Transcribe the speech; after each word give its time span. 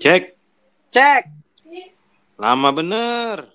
Cek. 0.00 0.32
Cek. 0.88 1.28
Lama 2.40 2.72
bener. 2.72 3.52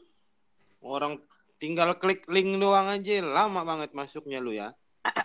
Orang 0.85 1.17
tinggal 1.57 1.97
klik 1.97 2.21
link 2.29 2.61
doang 2.61 2.85
aja. 2.85 3.17
Lama 3.25 3.65
banget 3.65 3.97
masuknya 3.97 4.37
lu 4.37 4.53
ya. 4.53 4.77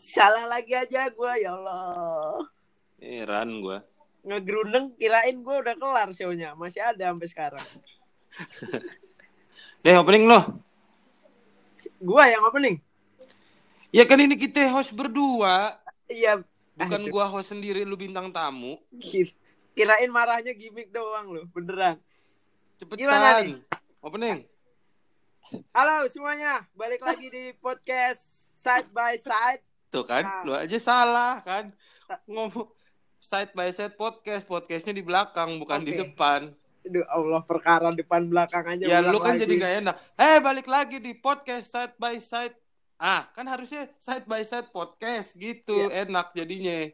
Salah 0.00 0.48
lagi 0.48 0.72
aja 0.72 1.12
gue 1.12 1.32
ya 1.44 1.60
Allah. 1.60 2.40
Heran 3.04 3.60
gua. 3.60 3.84
Ngegrundeng 4.24 4.96
kirain 4.96 5.36
gue 5.44 5.56
udah 5.60 5.76
kelar 5.76 6.08
show-nya. 6.16 6.56
Masih 6.56 6.80
ada 6.80 7.12
sampai 7.12 7.28
sekarang. 7.28 7.66
Deh 9.84 9.92
opening 10.00 10.24
lo. 10.24 10.40
Gua 12.00 12.32
yang 12.32 12.48
opening. 12.48 12.80
Ya 13.92 14.08
kan 14.08 14.24
ini 14.24 14.40
kita 14.40 14.72
host 14.72 14.96
berdua. 14.96 15.76
Iya. 16.08 16.40
Bukan 16.78 17.00
Aduh, 17.02 17.10
gua 17.10 17.26
host 17.26 17.50
sendiri 17.50 17.82
lu 17.82 17.98
bintang 17.98 18.30
tamu. 18.30 18.78
ki- 18.94 19.34
Kirain 19.74 20.10
marahnya 20.10 20.54
gimmick 20.54 20.90
doang 20.90 21.26
loh. 21.28 21.44
Beneran. 21.50 21.98
Cepetan. 22.78 22.98
Gimana 22.98 23.28
nih? 23.42 23.58
Opening. 23.98 24.38
Halo 25.74 26.06
semuanya. 26.06 26.62
Balik 26.74 27.02
lagi 27.02 27.26
di 27.26 27.50
podcast 27.56 28.22
Side 28.54 28.90
by 28.90 29.18
Side. 29.18 29.62
Tuh 29.88 30.04
kan, 30.04 30.22
Ah. 30.22 30.42
lu 30.44 30.52
aja 30.52 30.78
salah 30.78 31.42
kan. 31.42 31.74
Ngomong 32.26 32.70
side 33.18 33.50
by 33.52 33.70
side 33.70 33.94
podcast, 33.94 34.44
podcastnya 34.44 34.92
di 34.92 35.02
belakang 35.02 35.58
bukan 35.58 35.82
di 35.82 35.94
Oke. 35.94 35.98
depan. 36.06 36.54
Aduh 36.84 37.04
Allah 37.06 37.42
perkara 37.42 37.90
depan 37.90 38.22
belakang 38.24 38.64
aja. 38.68 38.84
Ya 38.86 38.98
lu 39.00 39.18
kan 39.18 39.34
lagi. 39.34 39.42
jadi 39.42 39.54
gak 39.58 39.74
enak. 39.82 39.94
Eh 40.14 40.38
balik 40.38 40.66
lagi 40.66 40.98
di 40.98 41.10
podcast 41.12 41.70
side 41.70 41.94
by 41.98 42.18
side. 42.18 42.54
Ah 42.98 43.30
kan 43.30 43.46
harusnya 43.46 43.86
side 43.94 44.26
by 44.26 44.42
side 44.42 44.74
podcast 44.74 45.38
gitu 45.38 45.86
Iya. 45.86 46.10
enak 46.10 46.34
jadinya. 46.34 46.90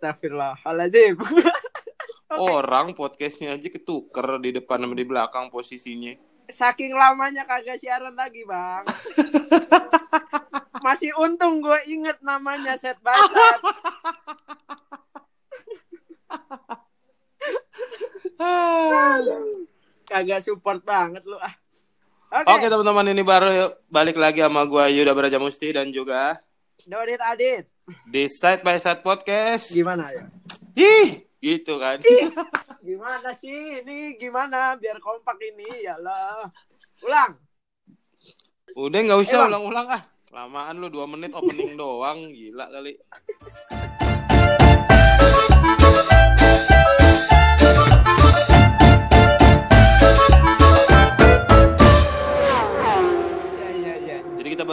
Astagfirullahaladzim. 0.00 1.20
Orang 2.56 2.96
podcastnya 2.96 3.52
aja 3.52 3.68
ketuker 3.68 4.40
di 4.40 4.56
depan 4.56 4.80
sama 4.80 4.96
di 4.96 5.04
belakang 5.04 5.52
posisinya. 5.52 6.16
Saking 6.48 6.96
lamanya 6.96 7.44
kagak 7.44 7.76
siaran 7.76 8.16
lagi 8.16 8.40
bang. 8.48 8.88
Masih 10.84 11.12
untung 11.16 11.60
gue 11.60 11.80
inget 11.92 12.16
namanya 12.24 12.80
set 12.80 12.96
by 13.04 13.12
set. 13.12 13.60
Kagak 20.04 20.44
support 20.44 20.84
banget 20.84 21.24
lu 21.24 21.40
ah. 21.40 21.54
Oke. 22.34 22.50
Oke 22.50 22.66
teman-teman 22.66 23.06
ini 23.08 23.22
baru 23.22 23.46
yuk. 23.46 23.70
balik 23.86 24.18
lagi 24.18 24.42
sama 24.42 24.66
gua 24.66 24.90
Yuda 24.90 25.14
Baraja 25.14 25.38
Musti 25.38 25.70
dan 25.70 25.94
juga 25.94 26.42
Dodit 26.82 27.22
Adit. 27.22 27.64
di 28.04 28.26
side 28.26 28.60
by 28.60 28.74
side 28.74 29.00
podcast. 29.00 29.70
Gimana 29.70 30.10
ya? 30.10 30.26
Ih 30.74 31.22
gitu 31.38 31.78
kan. 31.78 32.02
Gimana 32.82 33.30
sih? 33.32 33.80
Ini 33.80 34.18
gimana 34.18 34.74
biar 34.74 34.98
kompak 34.98 35.38
ini 35.40 35.64
ya 35.80 35.94
Allah. 35.94 36.50
Ulang. 37.00 37.32
Udah 38.74 38.98
nggak 38.98 39.20
usah 39.22 39.38
Eh, 39.40 39.48
ulang-ulang 39.48 39.86
ah. 39.88 40.02
Lamaan 40.28 40.82
lu 40.82 40.90
2 40.90 41.06
menit 41.06 41.30
opening 41.32 41.72
doang 41.80 42.28
gila 42.28 42.66
kali. 42.68 42.98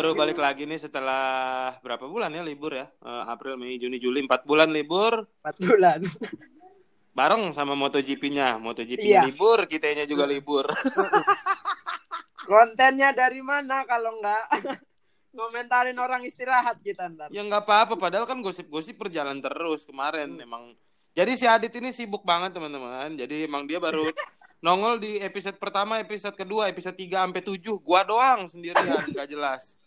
Baru 0.01 0.17
balik 0.17 0.41
lagi 0.41 0.65
nih 0.65 0.81
setelah 0.81 1.21
berapa 1.79 2.01
bulan 2.03 2.33
ya 2.33 2.41
libur 2.41 2.73
ya? 2.73 2.89
Eh, 2.89 3.23
April, 3.29 3.53
Mei, 3.53 3.77
Juni, 3.77 4.01
Juli 4.01 4.25
4 4.25 4.41
bulan 4.41 4.73
libur 4.73 5.29
Empat 5.45 5.61
bulan. 5.61 6.01
bareng 7.13 7.53
sama 7.53 7.77
MotoGP-nya. 7.77 8.57
MotoGP 8.57 8.97
Iya. 8.97 9.29
libur, 9.29 9.69
kitanya 9.69 10.09
juga 10.09 10.25
libur. 10.25 10.65
Kontennya 12.49 13.13
dari 13.13 13.45
mana 13.45 13.85
kalau 13.85 14.17
nggak 14.17 14.43
ngomentarin 15.37 15.95
orang 15.95 16.25
istirahat 16.25 16.81
kita 16.81 17.05
ntar. 17.07 17.29
ya 17.29 17.39
nggak 17.39 17.61
apa-apa 17.61 17.93
padahal 17.93 18.25
kan 18.25 18.41
gosip-gosip 18.41 18.97
berjalan 18.97 19.37
terus 19.37 19.85
kemarin 19.85 20.33
emang. 20.35 20.73
Jadi 21.13 21.37
si 21.37 21.45
Adit 21.45 21.77
ini 21.77 21.93
sibuk 21.93 22.25
banget 22.25 22.57
teman-teman. 22.57 23.13
Jadi 23.13 23.45
emang 23.45 23.69
dia 23.69 23.77
baru 23.77 24.09
nongol 24.65 24.97
di 24.97 25.21
episode 25.21 25.61
pertama, 25.61 26.01
episode 26.01 26.33
kedua, 26.33 26.65
episode 26.67 26.97
3 26.97 27.21
sampai 27.21 27.43
7 27.45 27.61
gua 27.77 28.01
doang 28.01 28.49
sendirian 28.49 28.81
nggak 29.13 29.29
jelas. 29.29 29.77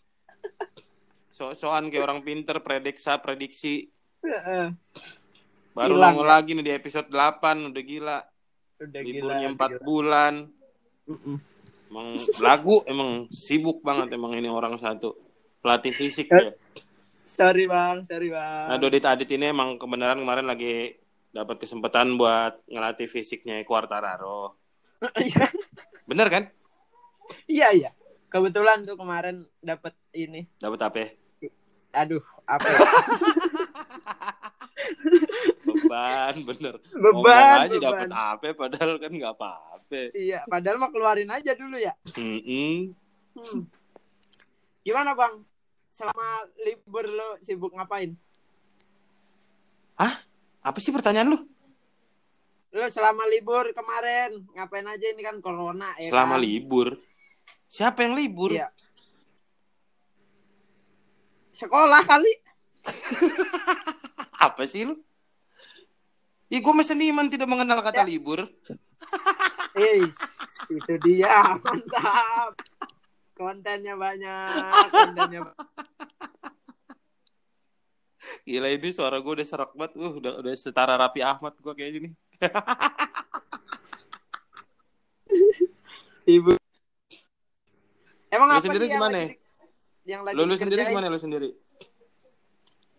So-soan 1.29 1.91
kayak 1.91 2.05
orang 2.07 2.19
pinter 2.23 2.63
prediksa 2.63 3.19
prediksi 3.19 3.91
baru 5.75 5.99
Hilang, 5.99 6.15
nongol 6.15 6.27
ya? 6.27 6.31
lagi 6.39 6.51
nih 6.55 6.63
di 6.63 6.73
episode 6.73 7.11
8 7.11 7.75
udah 7.75 7.83
gila. 7.83 8.19
Udah 8.79 9.01
Liburnya 9.03 9.49
gila, 9.51 9.59
4 9.59 9.59
gila. 9.59 9.79
bulan. 9.83 10.33
Mm-mm. 11.05 11.37
Emang 11.85 12.07
lagu 12.39 12.75
emang 12.87 13.09
sibuk 13.29 13.83
banget 13.83 14.15
emang 14.15 14.31
ini 14.33 14.47
orang 14.47 14.79
satu. 14.79 15.11
Pelatih 15.59 15.91
fisik 15.91 16.31
ya. 16.31 16.55
Sorry 17.25 17.65
bang, 17.65 18.05
sorry 18.05 18.29
bang. 18.31 18.65
Nah, 18.71 18.77
Dodit 18.77 19.03
Adit 19.03 19.27
ini 19.33 19.51
emang 19.51 19.75
kebenaran 19.75 20.21
kemarin 20.21 20.45
lagi 20.45 20.95
dapat 21.29 21.59
kesempatan 21.59 22.15
buat 22.15 22.63
ngelatih 22.71 23.11
fisiknya 23.11 23.59
Quartararo. 23.67 24.55
Iya 25.19 25.45
Bener 26.07 26.27
kan? 26.31 26.43
iya 27.49 27.73
iya. 27.73 27.89
Kebetulan 28.35 28.83
tuh 28.83 28.99
kemarin 28.99 29.47
dapat 29.63 29.95
ini. 30.11 30.43
Dapat 30.59 30.79
apa? 30.83 30.97
ya? 30.99 31.07
Aduh, 32.03 32.19
apa? 32.43 32.67
ya? 32.67 32.79
Beban, 35.63 36.35
bener. 36.43 36.75
Beban, 36.91 37.15
Ngomong 37.15 37.63
aja 37.63 37.77
dapat 37.79 38.11
apa 38.11 38.45
padahal 38.51 38.99
kan 38.99 39.11
nggak 39.15 39.33
apa-apa. 39.39 40.01
iya, 40.11 40.43
padahal 40.51 40.83
mah 40.83 40.91
keluarin 40.91 41.31
aja 41.31 41.55
dulu 41.55 41.79
ya. 41.79 41.95
Hmm. 42.11 42.91
Gimana 44.83 45.15
bang? 45.15 45.39
Selama 45.95 46.43
libur 46.67 47.07
lo 47.07 47.39
sibuk 47.39 47.71
ngapain? 47.71 48.19
Apa 50.65 50.81
sih 50.83 50.91
pertanyaan 50.91 51.31
lu? 51.31 51.39
Lo 52.75 52.89
selama 52.91 53.23
libur 53.31 53.71
kemarin 53.71 54.43
ngapain 54.57 54.83
aja 54.91 55.07
ini 55.13 55.23
kan 55.23 55.39
corona 55.39 55.93
ya 56.01 56.11
Selama 56.11 56.35
kan? 56.35 56.43
libur. 56.43 56.87
Siapa 57.69 58.05
yang 58.05 58.13
libur? 58.15 58.51
Iya. 58.53 58.69
Sekolah 61.55 62.03
kali. 62.03 62.33
Apa 64.45 64.67
sih 64.67 64.85
lu? 64.85 64.99
Ih, 66.51 66.61
gue 66.61 66.83
seniman 66.85 67.25
tidak 67.31 67.49
mengenal 67.49 67.81
kata 67.81 68.03
Ya. 68.03 68.07
libur. 68.07 68.45
Eh, 69.75 70.07
itu 70.71 70.93
dia. 71.03 71.59
Mantap. 71.59 72.55
Kontennya 73.35 73.99
banyak, 73.99 74.47
kontennya 74.87 75.51
Gila 78.47 78.71
ini 78.71 78.87
suara 78.95 79.19
gue 79.19 79.35
udah 79.35 79.43
serak 79.43 79.75
banget. 79.75 79.99
Uh, 79.99 80.15
udah 80.15 80.39
udah 80.39 80.55
setara 80.55 80.95
Rapi 80.95 81.19
Ahmad 81.19 81.59
gue 81.59 81.75
kayak 81.75 81.91
gini. 81.91 82.09
Ibu. 86.39 86.55
Emang 88.35 88.47
Lu 88.47 88.53
apa 88.53 88.61
sendiri 88.61 88.83
sih 88.83 88.91
yang 88.91 88.99
gimana? 88.99 89.17
lagi- 89.17 89.37
Yang 90.05 90.21
lagi 90.21 90.35
Lu, 90.35 90.41
lu 90.43 90.55
sendiri 90.55 90.81
gimana 90.85 91.07
lu 91.07 91.17
sendiri? 91.17 91.49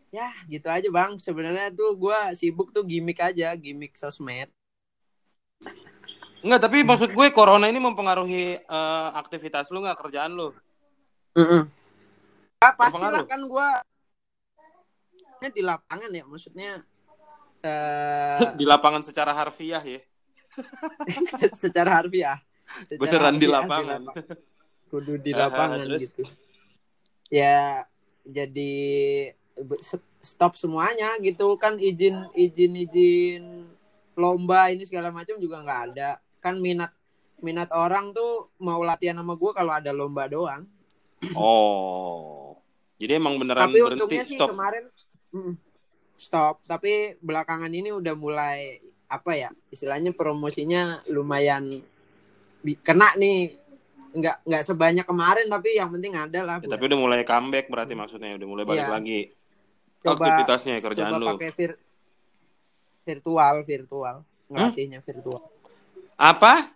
Ya, 0.09 0.29
gitu 0.47 0.67
aja, 0.67 0.89
Bang. 0.89 1.19
Sebenarnya 1.19 1.69
tuh 1.71 1.93
gua 1.95 2.33
sibuk 2.33 2.73
tuh 2.73 2.83
gimmick 2.83 3.21
aja, 3.21 3.53
gimmick 3.55 3.95
sosmed. 3.95 4.49
Enggak, 6.39 6.61
tapi 6.63 6.83
maksud 6.83 7.11
gue 7.11 7.27
corona 7.31 7.67
ini 7.67 7.77
mempengaruhi 7.77 8.45
eh, 8.57 9.09
aktivitas 9.15 9.69
lu 9.69 9.83
nggak 9.83 9.99
kerjaan 9.99 10.33
lu? 10.33 10.55
Ya, 12.57 12.73
pastilah 12.73 13.21
Berpengaruh. 13.21 13.27
kan 13.27 13.41
gua 13.45 13.69
Ini 15.37 15.53
di 15.53 15.61
lapangan 15.61 16.11
ya, 16.11 16.25
maksudnya 16.25 16.71
eh 17.61 18.41
Di 18.59 18.65
lapangan 18.65 19.05
secara 19.05 19.31
harfiah 19.31 19.85
ya. 19.85 20.01
secara 21.63 22.01
harfiah. 22.01 22.41
Secara 22.89 22.99
Beneran 22.99 23.37
di 23.37 23.47
lapangan. 23.47 24.01
lapangan. 24.03 24.56
Kudu 24.89 25.19
di 25.19 25.35
lapangan 25.35 25.83
terus? 25.85 26.11
gitu. 26.11 26.23
Ya, 27.33 27.85
jadi 28.23 28.75
stop 30.23 30.59
semuanya 30.59 31.15
gitu 31.23 31.55
kan 31.59 31.79
izin 31.79 32.27
izin 32.35 32.73
izin 32.75 33.45
lomba 34.19 34.75
ini 34.75 34.83
segala 34.83 35.15
macam 35.15 35.39
juga 35.39 35.63
nggak 35.63 35.81
ada 35.93 36.19
kan 36.43 36.59
minat 36.59 36.91
minat 37.39 37.71
orang 37.71 38.11
tuh 38.11 38.51
mau 38.59 38.83
latihan 38.83 39.23
sama 39.23 39.39
gue 39.39 39.53
kalau 39.55 39.73
ada 39.77 39.95
lomba 39.95 40.27
doang 40.27 40.67
Oh. 41.33 42.61
Jadi 42.97 43.13
emang 43.17 43.41
beneran 43.41 43.69
tapi 43.69 43.81
berhenti 43.81 43.93
untungnya 44.01 44.25
sih 44.25 44.39
stop. 44.41 44.49
kemarin 44.53 44.85
mm, 45.33 45.55
stop 46.17 46.55
tapi 46.65 47.17
belakangan 47.21 47.73
ini 47.73 47.93
udah 47.93 48.15
mulai 48.17 48.81
apa 49.07 49.33
ya 49.37 49.51
istilahnya 49.69 50.17
promosinya 50.17 51.05
lumayan 51.13 51.85
kena 52.83 53.13
nih 53.21 53.53
nggak 54.17 54.37
nggak 54.43 54.63
sebanyak 54.63 55.05
kemarin 55.05 55.47
tapi 55.47 55.69
yang 55.73 55.89
penting 55.89 56.13
ada 56.13 56.41
lah 56.41 56.57
Ya, 56.59 56.69
tapi 56.69 56.85
udah 56.85 56.99
mulai 56.99 57.21
comeback 57.23 57.67
berarti 57.67 57.93
maksudnya 57.93 58.33
udah 58.33 58.49
mulai 58.49 58.65
balik 58.65 58.83
Iya. 58.83 58.91
lagi 58.91 59.21
Coba- 60.01 60.25
aktivitasnya 60.25 60.75
kerjaan 60.81 61.13
coba 61.13 61.21
lu. 61.21 61.27
pakai 61.35 61.51
vir 61.53 61.73
virtual 63.05 63.57
virtual 63.63 64.17
ngelatihnya 64.47 65.01
virtual 65.01 65.43
Apa? 66.17 66.73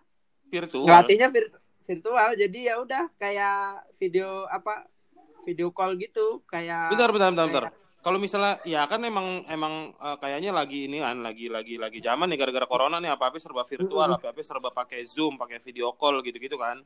Virtual. 0.47 0.85
ngelatihnya 0.85 1.29
vir- 1.29 1.55
virtual 1.83 2.29
jadi 2.35 2.59
ya 2.61 2.75
udah 2.79 3.09
kayak 3.17 3.57
video 3.97 4.45
apa 4.47 4.85
video 5.43 5.71
call 5.71 5.97
gitu 5.97 6.45
kayak 6.45 6.93
Bentar, 6.93 7.09
bentar, 7.09 7.31
bentar, 7.31 7.47
bentar. 7.49 7.65
Kalau 8.01 8.17
misalnya, 8.17 8.57
ya 8.63 8.85
kan 8.85 8.97
emang 9.03 9.45
emang 9.47 9.93
eh, 9.93 10.17
kayaknya 10.17 10.53
lagi 10.53 10.89
ini 10.89 10.99
kan, 10.99 11.21
lagi 11.21 11.49
lagi 11.49 11.77
lagi 11.77 12.01
zaman 12.01 12.27
nih 12.27 12.39
gara-gara 12.39 12.65
corona 12.65 12.97
nih 12.97 13.11
apa 13.11 13.29
apa 13.29 13.37
serba 13.37 13.61
virtual, 13.63 14.09
Mm-mm. 14.09 14.17
apa 14.19 14.33
apa 14.33 14.41
serba 14.41 14.69
pakai 14.71 15.05
zoom, 15.05 15.37
pakai 15.37 15.61
video 15.61 15.93
call 15.93 16.21
gitu-gitu 16.21 16.57
kan. 16.57 16.81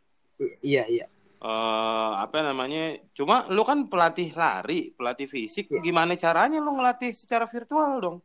Iya 0.60 0.84
iya 0.86 1.06
eh 1.38 2.12
apa 2.16 2.40
namanya? 2.40 2.96
Cuma 3.12 3.44
lu 3.52 3.60
kan 3.62 3.84
pelatih 3.84 4.32
lari, 4.32 4.88
pelatih 4.90 5.28
fisik, 5.28 5.68
Iya. 5.68 5.84
gimana 5.84 6.16
caranya 6.16 6.56
lu 6.56 6.72
ngelatih 6.72 7.12
secara 7.12 7.44
virtual 7.44 8.00
dong? 8.00 8.18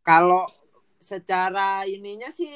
kalau 0.00 0.48
secara 0.98 1.84
ininya 1.84 2.26
sih 2.26 2.50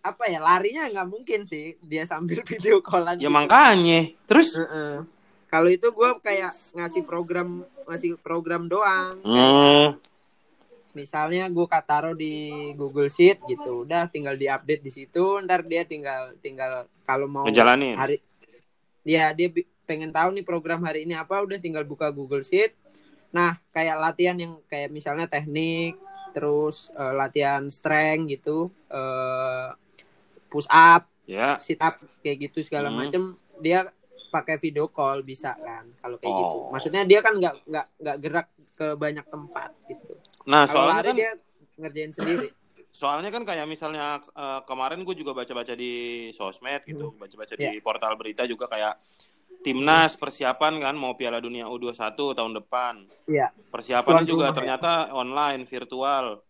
apa 0.00 0.30
ya 0.30 0.40
larinya 0.40 0.88
nggak 0.88 1.08
mungkin 1.10 1.44
sih 1.44 1.76
dia 1.82 2.06
sambil 2.06 2.40
video 2.48 2.80
callan 2.80 3.18
Ya 3.18 3.26
gitu. 3.26 3.34
makanya. 3.34 4.00
Terus 4.24 4.54
Heeh. 4.56 5.04
kalau 5.50 5.68
itu 5.68 5.90
gue 5.90 6.10
kayak 6.22 6.54
ngasih 6.72 7.02
program 7.02 7.66
ngasih 7.84 8.14
program 8.16 8.64
doang 8.64 9.10
hmm, 9.20 9.86
misalnya 10.92 11.46
gue 11.46 11.66
taruh 11.80 12.12
di 12.12 12.34
Google 12.74 13.06
Sheet 13.06 13.42
gitu 13.44 13.82
udah 13.82 14.06
tinggal 14.06 14.34
diupdate 14.34 14.80
di 14.80 14.90
situ 14.90 15.38
ntar 15.40 15.62
dia 15.62 15.82
tinggal 15.82 16.34
tinggal 16.38 16.86
kalau 17.02 17.26
mau 17.26 17.44
ngejalanin. 17.44 17.94
hari 17.94 18.18
dia 19.00 19.30
dia 19.30 19.48
bi- 19.48 19.66
pengen 19.82 20.10
tahu 20.10 20.30
nih 20.32 20.42
program 20.42 20.80
hari 20.80 21.02
ini 21.02 21.14
apa 21.14 21.38
udah 21.38 21.56
tinggal 21.56 21.82
buka 21.82 22.08
Google 22.08 22.42
Sheet 22.42 22.74
nah 23.30 23.58
kayak 23.70 23.96
latihan 23.96 24.34
yang 24.34 24.58
kayak 24.66 24.90
misalnya 24.90 25.24
teknik 25.24 25.94
terus 26.30 26.90
eh, 26.92 27.14
latihan 27.14 27.66
strength 27.66 28.26
gitu 28.28 28.58
eh, 28.86 29.68
push 30.46 30.66
up 30.66 31.06
Ya. 31.24 31.54
sit 31.56 31.78
up 31.78 31.94
kayak 32.20 32.50
gitu 32.50 32.58
segala 32.60 32.90
Hmm. 32.90 33.06
macem 33.06 33.22
dia 33.56 33.86
pakai 34.28 34.58
video 34.58 34.86
call 34.86 35.22
bisa 35.22 35.54
kan 35.54 35.86
kalau 35.98 36.18
kayak 36.18 36.34
gitu 36.34 36.56
Oh. 36.60 36.70
maksudnya 36.70 37.02
dia 37.02 37.18
kan 37.18 37.34
nggak 37.34 37.54
nggak 37.64 37.86
nggak 37.96 38.16
gerak 38.18 38.46
ke 38.72 38.86
banyak 38.94 39.22
tempat 39.24 39.70
gitu 39.86 40.18
Nah, 40.50 40.66
kalau 40.66 40.90
soalnya 40.90 40.96
lari 40.96 41.06
kan 41.06 41.16
dia 41.16 41.32
ngerjain 41.78 42.10
sendiri 42.10 42.46
soalnya 42.92 43.30
kan 43.30 43.42
kayak 43.44 43.64
misalnya 43.64 44.06
eh, 44.18 44.60
kemarin 44.64 45.00
gue 45.00 45.14
juga 45.14 45.30
baca-baca 45.32 45.72
di 45.72 45.92
sosmed 46.30 46.82
gitu, 46.84 47.14
baca-baca 47.14 47.54
di 47.54 47.64
Iya. 47.70 47.80
portal 47.80 48.12
berita 48.14 48.42
juga 48.44 48.66
kayak 48.66 48.98
timnas 49.60 50.16
persiapan 50.16 50.80
kan 50.80 50.94
mau 50.94 51.12
Piala 51.14 51.38
Dunia 51.38 51.68
U21 51.68 51.94
tahun 52.34 52.52
depan. 52.56 52.94
Iya. 53.26 53.52
Persiapannya 53.68 54.24
Tuan 54.24 54.28
juga 54.28 54.44
rumah, 54.44 54.50
ya. 54.50 54.56
ternyata 54.56 54.90
online, 55.12 55.62
virtual. 55.64 56.40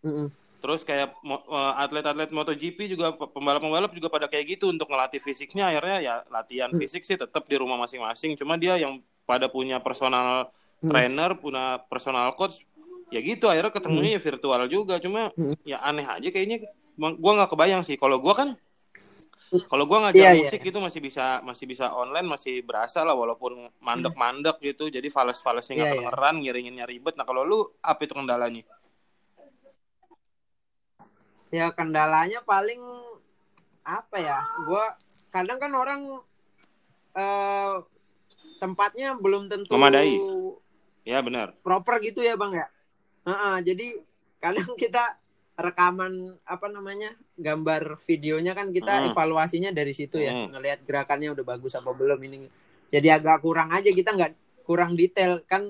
Mm-mm. 0.00 0.26
Terus 0.56 0.84
kayak 0.84 1.18
eh, 1.18 1.72
atlet-atlet 1.76 2.30
MotoGP 2.30 2.78
juga 2.86 3.12
pe- 3.12 3.26
pembalap-pembalap 3.28 3.90
juga 3.90 4.08
pada 4.08 4.24
kayak 4.24 4.56
gitu 4.56 4.68
untuk 4.68 4.86
ngelatih 4.86 5.18
fisiknya 5.18 5.68
akhirnya 5.68 5.98
ya 5.98 6.14
latihan 6.28 6.70
Hmm. 6.70 6.78
fisik 6.78 7.02
sih 7.02 7.16
tetap 7.16 7.44
di 7.44 7.56
rumah 7.56 7.76
masing-masing. 7.76 8.36
Cuma 8.36 8.54
dia 8.54 8.76
yang 8.76 8.98
pada 9.24 9.46
punya 9.46 9.76
personal 9.78 10.48
Hmm. 10.78 10.88
trainer, 10.88 11.34
punya 11.34 11.76
personal 11.86 12.32
coach 12.32 12.64
ya 13.10 13.20
gitu 13.20 13.46
akhirnya 13.46 13.70
ketemunya 13.70 14.16
ya 14.16 14.20
virtual 14.22 14.60
juga. 14.66 14.98
Cuma 14.98 15.28
Hmm. 15.34 15.54
ya 15.62 15.78
aneh 15.82 16.06
aja 16.06 16.28
kayaknya. 16.30 16.66
Gua 16.96 17.32
nggak 17.38 17.50
kebayang 17.52 17.82
sih 17.82 17.94
kalau 17.96 18.20
gua 18.20 18.34
kan 18.36 18.48
kalau 19.66 19.82
gua 19.82 20.06
ngajar 20.06 20.30
Iya, 20.30 20.30
iya. 20.30 20.42
musik 20.46 20.62
itu 20.62 20.78
masih 20.78 21.00
bisa 21.02 21.42
masih 21.42 21.66
bisa 21.66 21.90
online 21.90 22.22
masih 22.22 22.62
berasa 22.62 23.02
lah 23.02 23.18
walaupun 23.18 23.66
mandek-mandek 23.82 24.62
gitu. 24.62 24.86
Jadi 24.86 25.10
fales-falesnya 25.10 25.74
nggak 25.74 25.86
Iya, 25.86 25.94
iya. 25.96 26.02
kedengeran, 26.06 26.34
ngiringinnya 26.38 26.84
ribet. 26.86 27.18
Nah 27.18 27.26
kalau 27.26 27.42
lu 27.42 27.58
apa 27.82 28.00
itu 28.00 28.14
kendalanya? 28.14 28.62
ya 31.50 31.66
kendalanya 31.74 32.38
paling 32.46 32.78
apa 33.82 34.16
ya 34.22 34.38
gua 34.62 34.94
kadang 35.34 35.58
kan 35.58 35.72
orang 35.74 36.00
eh 37.10 37.74
tempatnya 38.62 39.18
belum 39.18 39.50
tentu 39.50 39.74
Memadai. 39.74 40.14
Ya 41.02 41.18
benar. 41.24 41.56
proper 41.64 41.98
gitu 42.04 42.22
ya 42.22 42.38
bang 42.38 42.54
ya 42.54 42.66
Heeh, 43.26 43.56
jadi 43.62 43.86
kadang 44.40 44.72
kita 44.74 45.16
rekaman 45.60 46.40
apa 46.48 46.66
namanya 46.72 47.12
gambar 47.36 48.00
videonya 48.08 48.56
kan 48.56 48.72
kita 48.72 49.04
Hmm. 49.04 49.06
evaluasinya 49.12 49.68
dari 49.76 49.92
situ 49.92 50.16
ya 50.16 50.32
Hmm. 50.32 50.56
ngelihat 50.56 50.80
gerakannya 50.88 51.36
udah 51.36 51.44
bagus 51.44 51.76
apa 51.76 51.92
belum 51.92 52.16
ini 52.16 52.48
jadi 52.88 53.20
agak 53.20 53.44
kurang 53.44 53.68
aja 53.68 53.92
kita 53.92 54.16
nggak 54.16 54.64
kurang 54.64 54.96
detail 54.96 55.44
kan 55.44 55.68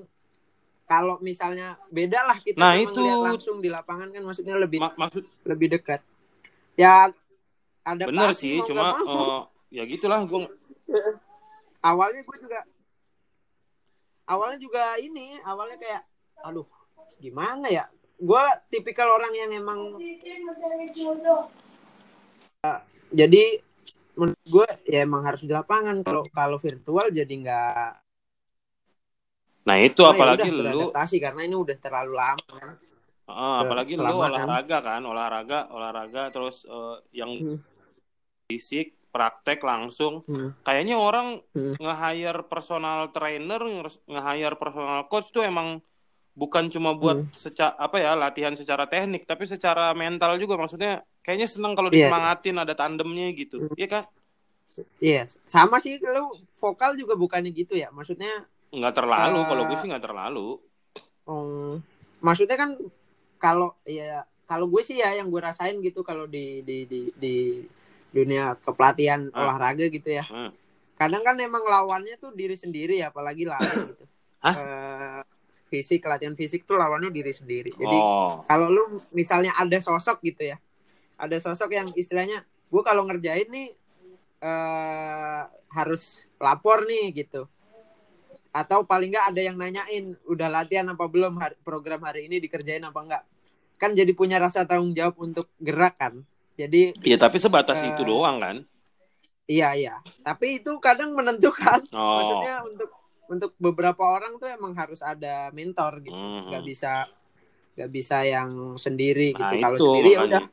kalau 0.86 1.18
misalnya 1.18 1.74
beda 1.90 2.22
lah 2.22 2.38
kita 2.38 2.62
Nah, 2.62 2.78
itu. 2.78 3.02
langsung 3.02 3.58
di 3.58 3.66
lapangan 3.66 4.14
kan 4.14 4.22
maksudnya 4.22 4.54
lebih 4.54 4.78
Ma- 4.78 4.94
maksud 4.94 5.26
lebih 5.42 5.74
dekat 5.74 6.06
ya 6.78 7.10
ada 7.82 8.04
bener 8.06 8.30
sih, 8.30 8.62
cuma 8.62 8.94
eh, 8.94 9.40
ya 9.74 9.82
gitulah 9.90 10.22
gua 10.22 10.46
awalnya 11.82 12.22
gue 12.22 12.36
juga 12.38 12.60
awalnya 14.28 14.58
juga 14.62 14.82
ini 15.02 15.40
awalnya 15.42 15.78
kayak 15.82 16.02
aduh 16.46 16.66
gimana 17.20 17.68
ya 17.68 17.84
gue 18.20 18.44
tipikal 18.68 19.08
orang 19.12 19.32
yang 19.32 19.50
emang 19.54 19.96
jadi 23.12 23.44
menurut 24.16 24.44
gue 24.44 24.68
ya 24.88 25.04
emang 25.04 25.22
harus 25.24 25.40
di 25.44 25.52
lapangan 25.52 26.04
kalau 26.04 26.24
kalau 26.32 26.56
virtual 26.60 27.08
jadi 27.08 27.30
nggak 27.30 27.88
Nah 29.60 29.76
itu 29.76 30.00
oh, 30.02 30.10
ya 30.10 30.16
apalagi 30.16 30.48
udah, 30.50 30.72
lu, 30.72 30.84
karena 31.20 31.40
ini 31.44 31.56
udah 31.56 31.76
terlalu 31.78 32.12
lama 32.16 32.42
kan. 32.48 32.74
eh, 33.30 33.56
apalagi 33.62 33.94
lu 33.94 34.02
kelamaan. 34.02 34.26
olahraga 34.34 34.78
kan, 34.82 35.02
olahraga, 35.06 35.60
olahraga, 35.70 36.22
terus 36.34 36.66
eh, 36.66 36.96
yang 37.14 37.30
Hmm. 37.38 37.58
fisik, 38.50 38.96
praktek 39.14 39.62
langsung. 39.62 40.26
Hmm. 40.26 40.56
Kayaknya 40.66 40.96
orang 40.98 41.38
Hmm. 41.54 41.76
nge-hire 41.78 42.42
personal 42.50 43.14
trainer, 43.14 43.60
nge- 43.62 44.02
nge-hire 44.10 44.56
personal 44.58 45.06
coach 45.06 45.30
tuh 45.30 45.46
emang 45.46 45.78
bukan 46.40 46.72
cuma 46.72 46.96
buat 46.96 47.20
Hmm. 47.20 47.28
secara 47.36 47.76
apa 47.76 48.00
ya 48.00 48.16
latihan 48.16 48.56
secara 48.56 48.88
teknik, 48.88 49.28
tapi 49.28 49.44
secara 49.44 49.92
mental 49.92 50.40
juga. 50.40 50.56
Maksudnya 50.56 51.04
kayaknya 51.20 51.44
senang 51.46 51.76
kalau 51.76 51.92
Iya. 51.92 52.08
disemangatin 52.08 52.56
ada 52.56 52.72
tandemnya 52.72 53.28
gitu. 53.36 53.60
Hmm. 53.60 53.76
Iya 53.76 53.88
kak? 53.90 54.04
Iya, 54.96 55.22
sama 55.44 55.76
sih 55.76 56.00
lu 56.00 56.32
vokal 56.56 56.96
juga 56.96 57.12
bukannya 57.12 57.52
gitu 57.52 57.76
ya. 57.76 57.92
Maksudnya 57.92 58.48
Nggak 58.70 58.94
terlalu. 58.96 59.38
Eh, 59.38 59.46
Kalau 59.46 59.62
gue 59.66 59.76
sih 59.76 59.88
nggak 59.90 60.04
terlalu. 60.06 60.48
um, 61.26 61.78
maksudnya 62.18 62.54
kan 62.54 62.74
kalau 63.36 63.74
ya 63.82 64.22
kalau 64.44 64.66
gue 64.66 64.80
sih 64.80 64.98
ya 64.98 65.14
yang 65.14 65.26
gue 65.26 65.38
rasain 65.38 65.78
gitu 65.78 66.02
kalau 66.02 66.26
di 66.26 66.62
di 66.62 66.82
di, 66.84 67.00
di 67.12 67.34
dunia 68.10 68.54
kepelatihan 68.56 69.26
Ah. 69.30 69.44
olahraga 69.44 69.86
gitu 69.86 70.08
ya. 70.08 70.22
Hmm. 70.24 70.50
Kadang 70.94 71.22
kan 71.22 71.34
emang 71.36 71.62
lawannya 71.62 72.14
tuh 72.16 72.30
diri 72.30 72.54
sendiri 72.54 72.98
ya, 72.98 73.08
apalagi 73.08 73.42
lari 73.42 73.72
gitu. 73.86 74.04
Hah? 74.38 74.54
Eh, 74.54 75.20
fisik 75.70 76.02
latihan 76.04 76.34
fisik 76.34 76.66
tuh 76.66 76.74
lawannya 76.74 77.08
diri 77.08 77.30
sendiri. 77.30 77.70
Jadi 77.70 77.96
oh, 77.96 78.42
kalau 78.44 78.66
lu 78.66 78.82
misalnya 79.10 79.54
ada 79.54 79.78
sosok 79.78 80.18
gitu 80.20 80.50
ya 80.50 80.58
ada 81.14 81.36
sosok 81.36 81.70
yang 81.70 81.86
istilahnya 81.94 82.42
gue 82.42 82.82
kalau 82.82 83.06
ngerjain 83.06 83.46
nih 83.46 83.70
eh 84.40 85.42
harus 85.70 86.26
lapor 86.36 86.82
nih 86.84 87.14
gitu. 87.14 87.46
Atau 88.50 88.82
paling 88.82 89.14
nggak 89.14 89.26
ada 89.30 89.40
yang 89.40 89.54
nanyain 89.54 90.18
udah 90.26 90.48
latihan 90.50 90.90
apa 90.90 91.06
belum? 91.06 91.38
Hari- 91.38 91.60
program 91.62 92.02
hari 92.02 92.26
ini 92.26 92.42
dikerjain 92.42 92.82
apa 92.82 92.98
enggak 92.98 93.22
kan 93.80 93.96
jadi 93.96 94.12
punya 94.12 94.36
rasa 94.36 94.68
tanggung 94.68 94.92
jawab 94.92 95.16
untuk 95.16 95.48
gerak 95.56 95.96
kan. 95.96 96.20
Jadi 96.52 96.92
iya 97.00 97.16
tapi 97.16 97.40
sebatas 97.40 97.80
Eh, 97.80 97.88
itu 97.88 98.04
doang 98.04 98.36
kan. 98.36 98.56
iya 99.46 99.72
iya. 99.72 99.94
Tapi 100.20 100.60
itu 100.60 100.76
kadang 100.78 101.16
menentukan. 101.16 101.80
Oh. 101.96 102.20
maksudnya 102.20 102.60
untuk 102.60 102.90
untuk 103.30 103.54
beberapa 103.56 104.02
orang 104.02 104.36
tuh 104.36 104.50
emang 104.50 104.74
harus 104.74 105.00
ada 105.00 105.54
mentor 105.54 106.02
gitu 106.02 106.18
Mhm. 106.18 106.50
nggak 106.50 106.64
bisa 106.66 106.92
nggak 107.78 107.90
bisa 107.94 108.16
yang 108.26 108.74
sendiri 108.74 109.30
Nah, 109.32 109.40
gitu 109.46 109.54
kalau 109.62 109.78
sendiri 109.78 110.08
ya 110.10 110.18
makanya. 110.18 110.26
udah 110.26 110.44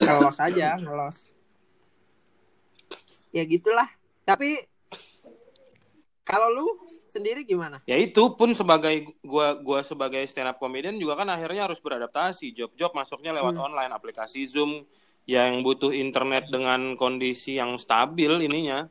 ngelos 0.00 0.38
aja 0.40 0.68
ngelos 0.80 1.16
ya 3.30 3.42
gitulah 3.44 3.88
tapi 4.24 4.64
kalau 6.26 6.48
lu 6.50 6.66
sendiri 7.06 7.46
gimana 7.46 7.78
Ya 7.86 7.94
itu 8.00 8.18
pun 8.34 8.50
sebagai 8.50 9.06
gua 9.22 9.54
gua 9.62 9.78
sebagai 9.86 10.24
stand 10.26 10.50
up 10.50 10.58
comedian 10.58 10.98
juga 10.98 11.22
kan 11.22 11.30
akhirnya 11.30 11.70
harus 11.70 11.78
beradaptasi. 11.78 12.50
Job-job 12.50 12.90
masuknya 12.90 13.30
lewat 13.30 13.54
Hmm. 13.54 13.70
online, 13.70 13.94
aplikasi 13.94 14.42
Zoom 14.42 14.82
yang 15.22 15.62
butuh 15.62 15.94
internet 15.94 16.50
dengan 16.50 16.98
kondisi 16.98 17.54
yang 17.54 17.78
stabil 17.78 18.42
ininya 18.42 18.90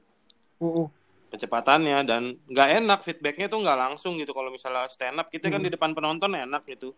kecepatannya 1.29 2.05
dan 2.05 2.38
nggak 2.46 2.70
enak 2.79 3.00
feedbacknya 3.01 3.48
tuh 3.48 3.60
nggak 3.60 3.79
langsung 3.79 4.15
gitu 4.15 4.32
kalau 4.32 4.50
misalnya 4.50 4.86
stand 4.88 5.17
up 5.17 5.27
kita 5.27 5.50
kan 5.50 5.60
Hmm. 5.60 5.67
di 5.67 5.74
depan 5.74 5.91
penonton 5.91 6.32
enak 6.32 6.63
gitu. 6.65 6.94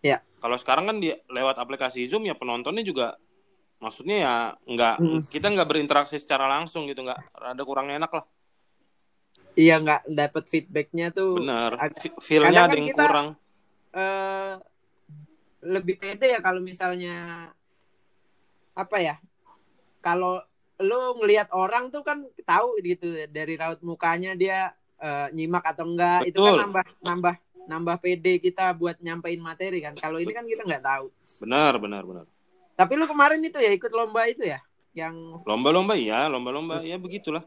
Ya. 0.00 0.20
Kalau 0.38 0.56
sekarang 0.56 0.84
kan 0.84 1.00
di 1.00 1.08
lewat 1.28 1.56
aplikasi 1.56 2.04
Zoom 2.04 2.28
ya 2.28 2.36
penontonnya 2.36 2.84
juga 2.84 3.16
maksudnya 3.80 4.16
ya 4.16 4.34
nggak 4.64 4.94
Hmm. 4.96 5.20
kita 5.26 5.48
nggak 5.48 5.68
berinteraksi 5.68 6.16
secara 6.16 6.48
langsung 6.48 6.86
gitu 6.86 7.00
nggak 7.00 7.20
ada 7.34 7.62
kurang 7.64 7.90
enak 7.90 8.08
lah 8.08 8.24
iya 9.54 9.76
nggak 9.76 10.08
dapet 10.08 10.44
feedbacknya 10.48 11.12
tuh 11.12 11.36
bener 11.36 11.76
Fe- 11.94 12.16
feel-nya 12.16 12.48
kadang 12.48 12.64
ada 12.64 12.70
kan 12.70 12.78
yang 12.80 12.88
kita- 12.88 13.04
kurang 13.04 13.28
eh 13.92 14.52
lebih 15.64 15.94
pede 15.96 16.26
ya 16.32 16.40
kalau 16.40 16.60
misalnya 16.60 17.48
apa 18.72 18.96
ya 18.98 19.16
kalau 20.00 20.40
lu 20.80 20.98
ngelihat 21.22 21.48
orang 21.54 21.88
tuh 21.88 22.02
kan 22.02 22.22
tahu 22.42 22.78
gitu 22.82 23.06
dari 23.30 23.54
raut 23.54 23.78
mukanya 23.80 24.34
dia 24.34 24.74
uh, 24.98 25.30
nyimak 25.30 25.62
atau 25.62 25.86
enggak 25.86 26.26
itu 26.26 26.38
kan 26.38 26.50
Betul. 26.50 26.60
nambah 26.66 26.84
nambah 27.02 27.34
nambah 27.64 27.96
pede 28.02 28.42
kita 28.42 28.74
buat 28.74 28.98
nyampein 28.98 29.38
materi 29.38 29.80
kan 29.80 29.94
kalau 29.94 30.18
ini 30.18 30.34
kan 30.34 30.44
kita 30.44 30.66
nggak 30.66 30.84
tahu 30.84 31.08
Benar, 31.40 31.78
benar, 31.78 32.02
benar. 32.04 32.26
tapi 32.74 32.92
lu 32.94 33.06
kemarin 33.06 33.40
itu 33.40 33.56
ya 33.56 33.70
ikut 33.70 33.88
lomba 33.88 34.26
itu 34.26 34.44
ya 34.44 34.58
yang 34.94 35.42
Lomba-lomba 35.42 35.98
iya, 35.98 36.30
lomba-lomba 36.30 36.78
ya 36.86 36.94
begitulah. 37.02 37.42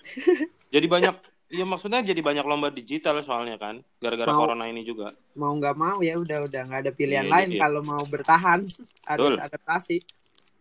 jadi 0.74 0.86
banyak 0.88 1.14
ya 1.48 1.64
maksudnya 1.64 2.00
jadi 2.00 2.20
banyak 2.20 2.44
lomba 2.44 2.68
digital 2.68 3.20
soalnya 3.20 3.56
kan 3.56 3.80
gara-gara 4.00 4.32
Mau. 4.32 4.40
corona 4.44 4.68
ini 4.68 4.84
juga. 4.84 5.12
mau 5.32 5.52
nggak 5.52 5.76
mau 5.76 5.98
ya 6.04 6.16
udah 6.20 6.44
udah 6.44 6.60
nggak 6.68 6.80
ada 6.88 6.92
pilihan 6.92 7.24
Iya, 7.28 7.32
lain 7.32 7.48
iya. 7.56 7.60
kalau 7.64 7.80
mau 7.84 8.00
bertahan 8.04 8.60
harus 9.08 9.32
Betul. 9.32 9.40
adaptasi 9.40 9.96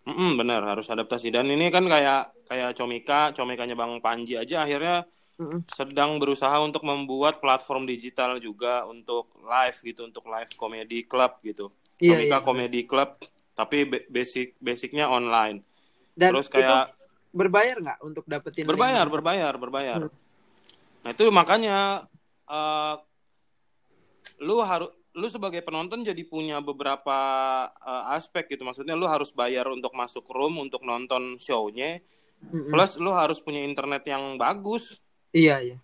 Mm-mm, 0.08 0.40
benar 0.40 0.64
harus 0.64 0.88
adaptasi 0.88 1.36
dan 1.36 1.52
ini 1.52 1.68
kan 1.68 1.84
kayak 1.84 2.32
kayak 2.48 2.80
Comika, 2.80 3.36
Comikanya 3.36 3.76
Bang 3.76 4.00
Panji 4.00 4.40
aja 4.40 4.64
akhirnya 4.64 5.04
Mm-mm. 5.36 5.68
sedang 5.68 6.16
berusaha 6.16 6.56
untuk 6.64 6.88
membuat 6.88 7.44
platform 7.44 7.84
digital 7.84 8.40
juga 8.40 8.88
untuk 8.88 9.28
live 9.44 9.78
gitu, 9.84 10.08
untuk 10.08 10.24
live 10.32 10.52
comedy 10.56 11.04
club 11.04 11.44
gitu. 11.44 11.70
Iya, 12.00 12.24
Comika 12.24 12.38
iya. 12.40 12.46
Comedy 12.46 12.82
Club 12.88 13.10
tapi 13.58 13.90
ba- 13.90 14.06
basic 14.08 14.56
basicnya 14.62 15.10
online. 15.10 15.66
dan 16.14 16.34
Terus 16.34 16.48
itu 16.50 16.56
kayak 16.62 16.94
berbayar 17.34 17.78
nggak 17.78 18.00
untuk 18.02 18.26
dapetin 18.26 18.66
berbayar, 18.66 19.06
link? 19.06 19.14
berbayar, 19.14 19.54
berbayar. 19.60 20.00
Hmm. 20.08 20.14
Nah, 21.06 21.10
itu 21.14 21.24
makanya 21.30 21.78
eh, 22.48 22.96
lu 24.42 24.62
harus 24.62 24.94
lu 25.18 25.28
sebagai 25.28 25.60
penonton 25.60 26.02
jadi 26.02 26.22
punya 26.24 26.62
beberapa 26.62 27.18
eh, 27.76 28.14
aspek 28.14 28.48
gitu. 28.48 28.62
Maksudnya 28.62 28.94
lu 28.94 29.06
harus 29.06 29.30
bayar 29.32 29.66
untuk 29.68 29.92
masuk 29.92 30.24
room 30.28 30.58
untuk 30.60 30.82
nonton 30.82 31.36
show-nya. 31.38 31.98
Mm-mm. 32.44 32.70
Plus 32.70 32.96
lu 32.96 33.10
harus 33.10 33.38
punya 33.38 33.60
internet 33.60 34.06
yang 34.06 34.38
bagus. 34.38 35.02
iya 35.32 35.58
iya 35.60 35.78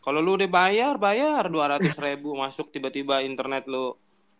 Kalau 0.00 0.18
lu 0.18 0.34
udah 0.34 0.48
bayar, 0.48 0.96
bayar 0.96 1.46
200 1.46 1.86
ribu 1.96 2.34
masuk 2.42 2.68
tiba-tiba 2.68 3.22
internet 3.22 3.64
lu 3.64 3.94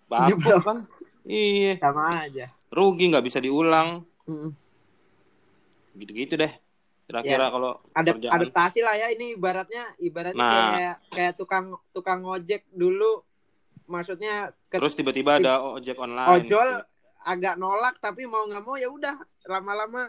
bapuk 0.04 0.34
Jeblok. 0.36 0.62
kan? 0.64 0.78
Iya, 1.22 1.78
sama 1.78 2.26
aja 2.26 2.50
rugi 2.68 3.06
nggak 3.08 3.22
bisa 3.22 3.38
diulang. 3.38 4.02
Mm-mm. 4.24 4.50
Gitu-gitu 5.92 6.34
deh. 6.34 6.52
Kira-kira 7.04 7.44
Ya. 7.44 7.50
kalau 7.50 7.72
Adap- 7.92 8.16
kerjaan. 8.18 8.34
adaptasi 8.36 8.80
lah 8.80 8.94
ya 8.94 9.06
ini 9.10 9.34
ibaratnya 9.34 9.84
ibaratnya 9.98 10.38
Nah. 10.40 10.70
kayak 10.72 10.96
kayak 11.10 11.34
tukang 11.34 11.66
tukang 11.90 12.22
ojek 12.22 12.62
dulu 12.70 13.22
maksudnya 13.90 14.54
Terus 14.70 14.94
tiba-tiba 14.94 15.36
ada 15.36 15.58
ojek 15.60 15.98
online. 15.98 16.30
ojol 16.40 16.68
agak 17.20 17.54
nolak 17.54 17.98
tapi 17.98 18.24
mau 18.24 18.46
nggak 18.46 18.62
mau 18.62 18.74
ya 18.74 18.86
udah 18.86 19.12
lama-lama 19.44 20.08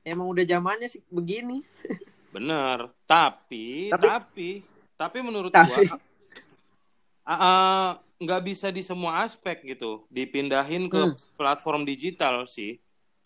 emang 0.00 0.30
udah 0.30 0.44
zamannya 0.44 0.86
sih 0.86 1.02
begini 1.06 1.60
Bener. 2.30 2.92
Tapi, 3.04 3.88
Tapi- 3.88 4.04
tapi, 4.06 4.50
tapi, 4.94 5.18
menurut 5.20 5.48
Tapi- 5.48 5.88
gua 5.88 5.96
ah, 7.24 7.32
ah, 7.34 7.88
nggak 8.16 8.42
bisa 8.44 8.68
di 8.68 8.80
semua 8.80 9.24
aspek 9.24 9.64
gitu. 9.66 10.04
Dipindahin 10.06 10.86
ke 10.86 11.00
Hmm. 11.02 11.16
platform 11.34 11.82
digital 11.82 12.44
sih. 12.44 12.76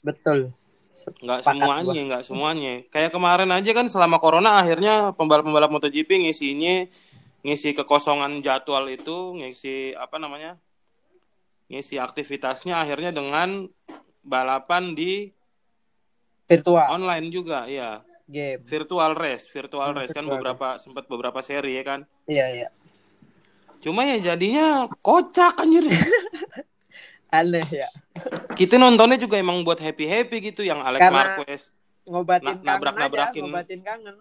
betul 0.01 0.55
Nggak 1.21 1.45
semuanya, 1.45 2.01
nggak 2.03 2.25
semuanya. 2.25 2.73
Kayak 2.89 3.13
kemarin 3.13 3.51
aja 3.51 3.71
kan 3.71 3.87
selama 3.87 4.17
corona 4.17 4.59
akhirnya 4.59 5.11
pembalap-pembalap 5.13 5.71
MotoGP 5.71 6.25
ngisinya 6.25 6.87
ngisi 7.41 7.73
kekosongan 7.73 8.41
jadwal 8.41 8.85
itu, 8.87 9.35
ngisi 9.35 9.93
apa 9.95 10.17
namanya? 10.17 10.61
Ngisi 11.67 11.97
aktivitasnya 11.97 12.77
akhirnya 12.77 13.11
dengan 13.11 13.71
balapan 14.21 14.93
di 14.93 15.31
virtual 16.45 16.87
online 16.91 17.27
juga, 17.29 17.65
iya. 17.65 18.03
game 18.27 18.63
Virtual 18.63 19.11
race, 19.13 19.47
virtual 19.47 19.91
Hmm, 19.91 19.99
race 19.99 20.13
kan 20.13 20.23
beberapa 20.23 20.77
sempat 20.77 21.05
beberapa 21.05 21.41
seri 21.41 21.75
ya 21.75 21.85
kan. 21.85 22.01
iya 22.25 22.47
iya 22.49 22.69
Cuma 23.81 24.05
ya 24.05 24.21
jadinya 24.21 24.67
kocak 24.97 25.57
anjir. 25.59 25.83
aneh 27.31 27.63
ya 27.65 27.89
Kita 28.53 28.75
nontonnya 28.75 29.17
juga 29.17 29.35
emang 29.35 29.63
buat 29.63 29.79
happy-happy 29.79 30.53
gitu 30.53 30.63
yang 30.63 30.79
Alex 30.79 30.99
Karena- 31.01 31.39
Marquez, 31.39 31.63
ngobatin 32.05 32.47
Na- 32.47 32.55
kangen 32.55 32.67
nabrak-nabrakin. 32.67 33.41
aja 33.41 33.47
ngobatin 33.47 33.81
kangen 33.81 34.17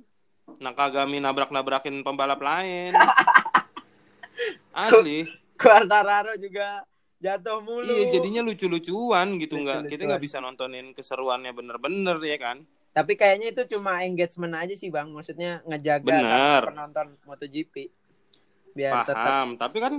Nakagami 0.57 1.21
nabrak-nabrakin 1.21 2.01
pembalap 2.01 2.41
lain. 2.41 2.97
Asli. 4.73 5.29
Quartararo 5.59 6.33
juga 6.39 6.87
jatuh 7.19 7.59
mulu 7.59 7.83
Iya 7.83 8.15
jadinya 8.15 8.41
lucu-lucuan 8.47 9.35
gitu 9.37 9.59
nggak 9.59 9.91
kita 9.91 10.07
nggak 10.07 10.23
bisa 10.23 10.39
nontonin 10.39 10.95
keseruannya 10.95 11.51
bener-bener 11.51 12.15
ya 12.23 12.39
kan. 12.39 12.63
tapi 12.89 13.13
kayaknya 13.19 13.53
itu 13.53 13.77
cuma 13.77 14.01
engagement 14.01 14.55
aja 14.57 14.73
sih 14.73 14.89
bang 14.89 15.11
maksudnya 15.13 15.61
ngejaga 15.67 16.09
Bener. 16.09 16.61
penonton 16.73 17.07
MotoGP 17.27 17.91
biar 18.73 19.05
tetap 19.05 19.17
Paham. 19.17 19.49
Tapi 19.57 19.77
kan 19.81 19.93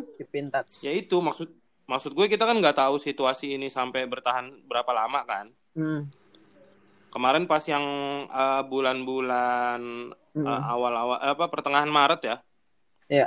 ya 0.83 0.93
itu 0.93 1.17
maksud 1.21 1.49
maksud 1.87 2.11
gue 2.15 2.27
kita 2.31 2.47
kan 2.47 2.57
nggak 2.59 2.79
tahu 2.79 2.97
situasi 2.97 3.59
ini 3.59 3.69
sampai 3.69 4.07
bertahan 4.07 4.51
berapa 4.67 4.91
lama 4.95 5.21
kan. 5.27 5.47
Hmm. 5.75 6.09
Kemarin 7.11 7.45
pas 7.45 7.63
yang 7.67 7.85
eh, 8.27 8.63
bulan-bulan 8.67 10.15
Hmm. 10.31 10.47
eh, 10.47 10.63
awal-awal 10.63 11.19
eh, 11.19 11.35
apa 11.35 11.51
pertengahan 11.51 11.91
Maret 11.91 12.21
ya. 12.23 12.37
Iya. 13.11 13.27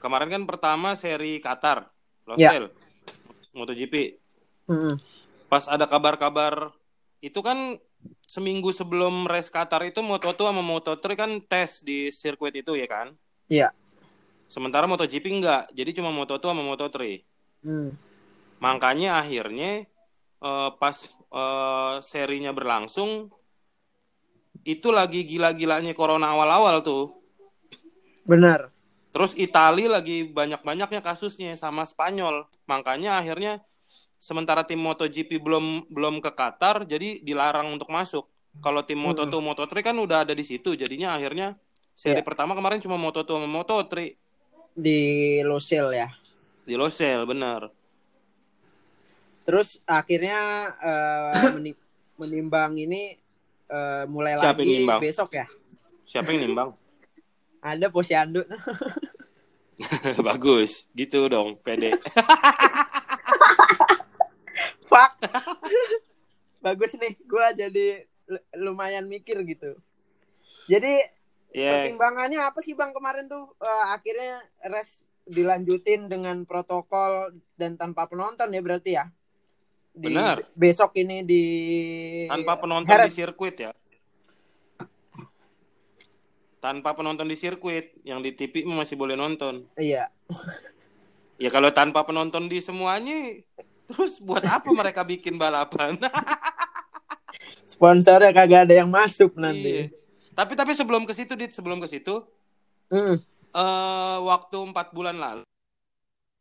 Kemarin 0.00 0.32
kan 0.32 0.42
pertama 0.48 0.96
seri 0.96 1.42
Qatar, 1.44 1.92
Iya. 2.38 2.56
Losail, 2.56 2.64
MotoGP. 3.52 4.16
Hmm. 4.64 4.96
Pas 5.48 5.68
ada 5.68 5.84
kabar-kabar 5.84 6.72
itu 7.20 7.40
kan 7.44 7.76
seminggu 8.24 8.70
sebelum 8.70 9.26
race 9.26 9.50
Qatar 9.50 9.82
itu 9.84 10.00
Moto2 10.00 10.38
sama 10.38 10.62
Moto3 10.62 11.04
kan 11.18 11.30
tes 11.44 11.82
di 11.82 12.08
sirkuit 12.14 12.54
itu 12.54 12.72
ya 12.78 12.86
kan. 12.88 13.12
Iya. 13.50 13.74
Sementara 14.48 14.88
MotoGP 14.88 15.24
enggak, 15.28 15.68
jadi 15.76 15.90
cuma 15.92 16.08
Moto2 16.08 16.40
sama 16.48 16.64
Moto3. 16.64 17.20
Hmm. 17.60 17.92
Makanya 18.62 19.20
akhirnya 19.20 19.84
eh, 20.38 20.70
pas 20.80 20.96
eh, 21.32 21.94
serinya 22.04 22.50
berlangsung 22.52 23.28
itu 24.66 24.88
lagi 24.92 25.24
gila-gilanya 25.24 25.96
corona 25.96 26.34
awal-awal 26.34 26.84
tuh. 26.84 27.16
benar 28.28 28.68
Terus 29.08 29.32
Itali 29.34 29.88
lagi 29.88 30.28
banyak-banyaknya 30.28 31.00
kasusnya 31.00 31.56
sama 31.56 31.88
Spanyol. 31.88 32.44
Makanya 32.68 33.18
akhirnya 33.18 33.64
sementara 34.20 34.62
tim 34.68 34.78
MotoGP 34.78 35.40
belum 35.40 35.88
belum 35.88 36.20
ke 36.20 36.30
Qatar 36.30 36.84
jadi 36.84 37.24
dilarang 37.24 37.72
untuk 37.72 37.88
masuk. 37.88 38.28
Kalau 38.60 38.84
tim 38.84 39.00
Moto2, 39.00 39.38
Moto3 39.38 39.80
kan 39.80 39.96
udah 39.96 40.28
ada 40.28 40.34
di 40.36 40.44
situ. 40.44 40.76
Jadinya 40.76 41.16
akhirnya 41.16 41.56
seri 41.96 42.20
Iya. 42.20 42.26
pertama 42.26 42.52
kemarin 42.52 42.78
cuma 42.84 43.00
Moto2 43.00 43.26
sama 43.26 43.48
Moto3 43.48 44.12
di 44.78 45.00
Losail 45.42 45.88
ya 45.90 46.08
di 46.68 46.76
Losail, 46.76 47.24
benar. 47.24 47.72
Terus 49.48 49.80
akhirnya 49.82 50.40
eh, 50.76 51.32
meni- 51.56 51.80
menimbang 52.14 52.76
ini 52.76 53.16
eh, 53.66 54.04
mulai 54.06 54.36
Siapa 54.36 54.60
yang 54.60 54.60
lagi 54.60 54.74
nimbang? 54.76 55.00
besok 55.00 55.30
ya 55.32 55.46
Siapa 56.04 56.28
yang 56.28 56.42
nimbang? 56.44 56.68
ada 57.72 57.86
posyandu 57.88 58.44
Bagus, 60.26 60.90
gitu 60.92 61.30
dong, 61.30 61.54
pede. 61.56 61.94
fuck 64.84 65.14
bagus 66.58 66.96
nih 66.96 67.14
gua 67.24 67.52
jadi 67.52 68.02
lumayan 68.54 69.06
mikir 69.06 69.40
gitu 69.44 69.78
jadi 70.66 71.08
Iya. 71.48 71.80
pertimbangannya 71.80 72.40
apa 72.42 72.60
sih 72.60 72.74
bang 72.74 72.92
kemarin 72.92 73.24
tuh 73.24 73.48
Eh, 73.56 73.84
akhirnya 73.88 74.36
res 74.66 75.00
dilanjutin 75.24 76.04
dengan 76.04 76.44
protokol 76.44 77.32
dan 77.54 77.72
tanpa 77.74 78.04
penonton 78.04 78.48
ya 78.48 78.60
berarti 78.60 78.90
ya 78.92 79.08
di, 79.98 80.06
Benar. 80.08 80.46
besok 80.54 80.94
ini 80.96 81.20
di 81.20 81.42
tanpa 82.30 82.54
penonton 82.56 82.86
Heres. 82.88 83.10
di 83.10 83.18
sirkuit 83.18 83.56
ya. 83.58 83.72
Tanpa 86.58 86.90
penonton 86.90 87.26
di 87.26 87.38
sirkuit, 87.38 87.94
yang 88.02 88.18
di 88.18 88.34
TV 88.34 88.66
masih 88.66 88.94
boleh 88.94 89.14
nonton. 89.14 89.66
iya 89.74 90.10
Ya 91.38 91.54
kalau 91.54 91.70
tanpa 91.70 92.02
penonton 92.02 92.50
di 92.50 92.58
semuanya, 92.58 93.38
terus 93.86 94.18
buat 94.18 94.42
apa 94.42 94.66
mereka 94.74 95.06
bikin 95.06 95.38
balapan? 95.38 95.94
sponsornya 97.72 98.34
kagak 98.34 98.66
ada 98.66 98.74
yang 98.74 98.90
masuk 98.90 99.38
Iya. 99.38 99.40
nanti 99.40 99.74
Tapi 100.34 100.52
tapi 100.54 100.74
sebelum 100.74 101.06
ke 101.06 101.14
situ, 101.14 101.34
dit 101.34 101.50
sebelum 101.50 101.78
ke 101.78 101.86
situ, 101.86 102.26
Mm, 102.88 103.20
eh 103.52 104.16
waktu 104.24 104.56
empat 104.64 104.90
bulan 104.90 105.14
lalu, 105.14 105.44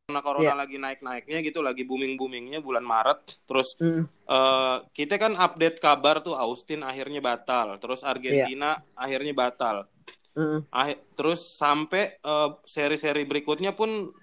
karena 0.07 0.23
corona 0.23 0.47
Iya. 0.47 0.55
lagi 0.55 0.77
naik-naiknya 0.79 1.37
gitu, 1.43 1.59
lagi 1.59 1.83
booming-boomingnya 1.83 2.63
bulan 2.63 2.79
Maret, 2.79 3.43
terus 3.43 3.75
mm, 3.75 4.07
eh 4.23 4.77
kita 4.95 5.19
kan 5.19 5.35
update 5.35 5.83
kabar 5.83 6.23
tuh 6.23 6.31
Austin 6.31 6.79
akhirnya 6.79 7.19
batal, 7.19 7.75
terus 7.75 8.07
Argentina 8.07 8.79
akhirnya 8.95 9.35
batal. 9.35 9.83
mm. 10.31 10.71
Akhir, 10.71 11.03
terus 11.11 11.59
sampai 11.59 12.15
eh, 12.15 12.49
seri-seri 12.63 13.27
berikutnya 13.27 13.75
pun 13.75 14.15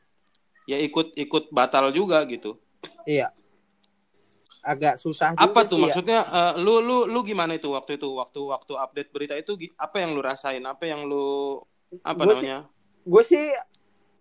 ya 0.64 0.80
ikut-ikut 0.80 1.52
batal 1.52 1.92
juga 1.92 2.24
gitu. 2.24 2.56
Iya. 3.04 3.36
Agak 4.64 4.96
susah 4.96 5.36
juga 5.36 5.44
Apa 5.44 5.68
tuh 5.68 5.76
sih 5.76 5.80
ya. 5.84 5.92
maksudnya? 5.92 6.20
eh, 6.24 6.52
lu 6.64 6.80
lu 6.80 7.04
lu 7.04 7.20
gimana 7.20 7.60
itu 7.60 7.68
waktu 7.68 8.00
itu 8.00 8.08
waktu 8.08 8.40
waktu 8.40 8.72
update 8.72 9.12
berita 9.12 9.36
itu 9.36 9.52
apa 9.76 10.00
yang 10.00 10.16
lu 10.16 10.24
rasain? 10.24 10.64
Apa 10.64 10.88
yang 10.88 11.04
lu 11.04 11.60
apa 12.00 12.24
Gua 12.24 12.32
sih- 12.32 12.48
namanya? 12.48 12.58
gue 13.04 13.20
sih 13.22 13.44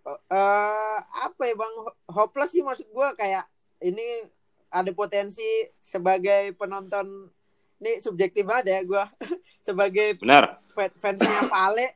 eh 0.04 1.00
apa 1.00 1.42
ya 1.48 1.56
bang? 1.56 1.74
Hopeless 2.12 2.52
sih 2.52 2.60
maksud 2.60 2.88
gue 2.88 3.08
kayak 3.16 3.48
ini 3.80 4.28
ada 4.68 4.92
potensi 4.92 5.46
sebagai 5.80 6.52
penonton. 6.56 7.32
Ini 7.80 8.00
subjektif 8.00 8.44
banget 8.48 8.66
ya 8.72 8.80
gue 8.84 9.04
sebagai 9.68 10.20
Benar. 10.20 10.60
fa- 10.72 10.96
fansnya 11.00 11.48
Vale. 11.48 11.92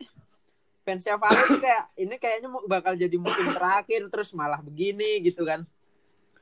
Fansnya 0.83 1.15
Vale 1.19 1.59
kayak 1.59 1.83
ini 1.95 2.15
kayaknya 2.15 2.47
mau- 2.47 2.63
bakal 2.63 2.95
jadi 2.95 3.15
musim 3.15 3.47
terakhir 3.51 4.07
terus 4.07 4.31
malah 4.31 4.59
begini 4.59 5.19
gitu 5.23 5.43
kan. 5.43 5.63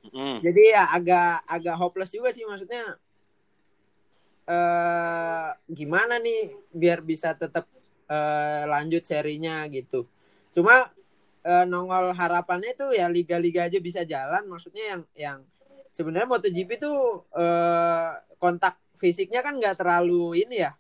Hmm. 0.05 0.37
jadi 0.37 0.77
ya 0.77 0.83
agak 0.93 1.49
agak 1.49 1.75
hopeless 1.81 2.13
juga 2.13 2.29
sih 2.29 2.45
maksudnya. 2.45 2.93
Eh 4.45 5.47
gimana 5.73 6.21
nih 6.21 6.53
biar 6.69 7.01
bisa 7.01 7.33
tetap 7.33 7.65
eh, 8.05 8.63
lanjut 8.69 9.01
serinya 9.01 9.65
gitu. 9.65 10.05
Cuma 10.53 10.93
eh, 11.45 11.65
nongol 11.69 12.11
harapannya 12.17 12.73
itu 12.73 12.85
ya 12.97 13.05
liga-liga 13.05 13.69
aja 13.69 13.77
bisa 13.77 14.01
jalan 14.01 14.49
maksudnya 14.49 14.83
yang 14.97 15.01
yang 15.13 15.37
sebenarnya 15.93 16.27
MotoGP 16.27 16.69
tuh 16.81 17.29
eh, 17.37 18.09
kontak 18.41 18.81
fisiknya 18.97 19.45
kan 19.45 19.53
nggak 19.55 19.77
terlalu 19.77 20.41
ini 20.41 20.65
ya 20.65 20.73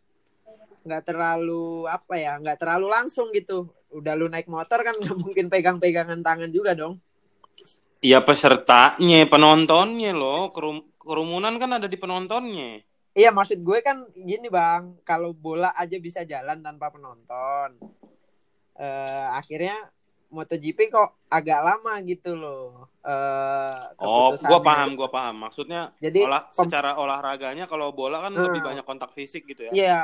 nggak 0.85 1.03
terlalu 1.05 1.85
apa 1.89 2.13
ya 2.17 2.37
nggak 2.41 2.57
terlalu 2.61 2.87
langsung 2.89 3.29
gitu 3.33 3.69
udah 3.93 4.13
lu 4.17 4.27
naik 4.27 4.49
motor 4.49 4.81
kan 4.81 4.97
nggak 5.01 5.17
mungkin 5.17 5.45
pegang-pegangan 5.47 6.19
tangan 6.25 6.49
juga 6.49 6.73
dong 6.73 6.97
Iya 8.05 8.21
pesertanya, 8.21 9.25
penontonnya 9.25 10.13
loh. 10.13 10.53
Kerum- 10.53 10.93
kerumunan 11.01 11.57
kan 11.57 11.81
ada 11.81 11.89
di 11.89 11.97
penontonnya. 11.97 12.85
Iya 13.17 13.33
maksud 13.33 13.65
gue 13.65 13.81
kan 13.81 14.05
gini 14.13 14.45
bang, 14.45 15.01
kalau 15.01 15.33
bola 15.33 15.73
aja 15.73 15.97
bisa 15.97 16.21
jalan 16.21 16.61
tanpa 16.61 16.93
penonton. 16.93 17.81
Eh 18.77 19.27
akhirnya 19.33 19.89
MotoGP 20.31 20.89
kok 20.89 21.27
agak 21.29 21.59
lama 21.61 22.01
gitu 22.01 22.33
loh. 22.33 22.89
Eh 23.05 23.73
Oh, 24.01 24.33
gua 24.35 24.59
paham, 24.59 24.97
gua 24.97 25.09
paham. 25.09 25.45
Maksudnya 25.49 25.93
Jadi 26.01 26.25
olah 26.25 26.49
secara 26.49 26.97
olahraganya 26.97 27.69
kalau 27.69 27.93
bola 27.93 28.25
kan 28.25 28.33
Hmm. 28.33 28.49
lebih 28.49 28.61
banyak 28.65 28.85
kontak 28.85 29.13
fisik 29.13 29.45
gitu 29.45 29.69
ya. 29.69 29.71
Iya 29.71 30.01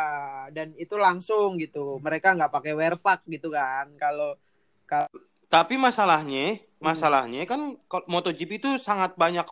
dan 0.53 0.73
itu 0.77 0.95
langsung 0.95 1.57
gitu. 1.57 1.97
Mereka 1.99 2.37
nggak 2.37 2.51
pakai 2.53 2.73
wear 2.77 2.95
pack 2.97 3.25
gitu 3.25 3.49
kan. 3.49 3.89
Kalau 3.97 4.37
Tapi 5.47 5.75
masalahnya, 5.75 6.59
Hmm. 6.59 6.83
masalahnya 6.83 7.43
kan 7.47 7.79
kalau 7.87 8.03
MotoGP 8.07 8.59
itu 8.59 8.71
sangat 8.79 9.15
banyak 9.15 9.43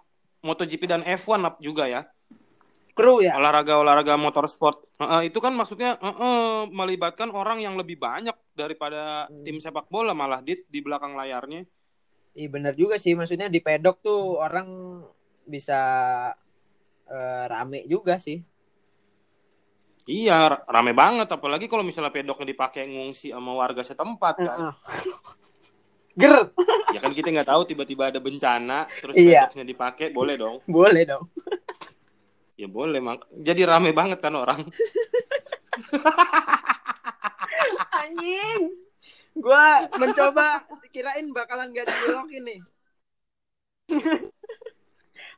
MotoGP 0.43 0.83
dan 0.87 1.01
F1 1.03 1.43
up 1.43 1.55
juga 1.59 1.87
ya. 1.87 2.07
Kru 2.99 3.23
ya. 3.23 3.33
Olahraga-olahraga 3.39 4.19
motorsport. 4.19 4.83
Heeh, 4.99 5.31
itu 5.31 5.39
kan 5.39 5.55
maksudnya 5.55 5.95
heeh, 5.95 6.67
melibatkan 6.67 7.31
orang 7.31 7.63
yang 7.63 7.79
lebih 7.79 7.95
banyak 7.95 8.35
daripada 8.51 9.31
Hmm. 9.31 9.47
tim 9.47 9.63
sepak 9.63 9.87
bola 9.87 10.11
malah 10.11 10.43
di 10.43 10.59
di 10.67 10.83
belakang 10.83 11.15
layarnya. 11.15 11.63
Iya 12.35 12.47
bener 12.51 12.75
juga 12.75 12.99
sih. 12.99 13.15
Maksudnya 13.15 13.47
di 13.47 13.63
pedok 13.63 14.03
tuh 14.03 14.35
orang 14.37 14.67
bisa 15.47 15.79
eh, 17.09 17.43
rame 17.47 17.87
juga 17.87 18.19
sih. 18.19 18.37
Iya, 20.05 20.65
rame 20.65 20.93
banget 20.93 21.29
apalagi 21.29 21.69
kalau 21.69 21.85
misalnya 21.85 22.09
pedoknya 22.09 22.49
dipakai 22.49 22.85
ngungsi 22.85 23.29
sama 23.29 23.53
warga 23.53 23.81
setempat 23.85 24.35
kan. 24.41 24.57
Heeh. 24.57 24.73
Ger, 26.19 26.51
Ya 26.89 26.97
kan 26.97 27.13
kita 27.13 27.29
nggak 27.29 27.49
tahu 27.53 27.61
tiba-tiba 27.69 28.09
ada 28.09 28.17
bencana 28.17 28.89
terus 28.89 29.13
Iya. 29.13 29.45
pedoknya 29.45 29.65
dipakai, 29.69 30.09
boleh 30.09 30.35
dong. 30.35 30.57
boleh 30.65 31.05
dong. 31.05 31.29
Ya 32.59 32.67
boleh, 32.67 32.99
mak. 32.99 33.23
Jadi 33.31 33.63
rame 33.63 33.95
banget 33.95 34.19
kan 34.19 34.35
orang. 34.35 34.59
Anjing. 37.95 38.61
Gua 39.39 39.87
mencoba 39.95 40.67
kirain 40.91 41.31
bakalan 41.31 41.71
gak 41.71 41.87
dibelokin 41.87 42.43
nih. 42.43 42.59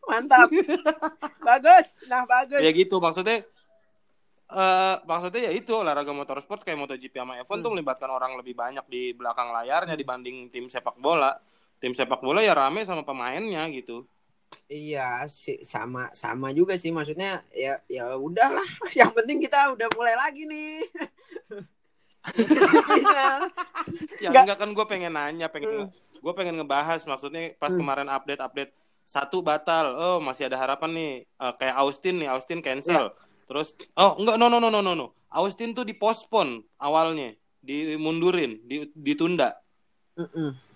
Mantap. 0.09 0.49
bagus. 1.45 1.87
Nah, 2.09 2.25
bagus. 2.25 2.57
ya 2.57 2.71
gitu 2.73 2.97
maksudnya 2.97 3.45
eh 4.51 4.95
maksudnya 5.07 5.47
ya 5.47 5.51
itu 5.55 5.71
olahraga 5.71 6.11
motorsport 6.11 6.65
kayak 6.67 6.75
MotoGP 6.75 7.15
sama 7.15 7.39
F1 7.39 7.61
tuh 7.61 7.69
Hmm. 7.71 7.77
melibatkan 7.79 8.09
orang 8.11 8.35
lebih 8.35 8.51
banyak 8.51 8.83
di 8.91 9.15
belakang 9.15 9.47
layarnya 9.53 9.93
dibanding 9.95 10.49
tim 10.49 10.67
sepak 10.67 10.97
bola. 10.97 11.37
Tim 11.77 11.93
sepak 11.93 12.19
bola 12.19 12.41
ya 12.41 12.57
rame 12.57 12.81
sama 12.83 13.05
pemainnya 13.05 13.69
gitu. 13.69 14.09
Iya, 14.71 15.27
sih 15.27 15.59
sama 15.67 16.07
sama 16.15 16.55
juga 16.55 16.79
sih 16.79 16.89
maksudnya 16.89 17.43
ya 17.51 17.79
ya 17.91 18.15
udahlah. 18.15 18.63
Yang 18.99 19.11
penting 19.19 19.37
kita 19.43 19.75
udah 19.75 19.87
mulai 19.95 20.15
lagi 20.15 20.47
nih. 20.47 20.87
Ya 24.21 24.29
Nggak. 24.29 24.43
enggak 24.45 24.57
kan 24.61 24.69
gue 24.77 24.85
pengen 24.85 25.13
nanya, 25.17 25.49
pengen 25.49 25.89
gue 25.89 26.33
pengen 26.37 26.61
ngebahas 26.61 27.01
maksudnya 27.09 27.57
pas 27.57 27.73
Hmm. 27.73 27.81
kemarin 27.81 28.07
update-update 28.07 28.71
satu 29.03 29.41
batal, 29.41 29.97
oh 29.97 30.17
masih 30.21 30.45
ada 30.45 30.55
harapan 30.55 30.91
nih 30.93 31.13
Eh, 31.25 31.53
kayak 31.57 31.75
Austin 31.81 32.21
nih, 32.21 32.29
Austin 32.29 32.61
cancel. 32.61 33.09
Terus 33.49 33.73
oh 33.97 34.21
enggak 34.21 34.37
no 34.37 34.47
no 34.47 34.61
no 34.61 34.69
no 34.69 34.79
no 34.79 34.93
no. 34.93 35.07
Austin 35.33 35.73
tuh 35.73 35.81
dipospon 35.81 36.61
awalnya, 36.77 37.33
dimundurin, 37.59 38.61
di, 38.63 38.85
ditunda. 38.93 39.57
Mm-mm. 40.13 40.53
Terus 40.53 40.70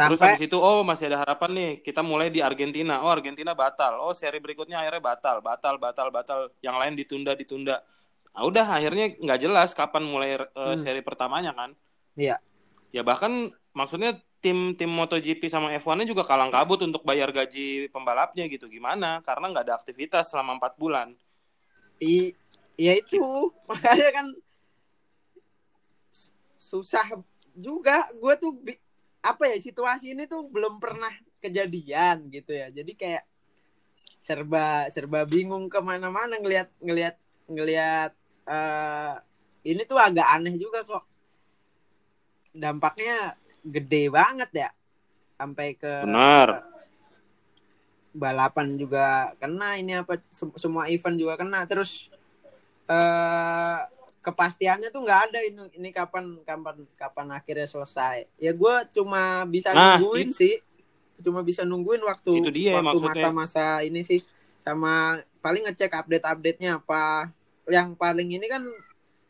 Sampai 0.00 0.16
habis 0.32 0.42
itu 0.48 0.56
oh 0.56 0.80
masih 0.80 1.12
ada 1.12 1.18
harapan 1.20 1.50
nih, 1.52 1.70
kita 1.84 2.00
mulai 2.00 2.32
di 2.32 2.40
Argentina. 2.40 3.04
Oh 3.04 3.12
Argentina 3.12 3.52
batal. 3.52 4.00
Oh 4.00 4.16
seri 4.16 4.40
berikutnya 4.40 4.80
akhirnya 4.80 5.02
batal, 5.04 5.36
batal, 5.44 5.76
batal, 5.76 6.08
batal. 6.08 6.38
Yang 6.64 6.76
lain 6.80 6.94
ditunda, 6.96 7.32
ditunda. 7.36 7.76
Ah, 8.32 8.46
udah 8.48 8.64
akhirnya 8.64 9.12
nggak 9.18 9.40
jelas 9.42 9.74
kapan 9.74 10.06
mulai 10.06 10.38
eh, 10.38 10.46
Hmm. 10.54 10.80
seri 10.80 11.04
pertamanya 11.04 11.52
kan. 11.52 11.76
Iya. 12.16 12.40
Ya 12.94 13.02
bahkan 13.04 13.52
maksudnya 13.76 14.14
tim 14.40 14.72
tim 14.72 14.88
MotoGP 14.88 15.52
sama 15.52 15.68
F1-nya 15.76 16.08
juga 16.08 16.24
kalang 16.24 16.48
kabut 16.48 16.80
untuk 16.80 17.04
bayar 17.04 17.28
gaji 17.30 17.92
pembalapnya 17.92 18.48
gitu. 18.48 18.70
Gimana? 18.72 19.20
Karena 19.20 19.52
nggak 19.52 19.64
ada 19.68 19.76
aktivitas 19.76 20.32
selama 20.32 20.56
empat 20.56 20.80
bulan. 20.80 21.12
i 22.00 22.32
ya 22.80 22.96
itu 22.96 23.20
makanya 23.68 24.08
kan 24.08 24.26
susah 26.56 27.04
juga 27.52 28.08
gue 28.14 28.34
tuh 28.40 28.52
bi- 28.56 28.80
apa 29.20 29.52
ya 29.52 29.56
situasi 29.60 30.16
ini 30.16 30.24
tuh 30.24 30.48
belum 30.48 30.80
pernah 30.80 31.12
kejadian 31.44 32.28
gitu 32.32 32.56
ya. 32.56 32.72
Jadi 32.72 32.92
kayak 32.96 33.24
serba 34.20 34.88
serba 34.92 35.24
bingung 35.24 35.68
ke 35.72 35.80
mana-mana 35.80 36.36
ngelihat 36.36 36.68
ngelihat 36.80 37.16
ngelihat 37.48 38.12
eh, 38.48 39.14
ini 39.64 39.82
tuh 39.84 40.00
agak 40.00 40.24
aneh 40.24 40.56
juga 40.56 40.84
kok. 40.84 41.04
Dampaknya 42.52 43.36
gede 43.64 44.08
banget 44.08 44.50
ya. 44.66 44.70
Sampai 45.36 45.76
ke 45.76 46.04
Benar. 46.04 46.68
balapan 48.10 48.74
juga 48.74 49.32
kena 49.38 49.78
ini 49.78 50.02
apa 50.02 50.18
sem- 50.34 50.56
semua 50.56 50.88
event 50.88 51.16
juga 51.16 51.36
kena. 51.40 51.64
Terus 51.68 52.08
eh 52.90 53.78
kepastiannya 54.20 54.92
tuh 54.92 55.00
nggak 55.00 55.20
ada 55.32 55.38
ini 55.40 55.60
ini 55.80 55.88
kapan 55.90 56.44
kapan 56.44 56.76
kapan 56.96 57.26
akhirnya 57.32 57.64
selesai. 57.64 58.28
Ya 58.36 58.52
gue 58.52 58.74
cuma 58.92 59.44
bisa 59.48 59.72
Nah, 59.72 59.96
nungguin 59.96 60.30
sih. 60.36 60.60
Cuma 61.20 61.40
bisa 61.44 61.64
nungguin 61.64 62.00
waktu 62.04 62.32
Itu 62.40 62.50
dia 62.52 62.80
waktu 62.80 63.00
masa-masa 63.00 63.80
ini 63.84 64.00
sih. 64.04 64.20
Sama 64.60 65.20
paling 65.40 65.64
ngecek 65.68 65.92
update 65.92 66.24
update 66.24 66.58
nya 66.60 66.76
apa. 66.80 67.32
Yang 67.68 67.96
paling 67.96 68.28
ini 68.28 68.46
kan 68.48 68.60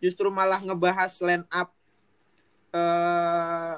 justru 0.02 0.26
malah 0.30 0.58
ngebahas 0.58 1.12
line 1.22 1.46
up 1.50 1.70
eh 2.70 3.74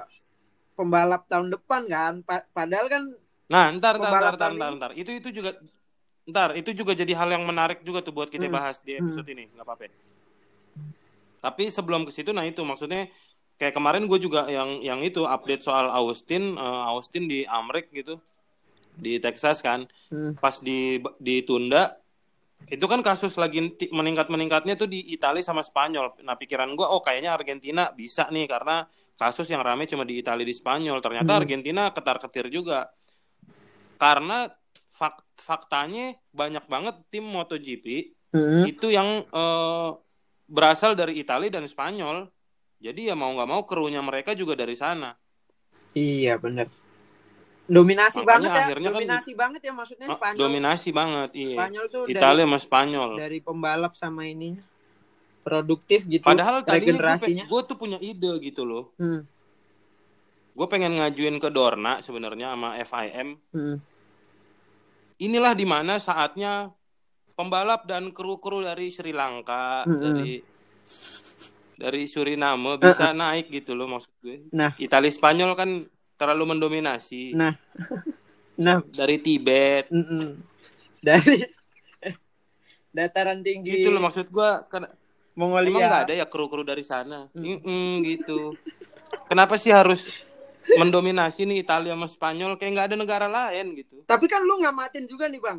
pembalap 0.77 1.29
tahun 1.29 1.53
depan 1.53 1.83
kan. 1.89 2.15
Pa- 2.25 2.49
padahal 2.57 2.89
kan 2.89 3.05
Nah, 3.53 3.69
ntar, 3.77 4.01
ntar, 4.01 4.13
ntar, 4.17 4.35
ntar, 4.41 4.53
ntar, 4.57 4.73
ntar. 4.81 4.91
Itu 4.97 5.13
itu 5.13 5.29
juga, 5.29 5.53
ntar, 6.25 6.57
itu 6.57 6.73
juga 6.73 6.97
jadi 6.97 7.13
hal 7.13 7.37
yang 7.37 7.45
menarik 7.45 7.85
juga 7.85 8.01
tuh 8.01 8.09
buat 8.17 8.33
kita 8.33 8.49
Hmm. 8.49 8.57
bahas 8.57 8.81
di 8.81 8.97
episode 8.97 9.29
ini, 9.29 9.53
nggak 9.53 9.61
apa-apa. 9.69 9.93
Tapi 11.43 11.75
sebelum 11.75 12.07
ke 12.07 12.15
situ, 12.15 12.31
nah 12.31 12.47
itu 12.47 12.63
maksudnya 12.63 13.11
kayak 13.59 13.75
kemarin 13.75 14.07
gue 14.07 14.19
juga 14.23 14.47
yang 14.47 14.79
yang 14.79 15.03
itu 15.03 15.27
update 15.27 15.67
soal 15.67 15.91
Austin, 15.91 16.55
eh, 16.55 16.83
Austin 16.87 17.27
di 17.27 17.43
Amrik 17.43 17.91
gitu, 17.91 18.23
di 18.95 19.19
Texas 19.19 19.59
kan, 19.59 19.91
hmm, 20.15 20.39
pas 20.39 20.55
di 20.63 21.03
ditunda, 21.19 21.99
itu 22.71 22.87
kan 22.87 23.03
kasus 23.03 23.35
lagi 23.35 23.75
meningkat 23.91 24.31
meningkatnya 24.31 24.79
tuh 24.79 24.87
di 24.87 25.03
Italia 25.11 25.43
sama 25.43 25.67
Spanyol. 25.67 26.23
Nah 26.23 26.39
pikiran 26.39 26.71
gue, 26.79 26.87
oh 26.87 27.03
kayaknya 27.03 27.35
Argentina 27.35 27.91
bisa 27.91 28.31
nih 28.31 28.47
karena 28.47 28.87
kasus 29.19 29.51
yang 29.51 29.67
rame 29.67 29.91
cuma 29.91 30.07
di 30.07 30.23
Italia 30.23 30.47
di 30.47 30.55
Spanyol. 30.55 31.03
Ternyata 31.03 31.31
Hmm. 31.35 31.41
Argentina 31.43 31.91
ketar 31.91 32.23
ketir 32.23 32.47
juga 32.55 32.87
karena 33.99 34.51
fak- 34.95 35.27
faktanya 35.39 36.15
banyak 36.31 36.65
banget 36.67 36.95
tim 37.11 37.27
MotoGP 37.27 37.87
hmm. 38.35 38.63
itu 38.67 38.87
yang 38.95 39.27
eh, 39.27 39.91
berasal 40.45 40.93
dari 40.93 41.17
Italia 41.17 41.51
dan 41.51 41.65
Spanyol. 41.65 42.29
Jadi 42.79 43.09
ya 43.09 43.15
mau 43.15 43.31
nggak 43.31 43.47
mau 43.47 43.63
krunya 43.63 44.01
mereka 44.01 44.33
juga 44.33 44.53
dari 44.53 44.75
sana. 44.75 45.15
Iya 45.93 46.37
bener. 46.37 46.67
dominasi 47.63 48.21
Makanya 48.21 48.27
banget 48.27 48.51
ya 48.51 48.59
akhirnya 48.59 48.89
kan- 48.91 48.97
dominasi 48.99 49.33
banget 49.33 49.61
ya 49.63 49.73
maksudnya 49.73 50.07
Ah, 50.11 50.17
Spanyol 50.19 50.41
dominasi 50.43 50.89
banget 50.91 51.31
iya 51.33 51.57
Spanyol 51.57 51.85
tuh 51.89 52.03
Italia 52.11 52.45
sama 52.45 52.59
Spanyol 52.59 53.09
dari, 53.09 53.23
dari 53.23 53.39
pembalap 53.39 53.93
sama 53.95 54.23
ininya 54.27 54.65
produktif 55.41 56.01
gitu 56.05 56.27
padahal 56.27 56.67
regenerasinya 56.67 57.47
gue 57.47 57.61
tuh 57.63 57.77
punya 57.79 58.03
ide 58.03 58.35
gitu 58.43 58.67
loh 58.67 58.91
Hmm, 58.99 59.23
gue 60.53 60.67
pengen 60.67 60.99
ngajuin 60.99 61.39
ke 61.39 61.49
Dorna 61.49 62.03
sebenarnya 62.03 62.51
sama 62.53 62.75
FIM 62.77 63.29
hmm. 63.55 63.77
inilah 65.23 65.55
di 65.55 65.65
mana 65.65 66.03
saatnya 66.03 66.67
pembalap 67.43 67.83
dan 67.91 68.15
kru-kru 68.15 68.63
dari 68.63 68.95
Sri 68.95 69.11
Lanka 69.11 69.83
Mm-mm. 69.83 69.99
dari 69.99 70.33
dari 71.83 72.07
Suriname 72.07 72.79
bisa 72.79 73.11
naik 73.11 73.51
gitu 73.51 73.75
loh 73.75 73.91
maksud 73.91 74.15
gue. 74.23 74.47
Nah. 74.55 74.71
Italia 74.79 75.11
Spanyol 75.11 75.59
kan 75.59 75.83
terlalu 76.15 76.55
mendominasi. 76.55 77.35
Nah. 77.35 77.59
nah. 78.55 78.79
Dari 78.87 79.19
Tibet. 79.19 79.91
Mm-mm. 79.91 80.39
dari 81.03 81.43
dataran 82.97 83.43
tinggi. 83.43 83.83
Gitu 83.83 83.91
loh 83.91 83.99
maksud 83.99 84.31
gue 84.31 84.51
kan 84.71 84.87
Mongolia. 85.35 85.75
Emang 85.75 85.83
nggak 85.91 86.05
ada 86.07 86.15
ya 86.15 86.27
kru-kru 86.31 86.63
dari 86.63 86.87
sana? 86.87 87.27
Mm. 87.35 87.43
Mm-mm, 87.43 87.91
gitu. 88.07 88.55
Kenapa 89.27 89.59
sih 89.59 89.75
harus 89.75 90.07
mendominasi 90.79 91.43
nih 91.43 91.67
Italia 91.67 91.99
sama 91.99 92.07
Spanyol? 92.07 92.55
Kayak 92.61 92.71
nggak 92.79 92.89
ada 92.93 92.97
negara 93.01 93.27
lain 93.27 93.75
gitu. 93.75 94.07
Tapi 94.07 94.31
kan 94.31 94.45
lu 94.45 94.61
ngamatin 94.63 95.09
juga 95.09 95.27
nih 95.27 95.41
bang, 95.41 95.59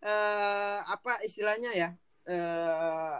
eh 0.00 0.78
apa 0.84 1.20
istilahnya 1.24 1.70
ya? 1.76 1.88
eh 2.28 3.16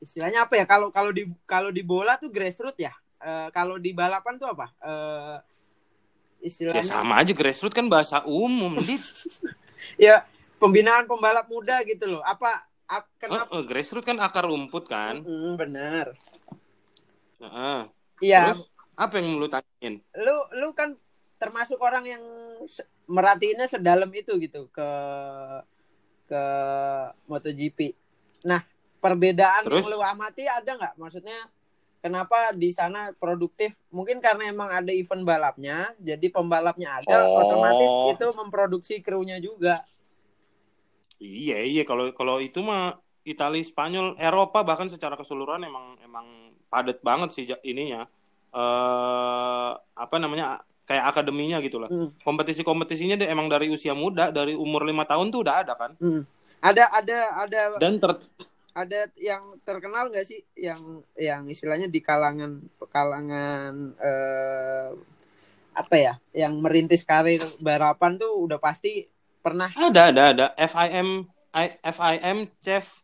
istilahnya 0.00 0.44
apa 0.48 0.56
ya? 0.56 0.64
Kalau 0.64 0.88
kalau 0.92 1.12
di 1.12 1.28
kalau 1.44 1.68
di 1.72 1.80
bola 1.84 2.16
tuh 2.16 2.32
grassroots 2.32 2.80
ya. 2.80 2.92
Eh, 3.20 3.48
kalau 3.52 3.76
di 3.76 3.92
balapan 3.92 4.40
tuh 4.40 4.48
apa? 4.48 4.72
eh 4.80 5.36
ya 6.40 6.48
istilahnya 6.48 6.84
sama 6.88 7.20
aja 7.20 7.32
grassroots 7.36 7.76
kan 7.76 7.84
bahasa 7.84 8.24
umum 8.24 8.80
dit 8.80 9.00
ya 10.08 10.24
pembinaan 10.56 11.04
pembalap 11.04 11.48
muda 11.48 11.80
gitu 11.84 12.16
loh. 12.16 12.22
Apa? 12.24 12.64
ap- 12.90 13.12
kenapa? 13.20 13.46
Eh, 13.52 13.60
eh, 13.60 13.64
grassroots 13.68 14.06
kan 14.08 14.16
akar 14.20 14.44
rumput 14.48 14.84
kan 14.88 15.20
Mm, 15.24 15.54
benar. 15.60 16.16
Heeh. 17.40 17.80
Iya, 18.20 18.52
Terus 18.52 18.68
apa 19.00 19.16
yang 19.16 19.40
lu 19.40 19.48
tanyain? 19.48 20.00
lu 20.12 20.36
lu 20.60 20.68
kan 20.76 20.92
termasuk 21.40 21.80
orang 21.80 22.04
yang 22.04 22.22
merhatiinnya 23.08 23.64
sedalam 23.64 24.12
itu 24.12 24.36
gitu 24.36 24.68
ke 24.68 24.90
ke 26.28 26.42
MotoGP. 27.26 27.96
Nah, 28.46 28.60
perbedaan 29.00 29.64
Terus? 29.66 29.82
yang 29.82 29.88
lu 29.90 29.98
amati 30.04 30.44
ada 30.46 30.70
nggak? 30.76 30.94
Maksudnya 31.00 31.48
kenapa 31.98 32.52
di 32.54 32.70
sana 32.70 33.10
produktif? 33.16 33.74
Mungkin 33.90 34.20
karena 34.20 34.52
emang 34.52 34.68
ada 34.70 34.92
event 34.92 35.24
balapnya, 35.26 35.96
jadi 35.98 36.28
pembalapnya 36.30 37.02
ada, 37.02 37.26
Oh. 37.26 37.42
otomatis 37.42 37.92
itu 38.14 38.26
memproduksi 38.36 39.00
krunya 39.00 39.40
juga. 39.40 39.82
Iya 41.20 41.60
iya 41.60 41.82
kalau 41.84 42.12
kalau 42.16 42.40
itu 42.40 42.60
mah 42.64 42.96
Italia, 43.28 43.60
Spanyol, 43.60 44.16
Eropa 44.16 44.64
bahkan 44.64 44.88
secara 44.88 45.12
keseluruhan 45.20 45.60
emang 45.60 46.00
emang 46.00 46.26
padat 46.68 47.00
banget 47.00 47.32
sih 47.34 47.44
ininya. 47.64 48.04
eh 48.50 49.70
apa 49.94 50.16
namanya 50.18 50.58
kayak 50.90 51.06
akademinya 51.06 51.62
gitu 51.62 51.78
lah. 51.78 51.86
Hmm. 51.86 52.10
Kompetisi-kompetisinya 52.26 53.14
deh 53.14 53.30
emang 53.30 53.46
dari 53.46 53.70
usia 53.70 53.94
muda, 53.94 54.34
dari 54.34 54.58
umur 54.58 54.82
lima 54.82 55.06
tahun 55.06 55.30
tuh 55.30 55.46
udah 55.46 55.54
ada 55.62 55.78
kan. 55.78 55.94
Hmm. 56.02 56.26
Ada 56.58 56.90
ada 56.90 57.18
ada 57.46 57.60
Dan 57.78 58.02
ter 58.02 58.18
ada 58.74 59.06
yang 59.18 59.58
terkenal 59.62 60.10
nggak 60.10 60.26
sih 60.26 60.42
yang 60.58 61.02
yang 61.14 61.46
istilahnya 61.46 61.86
di 61.86 62.02
kalangan 62.02 62.58
kalangan 62.90 63.94
eh, 63.98 64.90
apa 65.74 65.96
ya 65.96 66.14
yang 66.34 66.58
merintis 66.58 67.06
karir 67.06 67.42
balapan 67.58 68.18
tuh 68.18 68.30
udah 68.46 68.58
pasti 68.62 69.06
pernah 69.42 69.70
ada 69.74 70.10
ada 70.10 70.22
ada 70.34 70.46
FIM 70.54 71.26
I- 71.50 71.78
FIM 71.82 72.38
Chef 72.62 73.02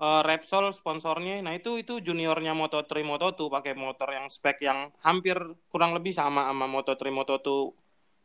eh, 0.00 0.22
Repsol 0.28 0.72
sponsornya. 0.72 1.38
Nah 1.44 1.52
itu 1.58 1.76
itu 1.82 2.00
juniornya 2.00 2.52
Moto3 2.56 3.04
Moto2 3.04 3.52
pakai 3.52 3.72
motor 3.76 4.08
yang 4.16 4.26
spek 4.32 4.64
yang 4.64 4.88
hampir 5.04 5.36
kurang 5.72 5.92
lebih 5.96 6.12
sama 6.16 6.48
sama 6.48 6.66
Moto3 6.66 7.12
Moto2 7.12 7.48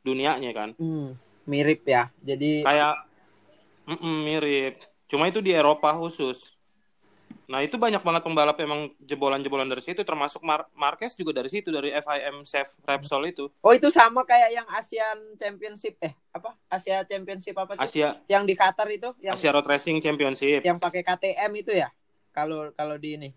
dunianya 0.06 0.52
kan. 0.56 0.70
hmm, 0.80 1.08
mirip 1.46 1.86
ya 1.86 2.10
jadi 2.26 2.66
kayak 2.66 2.96
mm-mm, 3.86 4.18
mirip 4.26 4.74
cuma 5.06 5.30
itu 5.30 5.40
di 5.46 5.54
Eropa 5.54 5.94
khusus 5.94 6.55
nah 7.46 7.62
itu 7.62 7.78
banyak 7.78 8.02
banget 8.02 8.22
pembalap 8.26 8.58
emang 8.58 8.90
jebolan-jebolan 9.04 9.70
dari 9.70 9.84
situ 9.84 10.02
termasuk 10.02 10.42
Mar- 10.42 10.66
Marquez 10.74 11.14
juga 11.14 11.36
dari 11.38 11.50
situ 11.52 11.70
dari 11.70 11.94
FIM 11.94 12.42
Chef 12.42 12.74
Repsol 12.82 13.30
itu. 13.30 13.46
Oh 13.62 13.74
itu 13.76 13.88
sama 13.94 14.26
kayak 14.26 14.50
yang 14.50 14.68
Asian 14.74 15.38
Championship 15.38 15.96
eh 16.02 16.18
apa? 16.34 16.58
Asia 16.66 17.06
Championship 17.06 17.54
apa 17.54 17.78
tuh? 17.78 17.84
Asia 17.86 18.18
yang 18.26 18.44
di 18.50 18.58
Qatar 18.58 18.90
itu 18.90 19.14
yang 19.22 19.38
Asia 19.38 19.54
Road 19.54 19.68
Racing 19.70 20.02
Championship. 20.02 20.66
yang 20.66 20.82
pakai 20.82 21.06
KTM 21.06 21.52
itu 21.62 21.72
ya? 21.72 21.94
Kalau 22.34 22.74
kalau 22.74 22.98
di 22.98 23.16
ini. 23.16 23.30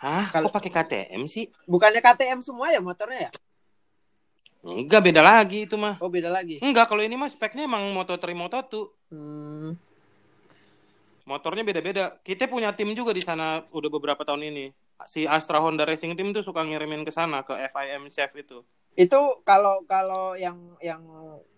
Hah? 0.00 0.28
Kalau- 0.32 0.48
kok 0.48 0.56
pakai 0.60 0.72
KTM 0.72 1.24
sih? 1.28 1.48
Bukannya 1.64 2.00
KTM 2.00 2.40
semua 2.40 2.68
ya 2.72 2.80
motornya 2.80 3.28
ya? 3.28 3.32
Enggak 4.66 4.98
beda 5.06 5.22
lagi 5.22 5.62
itu 5.70 5.78
mah. 5.78 5.94
Oh 6.02 6.10
beda 6.10 6.26
lagi. 6.26 6.58
Enggak 6.58 6.90
kalau 6.90 7.06
ini 7.06 7.14
mah 7.14 7.30
speknya 7.30 7.70
emang 7.70 7.86
Moto3 7.94 8.34
Moto2 8.34 8.74
hmm, 9.14 9.68
motornya 11.26 11.66
beda-beda. 11.66 12.16
Kita 12.22 12.46
punya 12.46 12.70
tim 12.72 12.94
juga 12.94 13.10
di 13.10 13.20
sana 13.20 13.66
udah 13.74 13.90
beberapa 13.90 14.22
tahun 14.22 14.46
ini. 14.46 14.66
Si 15.10 15.26
Astra 15.28 15.60
Honda 15.60 15.84
Racing 15.84 16.16
Team 16.16 16.32
tuh 16.32 16.40
suka 16.40 16.62
ngirimin 16.64 17.04
ke 17.04 17.12
sana 17.12 17.42
ke 17.42 17.52
FIM 17.68 18.08
Chef 18.08 18.32
itu. 18.38 18.62
Itu 18.96 19.42
kalau 19.44 19.84
kalau 19.84 20.38
yang 20.38 20.78
yang 20.80 21.02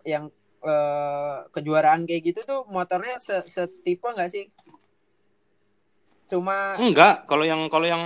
yang 0.02 0.24
eh, 0.64 1.36
kejuaraan 1.54 2.02
kayak 2.08 2.34
gitu 2.34 2.40
tuh 2.42 2.60
motornya 2.66 3.20
se 3.22 3.46
setipe 3.46 4.10
nggak 4.10 4.32
sih? 4.32 4.50
Cuma 6.28 6.74
Enggak, 6.76 7.24
kalau 7.30 7.44
yang 7.46 7.70
kalau 7.70 7.86
yang 7.86 8.02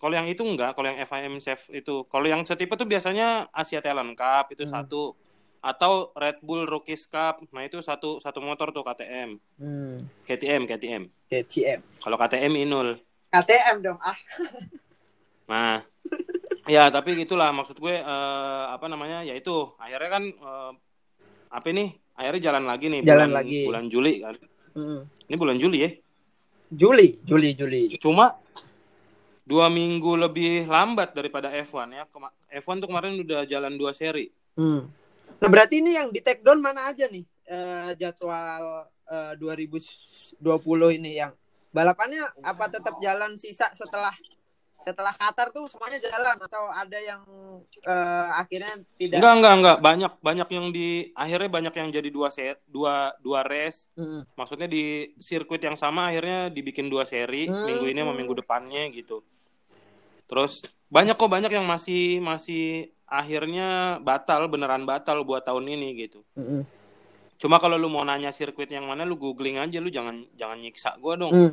kalau 0.00 0.14
yang 0.16 0.26
itu 0.26 0.42
enggak, 0.42 0.72
kalau 0.72 0.88
yang 0.88 0.98
FIM 1.04 1.36
Chef 1.44 1.68
itu. 1.70 2.08
Kalau 2.08 2.26
yang 2.26 2.42
setipe 2.48 2.72
tuh 2.74 2.88
biasanya 2.88 3.50
Asia 3.52 3.84
Talent 3.84 4.16
Cup 4.16 4.48
itu 4.54 4.64
Hmm. 4.64 4.72
satu 4.80 5.12
atau 5.60 6.12
Red 6.12 6.40
Bull 6.40 6.64
Rookies 6.64 7.04
Cup. 7.04 7.44
Nah, 7.50 7.62
itu 7.62 7.78
satu 7.78 8.16
satu 8.16 8.40
motor 8.40 8.70
tuh 8.70 8.80
KTM. 8.80 9.36
hmm, 9.56 9.96
KTM, 10.24 10.64
KTM. 10.66 11.02
KTM 11.26 11.80
Kalau 11.98 12.16
KTM 12.16 12.52
Inul. 12.58 12.96
KTM 13.30 13.76
dong 13.80 13.98
ah 14.00 14.18
Nah, 15.50 15.82
ya 16.64 16.86
tapi 16.88 17.14
gitulah 17.16 17.50
maksud 17.50 17.76
gue 17.76 17.94
eh, 17.94 18.64
apa 18.66 18.86
namanya? 18.86 19.20
Ya 19.20 19.34
itu, 19.34 19.74
akhirnya 19.76 20.10
kan 20.10 20.24
eh, 20.26 20.72
apa 21.48 21.66
nih? 21.68 21.90
Akhirnya 22.14 22.42
jalan 22.42 22.64
lagi 22.64 22.86
nih 22.86 23.00
Jalan 23.02 23.28
bulan 23.28 23.30
lagi. 23.34 23.60
bulan 23.66 23.84
Juli 23.86 24.14
kan. 24.20 24.34
Hmm. 24.70 25.00
Ini 25.26 25.36
bulan 25.36 25.56
Juli 25.56 25.78
ya. 25.80 25.90
Juli 26.70 27.18
Juli 27.20 27.50
Juli 27.52 27.80
Cuma 27.98 28.30
dua 29.42 29.66
minggu 29.66 30.14
lebih 30.14 30.70
lambat 30.70 31.10
daripada 31.10 31.50
F1 31.50 31.90
ya. 31.90 32.04
Kema- 32.06 32.30
F1 32.52 32.76
tuh 32.78 32.86
kemarin 32.86 33.18
udah 33.18 33.42
jalan 33.42 33.74
dua 33.74 33.90
seri. 33.90 34.30
Hmm. 34.54 34.86
Nah 35.40 35.48
berarti 35.48 35.80
ini 35.80 35.96
yang 35.96 36.12
di 36.12 36.20
take 36.20 36.44
down 36.44 36.60
mana 36.60 36.92
aja 36.92 37.08
nih 37.08 37.24
eh, 37.48 37.90
jadwal 37.96 38.86
eh, 39.08 39.32
2020 39.40 40.38
ini 41.00 41.10
yang 41.16 41.32
balapannya 41.70 42.26
apa 42.42 42.66
tetap 42.68 42.98
jalan 43.00 43.38
sisa 43.38 43.70
setelah 43.72 44.12
setelah 44.80 45.12
Qatar 45.12 45.52
tuh 45.52 45.68
semuanya 45.68 46.00
jalan 46.00 46.40
atau 46.40 46.72
ada 46.72 46.96
yang 46.96 47.20
eh, 47.84 48.26
akhirnya 48.32 48.80
tidak 48.96 49.20
Enggak, 49.20 49.34
enggak, 49.36 49.54
enggak. 49.60 49.78
Banyak 49.84 50.12
banyak 50.24 50.48
yang 50.56 50.66
di 50.72 50.88
akhirnya 51.12 51.50
banyak 51.52 51.74
yang 51.76 51.88
jadi 51.92 52.08
dua 52.08 52.28
set, 52.32 52.60
dua 52.64 53.12
dua 53.20 53.44
race. 53.44 53.92
Hmm. 53.92 54.24
Maksudnya 54.36 54.68
di 54.68 55.12
sirkuit 55.20 55.60
yang 55.60 55.76
sama 55.76 56.08
akhirnya 56.08 56.48
dibikin 56.48 56.88
dua 56.88 57.04
seri 57.04 57.44
Hmm. 57.44 57.68
minggu 57.68 57.86
ini 57.92 58.00
sama 58.00 58.14
minggu 58.16 58.34
depannya 58.40 58.88
gitu. 58.92 59.20
Terus 60.24 60.64
banyak 60.88 61.18
kok 61.18 61.28
banyak 61.28 61.52
yang 61.52 61.66
masih 61.68 62.24
masih 62.24 62.88
akhirnya 63.10 63.98
batal 63.98 64.46
beneran 64.46 64.86
batal 64.86 65.26
buat 65.26 65.42
tahun 65.42 65.66
ini 65.66 65.88
gitu. 66.06 66.22
Hmm. 66.38 66.62
Cuma 67.42 67.58
kalau 67.58 67.74
lu 67.74 67.90
mau 67.90 68.06
nanya 68.06 68.30
sirkuit 68.30 68.70
yang 68.70 68.86
mana 68.86 69.02
lu 69.02 69.18
googling 69.18 69.58
aja 69.58 69.82
lu 69.82 69.90
jangan 69.90 70.22
jangan 70.38 70.62
nyiksa 70.62 70.94
gua 71.02 71.18
dong. 71.18 71.34
Hmm. 71.34 71.52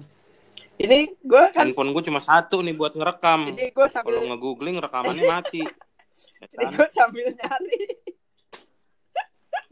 Ini 0.78 1.18
gue 1.22 1.44
kan 1.54 1.70
Handphone 1.70 1.90
gue 1.94 2.04
cuma 2.06 2.22
satu 2.22 2.62
nih 2.62 2.74
buat 2.78 2.94
ngerekam. 2.94 3.50
ini 3.50 3.74
gue 3.74 3.86
Kalau 3.86 3.90
sambil 3.90 4.22
nge-googling 4.30 4.78
rekamannya 4.78 5.26
mati. 5.34 5.62
Ini 6.54 6.66
gue 6.74 6.88
sambil 6.94 7.26
nyari. 7.34 7.82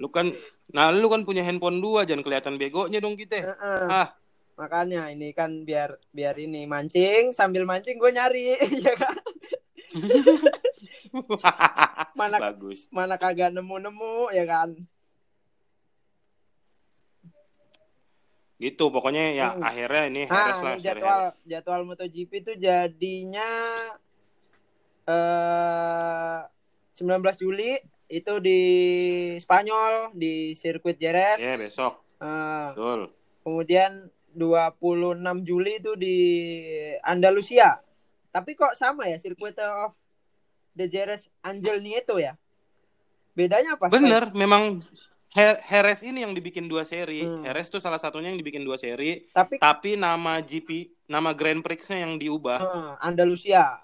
Lu 0.01 0.09
kan 0.09 0.33
nah 0.73 0.89
lu 0.89 1.05
kan 1.09 1.21
punya 1.21 1.45
handphone 1.45 1.77
dua 1.77 2.09
jangan 2.09 2.25
kelihatan 2.25 2.57
begonya 2.57 2.97
dong 3.01 3.13
kita. 3.17 3.37
Heeh. 3.37 3.85
Ah, 3.85 4.09
Makanya 4.55 5.11
ini 5.11 5.35
kan 5.35 5.67
biar 5.67 5.99
biar 6.15 6.35
ini 6.39 6.63
mancing 6.63 7.35
sambil 7.35 7.67
mancing 7.67 7.99
gue 7.99 8.11
nyari 8.13 8.55
ya 8.85 8.93
kan. 8.97 9.19
Mana 12.19 12.37
bagus. 12.39 12.87
mana 12.89 13.15
kagak 13.15 13.51
nemu-nemu 13.51 14.31
ya 14.31 14.43
kan. 14.43 14.69
Gitu 18.55 18.87
pokoknya 18.87 19.35
ya 19.35 19.47
Hmm. 19.51 19.61
akhirnya 19.61 20.03
ini 20.07 20.21
Nah, 20.23 20.31
Harris 20.31 20.59
lah 20.63 20.75
jadwal 20.79 21.21
Harris. 21.27 21.35
jadwal 21.43 21.81
MotoGP 21.83 22.31
itu 22.39 22.53
jadinya 22.55 23.49
eh 25.05 26.39
19 26.95 27.35
Juli 27.35 27.75
itu 28.07 28.33
di 28.39 28.61
Spanyol 29.37 30.15
di 30.15 30.55
sirkuit 30.55 30.95
Jerez. 30.95 31.35
Ya 31.37 31.59
besok. 31.59 31.99
Eh, 32.17 32.67
Betul. 32.71 33.11
kemudian 33.43 34.07
26 34.31 35.43
Juli 35.43 35.77
itu 35.77 35.93
di 35.95 36.17
Andalusia. 37.01 37.83
Tapi 38.31 38.51
kok 38.53 38.71
sama 38.73 39.03
ya 39.05 39.19
sirkuit 39.19 39.55
of 39.59 39.91
the 40.75 40.85
Jerez 40.85 41.31
Angel 41.41 41.79
Nieto 41.79 42.19
ya? 42.19 42.35
Bedanya 43.33 43.75
apa? 43.75 43.87
Bener, 43.87 44.31
memang 44.31 44.83
He- 45.35 45.59
Heres 45.67 45.99
ini 45.99 46.23
yang 46.23 46.31
dibikin 46.31 46.71
dua 46.71 46.87
seri. 46.87 47.19
Hmm. 47.19 47.43
Heres 47.43 47.67
tuh 47.67 47.83
salah 47.83 47.99
satunya 47.99 48.31
yang 48.31 48.39
dibikin 48.39 48.63
dua 48.63 48.79
seri. 48.79 49.27
Tapi 49.35 49.59
Tapi 49.59 49.99
nama 49.99 50.39
GP, 50.39 50.87
nama 51.11 51.35
Grand 51.35 51.59
Prix-nya 51.59 52.07
yang 52.07 52.15
diubah. 52.15 52.59
eh, 52.63 52.91
Andalusia. 53.03 53.83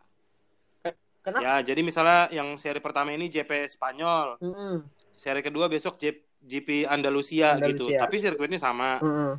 Ke- 0.79 0.95
Kenapa? 1.19 1.43
Ya, 1.43 1.55
jadi 1.59 1.83
misalnya 1.83 2.31
yang 2.31 2.55
seri 2.55 2.79
pertama 2.79 3.11
ini 3.11 3.27
JP 3.27 3.67
Spanyol, 3.67 4.39
Mm-mm. 4.39 4.87
seri 5.19 5.43
kedua 5.43 5.67
besok 5.67 5.99
GP 6.39 6.87
Andalusia, 6.87 7.59
gitu. 7.59 7.91
Andalusia. 7.91 7.99
Tapi 7.99 8.15
sirkuitnya 8.15 8.55
sama. 8.55 9.03
Mm-mm. 9.03 9.35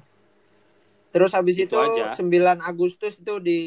Terus 1.13 1.33
habis 1.33 1.57
Gitu 1.57 1.73
itu 1.73 1.77
aja. 1.77 2.13
9 2.13 2.61
Agustus 2.61 3.21
itu 3.21 3.41
di 3.41 3.61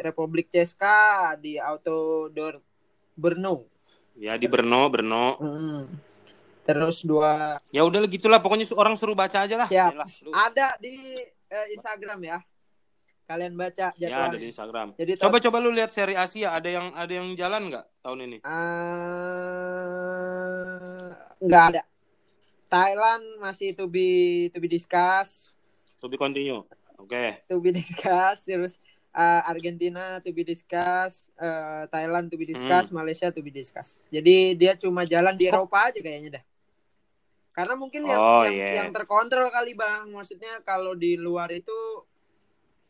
Republik 0.00 0.48
Ceska 0.48 1.36
di 1.36 1.60
Autodor 1.60 2.60
Brno. 3.18 3.66
Ya 4.14 4.38
di 4.38 4.46
Brno, 4.46 4.86
Brno. 4.86 5.34
Mm-mm. 5.38 5.90
Terus 6.62 7.02
dua 7.02 7.58
Ya 7.70 7.82
udah 7.82 8.06
gitulah, 8.06 8.38
pokoknya 8.38 8.68
orang 8.72 8.94
suruh 8.94 9.18
baca 9.18 9.42
aja 9.42 9.56
lah. 9.56 9.66
Siap. 9.66 9.92
Yalah, 9.94 10.08
lu- 10.22 10.32
ada 10.32 10.66
di 10.78 10.94
eh, 11.48 11.66
Instagram 11.74 12.20
ya. 12.22 12.38
Kalian 13.24 13.54
baca 13.54 13.92
Ya 13.94 14.08
ada 14.08 14.36
di. 14.36 14.48
Instagram. 14.48 14.94
Jadi 14.94 15.18
Coba 15.18 15.36
coba 15.36 15.56
lu 15.58 15.68
lihat 15.68 15.92
seri 15.92 16.14
Asia, 16.14 16.54
ada 16.54 16.64
yang 16.64 16.94
ada 16.94 17.12
yang 17.12 17.28
jalan 17.34 17.68
nggak 17.68 17.84
tahun 18.00 18.18
ini? 18.24 18.38
nggak 21.38 21.64
ada. 21.68 21.82
Thailand 22.68 23.24
masih 23.40 23.72
to 23.72 23.88
be 23.88 24.08
to 24.52 24.60
be 24.60 24.68
discuss, 24.68 25.56
To 25.98 26.06
be 26.06 26.16
continue. 26.16 26.62
Oke. 26.98 27.40
to 27.48 27.56
be 27.58 27.70
discuss 27.70 28.44
terus 28.44 28.76
eh, 29.10 29.42
Argentina 29.44 30.20
to 30.20 30.30
be 30.30 30.42
discuss, 30.42 31.28
eh, 31.34 31.84
Thailand 31.88 32.28
to 32.28 32.36
be 32.36 32.44
discuss, 32.44 32.88
Malaysia 32.90 33.28
to 33.28 33.40
be 33.40 33.48
discuss. 33.48 34.00
Jadi 34.08 34.54
dia 34.54 34.74
cuma 34.74 35.02
jalan 35.02 35.34
di 35.34 35.46
Eropa 35.46 35.88
aja 35.88 35.98
kayaknya 35.98 36.40
dah. 36.40 36.44
Karena 37.50 37.74
mungkin 37.74 38.06
yang 38.06 38.18
Oh, 38.18 38.46
yang, 38.46 38.54
iya. 38.54 38.72
yang 38.82 38.94
terkontrol 38.94 39.50
kali 39.50 39.74
bang, 39.74 40.06
maksudnya 40.08 40.62
kalau 40.62 40.94
di 40.94 41.14
luar 41.14 41.50
itu 41.50 41.74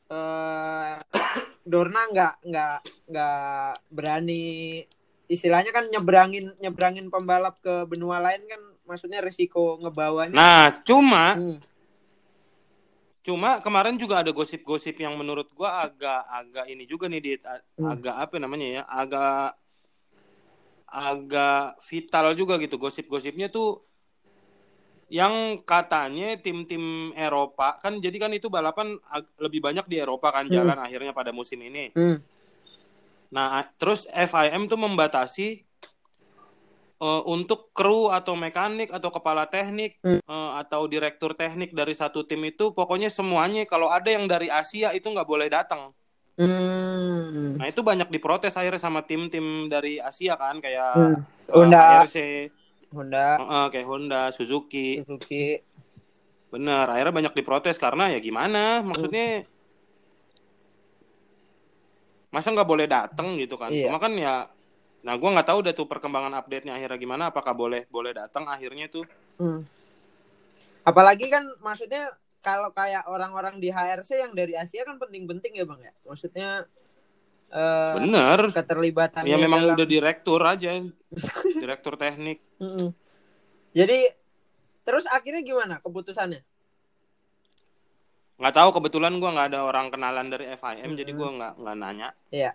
eh 0.08 0.94
Dorna 1.68 2.00
nggak 2.08 2.34
nggak 2.48 2.78
nggak 3.08 3.70
berani 3.92 4.80
istilahnya 5.28 5.68
kan 5.68 5.84
nyebrangin 5.88 6.56
nyebrangin 6.56 7.12
pembalap 7.12 7.60
ke 7.60 7.84
benua 7.84 8.16
lain 8.16 8.40
kan 8.44 8.60
maksudnya 8.88 9.20
risiko 9.20 9.76
ngebawanya. 9.76 10.32
Nah, 10.32 10.80
cuma 10.80 11.36
Hmm. 11.36 11.60
Cuma 13.22 13.58
kemarin 13.60 13.98
juga 13.98 14.22
ada 14.22 14.30
gosip-gosip 14.32 14.96
yang 14.98 15.18
menurut 15.18 15.50
gua 15.52 15.84
agak 15.84 16.22
agak 16.30 16.66
ini 16.70 16.84
juga 16.88 17.10
nih 17.10 17.20
di 17.20 17.32
Hmm. 17.78 17.92
agak 17.92 18.16
apa 18.16 18.36
namanya 18.40 18.66
ya? 18.66 18.82
Agak 18.88 19.58
agak 20.88 21.76
vital 21.84 22.32
juga 22.32 22.56
gitu 22.56 22.80
gosip-gosipnya 22.80 23.52
tuh 23.52 23.84
yang 25.08 25.60
katanya 25.64 26.36
tim-tim 26.40 27.12
Eropa 27.16 27.76
kan 27.80 27.96
jadi 28.00 28.16
kan 28.16 28.32
itu 28.32 28.48
balapan 28.52 28.96
lebih 29.40 29.60
banyak 29.64 29.84
di 29.88 30.00
Eropa 30.00 30.32
kan 30.32 30.48
Hmm. 30.48 30.56
jalan 30.56 30.78
akhirnya 30.80 31.12
pada 31.12 31.32
musim 31.32 31.60
ini. 31.60 31.92
Hmm. 31.92 32.20
Nah, 33.28 33.60
terus 33.76 34.08
FIM 34.08 34.72
tuh 34.72 34.80
membatasi 34.80 35.67
eh, 36.98 37.22
untuk 37.26 37.70
kru 37.70 38.10
atau 38.10 38.34
mekanik 38.34 38.90
atau 38.90 39.08
kepala 39.08 39.46
teknik 39.46 40.02
Hmm. 40.02 40.18
eh, 40.18 40.50
atau 40.58 40.86
direktur 40.90 41.32
teknik 41.32 41.70
dari 41.70 41.94
satu 41.94 42.26
tim 42.26 42.42
itu 42.42 42.74
pokoknya 42.74 43.08
semuanya 43.08 43.62
kalau 43.64 43.86
ada 43.86 44.10
yang 44.10 44.26
dari 44.26 44.50
Asia 44.50 44.90
itu 44.90 45.06
nggak 45.06 45.28
boleh 45.28 45.46
datang. 45.46 45.94
Hmm. 46.38 47.58
Nah, 47.58 47.66
itu 47.66 47.82
banyak 47.82 48.06
diprotes 48.14 48.54
akhirnya 48.54 48.78
sama 48.78 49.02
tim-tim 49.02 49.66
dari 49.66 49.98
Asia 49.98 50.38
kan 50.38 50.62
kayak 50.62 50.92
Hmm. 50.94 51.14
eh, 51.48 51.54
Honda, 51.54 51.82
HRC, 52.06 52.18
Honda, 52.94 53.26
eh, 53.34 53.42
eh, 53.42 53.66
kayak 53.74 53.86
Honda, 53.86 54.22
Suzuki. 54.30 55.02
Suzuki. 55.02 55.58
Bener, 56.48 56.88
akhirnya 56.88 57.12
banyak 57.12 57.34
diprotes 57.36 57.76
karena 57.76 58.08
ya 58.08 58.18
gimana? 58.22 58.80
Maksudnya 58.80 59.44
masa 62.28 62.52
nggak 62.52 62.68
boleh 62.68 62.86
datang 62.88 63.36
gitu 63.40 63.56
kan? 63.56 63.72
Iya. 63.72 63.88
Cuma 63.88 63.98
kan 64.00 64.12
ya, 64.16 64.48
nah 65.08 65.16
gue 65.16 65.24
nggak 65.24 65.48
tahu 65.48 65.64
deh 65.64 65.72
tuh 65.72 65.88
perkembangan 65.88 66.36
update-nya 66.36 66.76
akhirnya 66.76 67.00
gimana. 67.00 67.32
Apakah 67.32 67.56
boleh 67.56 67.88
boleh 67.88 68.12
datang 68.12 68.44
akhirnya 68.44 68.86
tuh? 68.86 69.08
Hmm. 69.36 69.64
Apalagi 70.84 71.32
kan 71.32 71.48
maksudnya 71.58 72.12
kalau 72.38 72.68
kayak 72.70 73.08
orang-orang 73.08 73.56
di 73.56 73.68
HRC 73.68 74.20
yang 74.20 74.32
dari 74.32 74.52
Asia 74.52 74.84
kan 74.84 75.00
penting-penting 75.00 75.56
ya 75.56 75.64
bang 75.64 75.80
ya. 75.82 75.92
Maksudnya 76.04 76.48
eh 77.48 77.92
Bener. 77.96 78.52
keterlibatannya 78.52 79.24
Ya 79.26 79.40
memang 79.40 79.64
dalam- 79.64 79.74
udah 79.74 79.86
direktur 79.88 80.44
aja, 80.44 80.76
direktur 81.56 81.96
teknik. 81.96 82.44
Mm-mm. 82.60 82.92
Jadi 83.72 84.12
terus 84.84 85.08
akhirnya 85.08 85.40
gimana 85.40 85.80
keputusannya? 85.80 86.44
Nggak 88.36 88.54
tahu 88.54 88.68
kebetulan 88.70 89.16
gue 89.16 89.26
nggak 89.26 89.48
ada 89.50 89.60
orang 89.64 89.88
kenalan 89.88 90.28
dari 90.28 90.46
FIM, 90.52 90.94
jadi 90.94 91.10
Hmm. 91.10 91.18
gue 91.18 91.28
nggak 91.34 91.52
nggak 91.58 91.76
nanya. 91.76 92.08
Iya. 92.28 92.52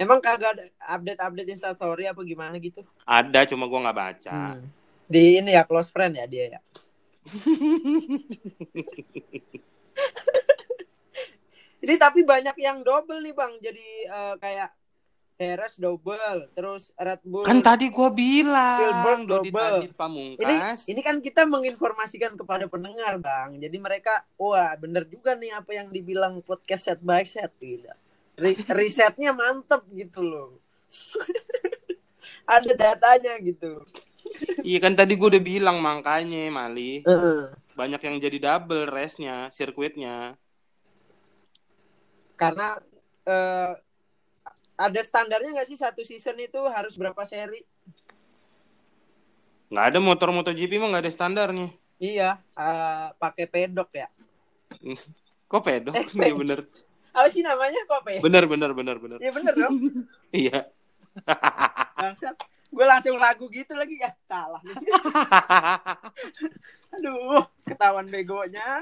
Emang 0.00 0.16
kagak 0.24 0.56
ada 0.56 0.64
update-update 0.96 1.52
instastory 1.52 2.08
apa 2.08 2.24
gimana 2.24 2.56
gitu? 2.56 2.80
Ada, 3.04 3.44
cuma 3.52 3.68
gue 3.68 3.84
nggak 3.84 3.98
baca. 4.00 4.56
Hmm. 4.56 4.64
Di 5.04 5.44
ini 5.44 5.52
ya 5.52 5.68
close 5.68 5.92
friend 5.92 6.16
ya 6.16 6.24
dia 6.24 6.56
ya. 6.56 6.60
Ini 11.80 11.96
tapi 11.96 12.28
banyak 12.28 12.56
yang 12.60 12.84
double 12.84 13.24
nih 13.24 13.32
bang. 13.32 13.52
Jadi 13.56 13.86
eh, 14.04 14.34
kayak 14.36 14.68
Heres 15.40 15.80
double, 15.80 16.52
terus 16.52 16.92
Red 17.00 17.24
Bull. 17.24 17.48
Kan 17.48 17.64
tadi 17.64 17.88
gue 17.88 18.10
bilang, 18.12 19.24
Dodi 19.24 19.48
double. 19.48 19.88
Ini 20.36 20.56
ini 20.84 21.00
kan 21.00 21.16
kita 21.24 21.48
menginformasikan 21.48 22.36
kepada 22.36 22.68
pendengar 22.68 23.16
bang. 23.16 23.56
Jadi 23.56 23.76
mereka, 23.80 24.20
wah 24.36 24.76
bener 24.76 25.08
juga 25.08 25.32
nih 25.32 25.56
apa 25.56 25.72
yang 25.72 25.88
dibilang 25.88 26.44
podcast 26.44 26.92
set 26.92 27.00
by 27.00 27.24
set 27.24 27.56
gitu. 27.56 27.88
Ri- 28.40 28.64
risetnya 28.72 29.36
mantep 29.36 29.84
gitu 29.92 30.24
loh. 30.24 30.48
Ada 32.56 32.72
datanya 32.74 33.36
gitu. 33.44 33.84
Iya 34.64 34.78
kan 34.82 34.96
tadi 34.98 35.14
gue 35.14 35.28
udah 35.36 35.44
bilang 35.44 35.78
makanya 35.78 36.50
Mali. 36.50 37.04
Heeh. 37.04 37.52
banyak 37.78 38.02
yang 38.02 38.16
jadi 38.20 38.38
double 38.42 38.90
race-nya, 38.92 39.48
sirkuitnya. 39.54 40.36
Karena 42.36 42.76
eh, 43.24 43.72
ada 44.76 45.00
standarnya 45.04 45.60
nggak 45.60 45.68
sih 45.68 45.78
satu 45.80 46.00
season 46.04 46.36
itu 46.40 46.60
harus 46.68 46.96
berapa 46.96 47.22
seri? 47.24 47.64
Nggak 49.70 49.86
ada 49.94 49.98
motor 50.02 50.28
MotoGP 50.34 50.76
mah 50.82 50.88
nggak 50.92 51.04
ada 51.08 51.12
standarnya. 51.14 51.68
Iya, 52.00 52.40
eh, 52.58 53.06
pakai 53.16 53.46
pedok 53.48 53.90
ya. 53.94 54.08
Kok 55.50 55.62
pedok? 55.62 55.94
Eh, 55.94 56.04
Iya 56.16 56.34
bener. 56.36 56.60
Apa 57.10 57.28
sih 57.30 57.42
namanya 57.42 57.80
kok 57.86 58.02
pedok? 58.06 58.22
Bener, 58.22 58.44
bener, 58.46 58.70
bener, 58.70 58.96
bener. 58.98 59.18
Iya 59.18 59.30
bener 59.34 59.54
dong. 59.54 59.76
Iya. 60.30 60.58
Bangsat. 61.98 62.36
Gue 62.70 62.86
langsung 62.86 63.18
ragu 63.18 63.50
gitu 63.50 63.74
lagi 63.74 63.98
ya. 63.98 64.14
Salah. 64.30 64.62
Aduh, 66.94 67.42
ketahuan 67.66 68.06
begonya. 68.06 68.78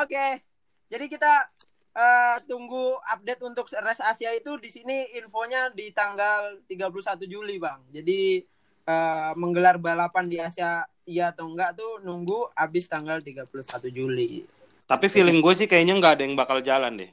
Oke. 0.00 0.40
Jadi 0.88 1.04
kita 1.12 1.52
eh, 1.92 2.36
tunggu 2.48 2.96
update 3.12 3.44
untuk 3.44 3.68
Race 3.76 4.00
Asia 4.00 4.32
itu 4.32 4.56
di 4.56 4.72
sini 4.72 5.04
infonya 5.20 5.68
di 5.68 5.92
tanggal 5.92 6.64
31 6.64 7.28
Juli, 7.28 7.60
Bang. 7.60 7.84
Jadi 7.92 8.40
eh, 8.88 9.32
menggelar 9.36 9.76
balapan 9.76 10.24
di 10.32 10.40
Asia 10.40 10.80
iya 11.04 11.32
atau 11.32 11.52
enggak 11.52 11.76
tuh 11.76 12.00
nunggu 12.00 12.56
habis 12.56 12.88
tanggal 12.88 13.20
31 13.20 13.52
Juli. 13.92 14.48
Tapi 14.88 15.06
feeling 15.06 15.44
gue 15.44 15.52
sih 15.52 15.68
kayaknya 15.68 16.00
nggak 16.00 16.12
ada 16.16 16.22
yang 16.24 16.32
bakal 16.34 16.58
jalan 16.64 16.96
deh. 16.96 17.10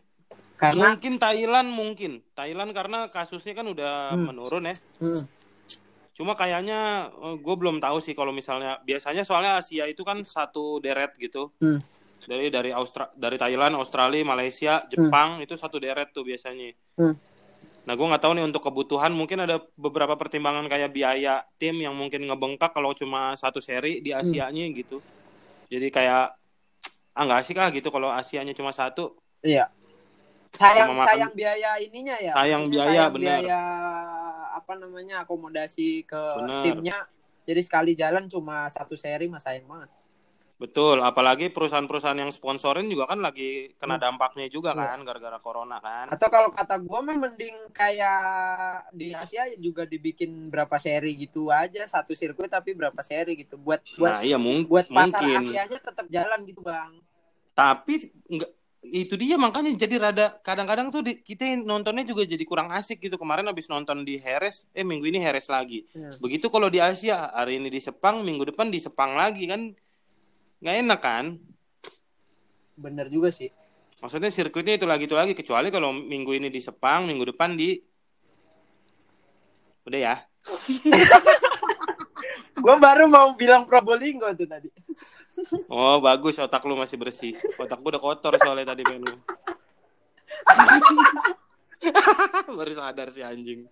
Karena 0.56 0.96
Mungkin 0.96 1.20
Thailand 1.20 1.68
mungkin. 1.68 2.24
Thailand 2.32 2.72
karena 2.72 3.12
kasusnya 3.12 3.52
kan 3.52 3.68
udah 3.68 4.16
Hmm. 4.16 4.32
menurun 4.32 4.72
ya. 4.72 4.76
Hmm, 5.04 5.28
Cuma 6.16 6.32
kayaknya 6.32 7.12
gue 7.36 7.56
belum 7.60 7.84
tahu 7.84 8.00
sih 8.00 8.16
kalau 8.16 8.32
misalnya 8.32 8.80
biasanya 8.88 9.28
soalnya 9.28 9.60
Asia 9.60 9.84
itu 9.84 10.00
kan 10.08 10.24
satu 10.24 10.80
deret 10.80 11.12
gitu. 11.20 11.52
Hmm. 11.60 11.84
Dari 12.24 12.48
dari 12.48 12.72
Austra 12.72 13.12
dari 13.12 13.36
Thailand, 13.36 13.76
Australia, 13.76 14.24
Malaysia, 14.24 14.88
Jepang 14.88 15.44
itu 15.44 15.60
satu 15.60 15.76
deret 15.76 16.16
tuh 16.16 16.24
biasanya. 16.24 16.72
Hmm. 16.96 17.20
Nah 17.84 17.94
gue 17.94 18.08
nggak 18.08 18.24
tahu 18.24 18.32
nih 18.32 18.46
untuk 18.48 18.64
kebutuhan 18.64 19.12
mungkin 19.12 19.44
ada 19.44 19.60
beberapa 19.76 20.16
pertimbangan 20.16 20.66
kayak 20.66 20.96
biaya 20.96 21.44
tim 21.60 21.76
yang 21.78 21.92
mungkin 21.92 22.24
ngebengkak 22.24 22.72
kalau 22.72 22.96
cuma 22.96 23.36
satu 23.36 23.60
seri 23.60 24.00
di 24.00 24.16
Asianya 24.16 24.72
gitu. 24.72 25.04
Jadi 25.68 25.92
kayak 25.92 26.32
ah 27.16 27.24
nggak 27.24 27.40
asik 27.42 27.58
ah 27.58 27.70
gitu 27.70 27.88
kalau 27.88 28.10
Asianya 28.10 28.52
cuma 28.52 28.70
satu. 28.70 29.16
iya. 29.42 29.72
Sayang 30.52 30.88
Cuma 30.88 31.04
makan- 31.04 31.10
sayang 31.12 31.34
biaya 31.34 31.70
ininya 31.78 32.16
ya. 32.18 32.32
Sayang 32.34 32.64
biaya, 32.68 32.88
sayang 32.88 33.12
bener. 33.12 33.28
biaya 33.44 33.62
apa 34.54 34.74
namanya 34.74 35.16
akomodasi 35.22 36.04
ke 36.04 36.22
Bener. 36.38 36.64
timnya 36.64 36.98
Jadi 37.44 37.62
sekali 37.62 37.92
jalan 37.94 38.26
cuma 38.26 38.66
satu 38.68 38.96
seri 38.96 39.28
mah 39.28 39.38
sayang 39.38 39.64
banget. 39.64 39.92
Betul, 40.56 40.98
apalagi 41.00 41.52
perusahaan-perusahaan 41.52 42.16
yang 42.18 42.32
sponsorin 42.32 42.88
juga 42.88 43.06
kan 43.06 43.20
lagi 43.20 43.76
kena 43.76 44.00
Hmm. 44.00 44.04
dampaknya 44.10 44.48
juga 44.48 44.72
Iya. 44.72 44.96
kan 44.96 45.04
gara-gara 45.04 45.38
corona 45.38 45.78
kan. 45.78 46.08
Atau 46.10 46.26
kalau 46.28 46.50
kata 46.50 46.80
gua 46.80 47.04
mah 47.04 47.14
mending 47.14 47.54
kayak 47.70 48.24
di 48.90 49.12
Asia 49.12 49.46
juga 49.56 49.84
dibikin 49.84 50.32
berapa 50.48 50.74
seri 50.76 51.14
gitu 51.20 51.52
aja 51.52 51.84
satu 51.84 52.12
sirkuit 52.12 52.48
tapi 52.48 52.72
berapa 52.72 52.98
seri 53.00 53.36
gitu 53.38 53.58
buat 53.58 53.84
buat 53.94 54.10
Nah, 54.10 54.22
iya 54.24 54.38
mung 54.38 54.64
buat 54.64 54.88
pasar 54.88 55.22
mungkin. 55.22 55.52
Asianya 55.52 55.78
tetap 55.78 56.08
jalan 56.08 56.40
gitu 56.44 56.64
bang. 56.64 56.96
Tapi 57.56 58.12
enggak 58.28 58.52
itu 58.86 59.18
dia 59.18 59.34
makanya 59.42 59.74
jadi 59.74 59.96
rada 59.98 60.30
kadang-kadang 60.46 60.94
tuh 60.94 61.02
di- 61.02 61.18
kita 61.18 61.58
nontonnya 61.66 62.06
juga 62.06 62.22
jadi 62.28 62.44
kurang 62.46 62.70
asik 62.70 63.02
gitu. 63.02 63.18
Kemarin 63.18 63.50
habis 63.50 63.66
nonton 63.66 64.06
di 64.06 64.22
Heres, 64.22 64.70
eh 64.78 64.86
minggu 64.86 65.10
ini 65.10 65.18
Heres 65.18 65.50
lagi. 65.50 65.90
Ya. 65.96 66.14
Begitu 66.22 66.54
kalau 66.54 66.70
di 66.70 66.78
Asia, 66.78 67.34
hari 67.34 67.58
ini 67.58 67.74
di 67.74 67.82
Sepang, 67.82 68.22
minggu 68.22 68.54
depan 68.54 68.70
di 68.70 68.78
Sepang 68.78 69.18
lagi 69.18 69.50
kan 69.50 69.74
nggak 70.62 70.76
enak 70.86 71.00
kan? 71.02 71.26
Bener 72.78 73.10
juga 73.10 73.34
sih. 73.34 73.50
Maksudnya 74.04 74.30
sirkuitnya 74.30 74.78
itu 74.78 74.86
lagi 74.86 75.10
itu 75.10 75.18
lagi 75.18 75.34
kecuali 75.34 75.74
kalau 75.74 75.90
minggu 75.90 76.38
ini 76.38 76.54
di 76.54 76.62
Sepang, 76.62 77.10
minggu 77.10 77.34
depan 77.34 77.58
di 77.58 77.82
Udah 79.86 80.00
ya. 80.02 80.16
Gua 82.64 82.76
baru 82.82 83.06
mau 83.06 83.38
bilang 83.38 83.70
Probolinggo 83.70 84.26
tuh 84.34 84.50
tadi. 84.50 84.70
Oh, 85.68 86.00
bagus 86.00 86.40
otak 86.40 86.64
lu 86.64 86.80
masih 86.80 86.96
bersih. 86.96 87.36
Otak 87.60 87.80
gua 87.84 87.96
udah 87.96 88.04
kotor 88.04 88.34
soalnya 88.40 88.72
tadi 88.72 88.88
main 88.88 89.04
lu. 89.04 89.16
Baru 92.58 92.74
sadar 92.74 93.12
si 93.12 93.20
anjing. 93.20 93.68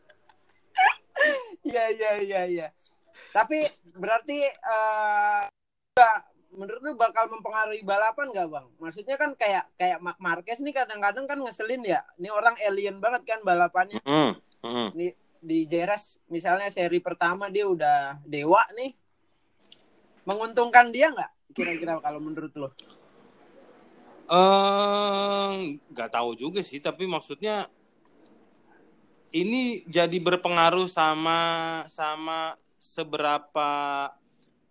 Iya 1.63 1.83
iya 1.95 2.11
iya 2.19 2.41
iya. 2.45 2.67
Tapi 3.31 3.63
berarti 3.95 4.43
nggak 5.95 6.17
menurut 6.53 6.81
lu 6.85 6.93
bakal 6.93 7.25
mempengaruhi 7.31 7.81
balapan 7.81 8.27
nggak 8.29 8.47
bang? 8.49 8.67
Maksudnya 8.77 9.15
kan 9.17 9.31
kayak 9.33 9.65
kayak 9.79 9.99
Mark 10.03 10.19
Marquez 10.21 10.61
nih 10.61 10.73
kadang-kadang 10.75 11.25
kan 11.25 11.39
ngeselin 11.41 11.81
ya. 11.81 12.05
Ini 12.19 12.29
orang 12.29 12.55
alien 12.61 13.01
banget 13.01 13.25
kan 13.25 13.39
balapannya. 13.41 13.99
Hmm. 14.05 14.37
hmm. 14.61 14.87
Ini 14.93 15.07
di 15.43 15.67
Jeras 15.67 16.21
misalnya 16.31 16.71
seri 16.71 17.03
pertama 17.03 17.49
dia 17.49 17.65
udah 17.65 18.21
dewa 18.23 18.63
nih. 18.77 18.93
Menguntungkan 20.23 20.91
dia 20.91 21.11
nggak? 21.11 21.31
Kira-kira 21.53 21.99
kalau 21.99 22.19
menurut 22.23 22.53
lo? 22.55 22.69
Eh, 24.33 25.77
nggak 25.91 26.09
tahu 26.09 26.33
juga 26.33 26.63
sih, 26.63 26.79
tapi 26.79 27.03
maksudnya 27.05 27.67
ini 29.35 29.83
jadi 29.89 30.17
berpengaruh 30.21 30.87
sama 30.87 31.39
sama 31.91 32.55
seberapa 32.79 33.69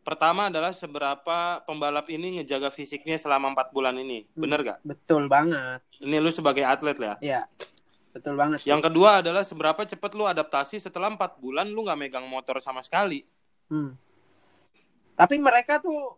pertama 0.03 0.51
adalah 0.51 0.75
seberapa 0.75 1.63
pembalap 1.63 2.11
ini 2.11 2.41
ngejaga 2.41 2.73
fisiknya 2.75 3.21
selama 3.21 3.55
empat 3.55 3.71
bulan 3.71 3.95
ini, 3.99 4.27
bener 4.35 4.63
gak? 4.67 4.79
Betul 4.83 5.31
banget. 5.31 5.79
Ini 6.03 6.19
lu 6.19 6.31
sebagai 6.35 6.67
atlet 6.67 6.99
ya. 6.99 7.15
Ya, 7.23 7.43
betul 8.11 8.35
banget. 8.35 8.67
Yang 8.67 8.91
kedua 8.91 9.23
adalah 9.23 9.47
seberapa 9.47 9.83
cepat 9.87 10.11
lu 10.19 10.27
adaptasi 10.27 10.83
setelah 10.83 11.13
empat 11.13 11.39
bulan 11.39 11.71
lu 11.71 11.87
nggak 11.87 11.99
megang 11.99 12.27
motor 12.27 12.59
sama 12.59 12.83
sekali. 12.83 13.23
Hmm. 13.71 13.95
Tapi 15.17 15.37
mereka 15.39 15.79
tuh 15.79 16.17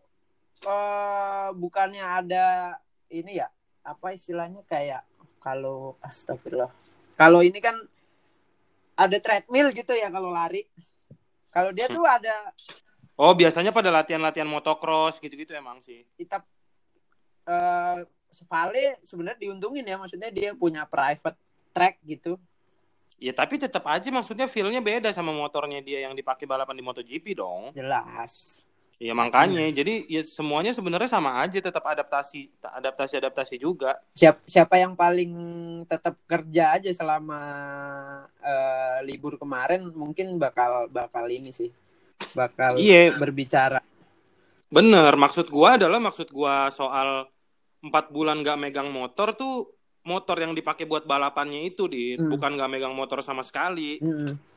eh 0.64 1.48
bukannya 1.52 2.04
ada 2.04 2.78
ini 3.12 3.36
ya 3.36 3.48
apa 3.84 4.16
istilahnya 4.16 4.64
kayak 4.64 5.04
kalau 5.42 6.00
astagfirullah. 6.00 6.72
Kalau 7.14 7.44
ini 7.44 7.60
kan 7.60 7.76
ada 8.96 9.18
treadmill 9.20 9.74
gitu 9.76 9.92
ya 9.92 10.08
kalau 10.08 10.32
lari. 10.32 10.64
Kalau 11.52 11.70
dia 11.70 11.86
tuh 11.86 12.02
ada 12.02 12.50
Oh 13.14 13.30
biasanya 13.30 13.70
pada 13.70 13.94
latihan-latihan 13.94 14.48
motocross 14.50 15.22
gitu-gitu 15.22 15.54
emang 15.54 15.78
sih. 15.78 16.02
kita 16.18 16.42
eh 17.46 18.02
Vale 18.50 18.98
sebenarnya 19.06 19.46
diuntungin 19.46 19.86
ya 19.86 19.94
maksudnya 19.94 20.26
dia 20.34 20.50
punya 20.58 20.82
private 20.90 21.38
track 21.70 22.02
gitu. 22.02 22.34
Ya 23.22 23.30
tapi 23.30 23.62
tetap 23.62 23.86
aja 23.86 24.10
maksudnya 24.10 24.50
feel-nya 24.50 24.82
beda 24.82 25.14
sama 25.14 25.30
motornya 25.30 25.78
dia 25.78 26.02
yang 26.02 26.18
dipakai 26.18 26.42
balapan 26.42 26.74
di 26.74 26.82
MotoGP 26.82 27.38
dong. 27.38 27.70
Jelas. 27.70 28.66
Ya 29.02 29.10
makanya, 29.10 29.58
jadi 29.74 30.06
ya 30.06 30.22
semuanya 30.22 30.70
sebenarnya 30.70 31.10
sama 31.10 31.42
aja, 31.42 31.58
tetap 31.58 31.82
adaptasi, 31.82 32.46
adaptasi 32.62 33.18
adaptasi 33.18 33.56
juga. 33.58 33.98
Siapa 34.14 34.38
siapa 34.46 34.78
yang 34.78 34.94
paling 34.94 35.32
tetap 35.90 36.14
kerja 36.30 36.78
aja 36.78 36.90
selama 36.94 37.40
eh, 38.38 38.98
libur 39.02 39.34
kemarin 39.34 39.90
mungkin 39.90 40.38
bakal 40.38 40.86
bakal 40.94 41.26
ini 41.26 41.50
sih. 41.50 41.74
Bakal 42.38 42.78
Iya. 42.78 43.18
berbicara. 43.18 43.82
Bener, 44.70 45.12
maksud 45.18 45.50
gua 45.50 45.74
adalah 45.74 45.98
maksud 45.98 46.30
gua 46.30 46.70
soal 46.70 47.26
empat 47.84 48.14
bulan 48.14 48.40
gak 48.46 48.56
megang 48.62 48.88
motor 48.94 49.34
tuh 49.36 49.74
motor 50.06 50.38
yang 50.38 50.54
dipakai 50.54 50.86
buat 50.86 51.04
balapannya 51.04 51.66
itu, 51.66 51.90
di 51.90 52.14
Hmm. 52.16 52.30
bukan 52.30 52.56
gak 52.56 52.70
megang 52.70 52.94
motor 52.94 53.20
sama 53.26 53.42
sekali. 53.42 53.98
Mm-mm. 54.00 54.53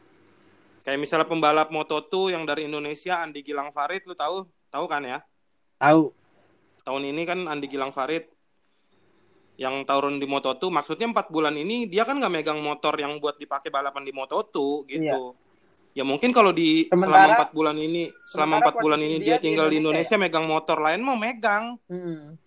Kayak 0.88 1.04
misalnya 1.04 1.28
pembalap 1.28 1.67
Moto2 1.67 2.32
yang 2.32 2.47
dari 2.47 2.63
Indonesia, 2.63 3.19
Andi 3.19 3.43
Gilang 3.43 3.76
Farid, 3.76 4.08
lu 4.08 4.15
tahu? 4.15 4.47
Tahu 4.71 4.86
kan 4.88 5.04
ya? 5.04 5.19
Tahu. 5.84 6.15
Tahun 6.88 7.04
ini 7.04 7.28
kan 7.28 7.43
Andi 7.43 7.67
Gilang 7.67 7.91
Farid 7.91 8.23
yang 9.60 9.84
turun 9.84 10.15
di 10.15 10.23
Moto2, 10.23 10.71
maksudnya 10.71 11.12
empat 11.12 11.28
bulan 11.28 11.60
ini 11.60 11.91
dia 11.91 12.08
kan 12.08 12.15
gak 12.15 12.32
megang 12.32 12.63
motor 12.63 12.95
yang 12.95 13.19
buat 13.19 13.36
dipakai 13.36 13.67
balapan 13.67 14.08
di 14.08 14.15
Moto2 14.15 14.88
gitu. 14.88 15.36
Ya 15.91 16.08
mungkin 16.08 16.32
kalau 16.32 16.56
di 16.56 16.88
selama 16.88 17.04
Sementara- 17.04 17.36
empat 17.36 17.50
bulan 17.52 17.76
ini, 17.76 18.04
selama 18.23 18.54
empat 18.63 18.76
bulan 18.80 19.00
ini 19.04 19.17
dia 19.19 19.36
dia 19.36 19.38
di 19.41 19.43
tinggal 19.43 19.67
di 19.67 19.84
Indonesia 19.84 20.15
Indonesia 20.15 20.23
megang 20.39 20.47
motor 20.47 20.78
lain 20.80 21.02
mau 21.04 21.19
megang. 21.19 21.76
Mm. 21.91 22.39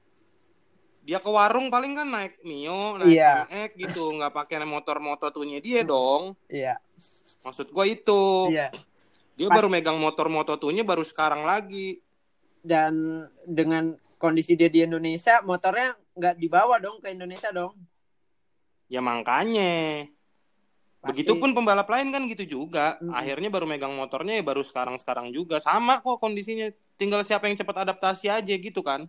Dia 1.05 1.19
ke 1.21 1.29
warung 1.29 1.69
paling 1.69 1.93
kan 1.93 2.09
naik 2.09 2.41
Mio, 2.41 2.97
naik 2.97 3.11
Iya. 3.13 3.45
MX 3.53 3.71
gitu, 3.77 4.17
nggak 4.17 4.33
pakai 4.33 4.65
motor 4.65 4.97
Moto2-nya 4.97 5.61
dia 5.61 5.85
dong. 5.85 6.39
Iya. 6.49 6.81
Maksud 7.45 7.73
gua 7.73 7.85
itu. 7.89 8.53
Iya. 8.53 8.69
Dia 9.37 9.49
Pas- 9.49 9.57
baru 9.57 9.73
megang 9.73 9.97
motor 9.97 10.29
Moto2-nya 10.29 10.85
baru 10.85 11.01
sekarang 11.01 11.49
lagi. 11.49 12.05
Dan 12.61 13.25
dengan 13.49 13.97
kondisi 14.21 14.53
dia 14.53 14.69
di 14.69 14.85
Indonesia, 14.85 15.41
motornya 15.41 15.97
nggak 16.13 16.37
dibawa 16.37 16.77
dong 16.77 17.01
ke 17.01 17.09
Indonesia 17.09 17.49
dong. 17.49 17.73
Ya 18.93 19.01
makanya. 19.01 20.05
Pasti. 21.01 21.25
Begitupun 21.25 21.57
pembalap 21.57 21.89
lain 21.89 22.13
kan 22.13 22.29
gitu 22.29 22.61
juga. 22.61 23.01
Mm-mm. 23.01 23.17
Akhirnya 23.17 23.49
baru 23.49 23.65
megang 23.65 23.97
motornya 23.97 24.37
ya 24.37 24.45
baru 24.45 24.61
sekarang-sekarang 24.61 25.33
juga. 25.33 25.57
Sama 25.57 25.97
kok 26.05 26.21
kondisinya. 26.21 26.69
Tinggal 27.01 27.25
siapa 27.25 27.49
yang 27.49 27.57
cepat 27.57 27.89
adaptasi 27.89 28.29
aja 28.29 28.53
gitu 28.53 28.85
kan. 28.85 29.09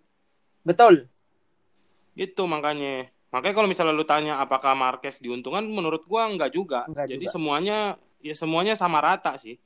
Betul. 0.64 1.12
Gitu 2.16 2.48
makanya. 2.48 3.12
Makanya 3.36 3.56
kalau 3.56 3.68
misalnya 3.68 3.92
lu 3.92 4.08
tanya 4.08 4.40
apakah 4.40 4.72
Marquez 4.72 5.20
diuntungkan, 5.20 5.68
menurut 5.68 6.08
gua 6.08 6.32
enggak 6.32 6.56
juga. 6.56 6.88
Enggak 6.88 7.12
Jadi 7.12 7.26
juga. 7.28 7.34
semuanya 7.36 7.78
ya 8.22 8.38
semuanya 8.38 8.78
sama 8.78 9.02
rata 9.02 9.36
sih. 9.42 9.58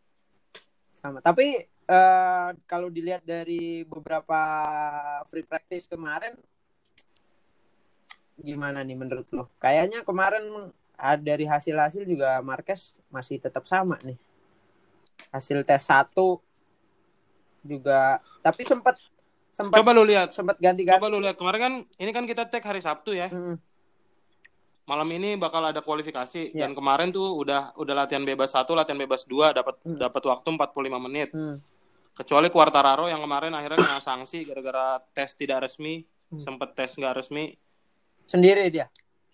Sama. 0.95 1.19
Tapi 1.19 1.67
eh, 1.67 2.49
kalau 2.65 2.87
dilihat 2.89 3.21
dari 3.21 3.83
beberapa 3.83 4.39
free 5.27 5.43
practice 5.45 5.85
kemarin, 5.91 6.33
gimana 8.39 8.81
nih 8.83 8.97
menurut 8.97 9.27
lo? 9.31 9.51
Kayaknya 9.59 10.03
kemarin 10.03 10.71
dari 11.19 11.43
hasil-hasil 11.43 12.07
juga 12.07 12.39
Marquez 12.39 13.03
masih 13.11 13.39
tetap 13.39 13.67
sama 13.67 13.99
nih. 14.03 14.15
Hasil 15.31 15.63
tes 15.67 15.83
satu 15.83 16.39
juga, 17.63 18.23
tapi 18.39 18.63
sempat 18.63 18.95
sempat 19.51 19.79
Coba 19.79 19.91
lu 19.95 20.03
lihat. 20.03 20.31
sempat 20.35 20.59
ganti-ganti. 20.59 20.99
Coba 20.99 21.07
lu 21.11 21.19
lihat 21.23 21.35
kemarin 21.39 21.59
kan 21.59 21.73
ini 21.99 22.11
kan 22.11 22.23
kita 22.27 22.47
tag 22.47 22.63
hari 22.63 22.79
Sabtu 22.83 23.15
ya. 23.15 23.27
Mm, 23.31 23.55
Malam 24.85 25.09
ini 25.11 25.33
bakal 25.33 25.65
ada 25.65 25.81
kualifikasi 25.81 26.53
Iya. 26.53 26.61
dan 26.61 26.77
kemarin 26.77 27.09
tuh 27.09 27.33
udah 27.35 27.73
udah 27.73 27.93
latihan 27.97 28.21
bebas 28.21 28.53
satu, 28.53 28.77
latihan 28.77 28.95
bebas 28.95 29.25
dua 29.25 29.49
dapat 29.49 29.81
Hmm. 29.81 29.97
dapat 29.97 30.21
waktu 30.23 30.47
45 30.47 31.01
menit. 31.01 31.33
mm, 31.33 31.57
Kecuali 32.15 32.47
Quartararo 32.47 33.09
yang 33.09 33.19
kemarin 33.19 33.51
akhirnya 33.51 33.75
kena 33.77 33.99
sanksi 33.99 34.45
gara-gara 34.45 35.03
tes 35.11 35.33
tidak 35.33 35.65
resmi, 35.65 36.05
Hmm. 36.27 36.39
sempet 36.39 36.71
tes 36.71 36.93
nggak 36.93 37.11
resmi 37.13 37.57
Sendiri 38.23 38.69
dia. 38.69 38.87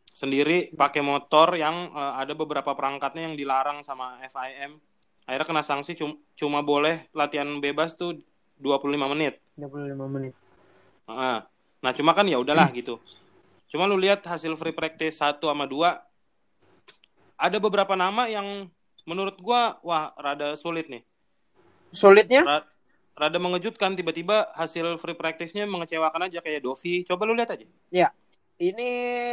sendiri 0.09 0.71
pakai 0.71 0.99
motor 1.01 1.53
yang 1.53 1.91
eh, 1.91 2.13
ada 2.17 2.31
beberapa 2.31 2.71
perangkatnya 2.71 3.27
yang 3.27 3.35
dilarang 3.35 3.83
sama 3.83 4.17
FIM. 4.23 4.79
Akhirnya 5.23 5.45
kena 5.45 5.63
sanksi 5.63 5.93
cuma, 5.93 6.15
cuma 6.33 6.59
boleh 6.61 7.11
latihan 7.11 7.59
bebas 7.59 7.93
tuh 7.93 8.17
25 8.57 8.87
menit. 9.07 9.37
25 9.53 10.07
menit. 10.09 10.33
Heeh. 11.05 11.37
Nah, 11.77 11.91
cuma 11.91 12.11
kan 12.11 12.23
ya 12.23 12.37
udahlah 12.37 12.65
Hmm. 12.65 12.77
gitu. 12.77 12.95
Cuma 13.71 13.87
lu 13.87 13.95
lihat 13.95 14.19
hasil 14.27 14.51
free 14.59 14.75
practice 14.75 15.23
1 15.23 15.39
sama 15.39 15.63
2 15.63 15.95
ada 17.39 17.57
beberapa 17.57 17.95
nama 17.95 18.27
yang 18.27 18.67
menurut 19.07 19.39
gua 19.39 19.79
wah 19.81 20.11
rada 20.19 20.53
sulit 20.59 20.91
nih. 20.91 21.01
Sulitnya? 21.95 22.43
Ra- 22.43 22.67
rada 23.15 23.39
mengejutkan 23.39 23.95
tiba-tiba 23.95 24.51
hasil 24.59 24.99
free 24.99 25.15
practice-nya 25.15 25.63
mengecewakan 25.65 26.27
aja 26.27 26.43
kayak 26.43 26.67
Dovi. 26.67 27.07
Coba 27.07 27.23
lu 27.23 27.33
lihat 27.33 27.55
aja. 27.55 27.65
Ini 28.61 28.89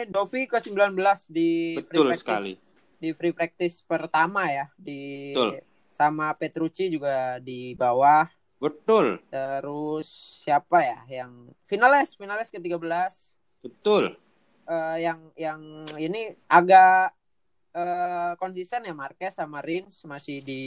Dovi 0.09 0.49
ke 0.49 0.57
19 0.57 0.97
di 1.29 1.77
Betul 1.77 1.85
free 1.85 2.01
practice. 2.17 2.23
sekali. 2.25 2.53
Di 2.99 3.09
free 3.13 3.35
practice 3.37 3.77
pertama 3.85 4.49
ya 4.49 4.73
di 4.79 5.35
Betul. 5.37 5.61
sama 5.93 6.33
Petrucci 6.33 6.89
juga 6.89 7.37
di 7.43 7.77
bawah. 7.77 8.25
Betul. 8.57 9.21
Terus 9.29 10.09
siapa 10.47 10.81
ya 10.81 11.23
yang 11.23 11.53
finalis 11.69 12.17
finalis 12.17 12.49
ke-13 12.55 12.81
Betul. 13.63 14.17
Eh, 14.69 14.97
yang 15.01 15.19
yang 15.35 15.61
ini 15.97 16.37
agak 16.47 17.17
eh, 17.73 18.33
konsisten 18.37 18.85
ya 18.85 18.93
Marquez 18.93 19.33
sama 19.33 19.59
Rins 19.61 20.05
masih 20.05 20.45
di 20.45 20.63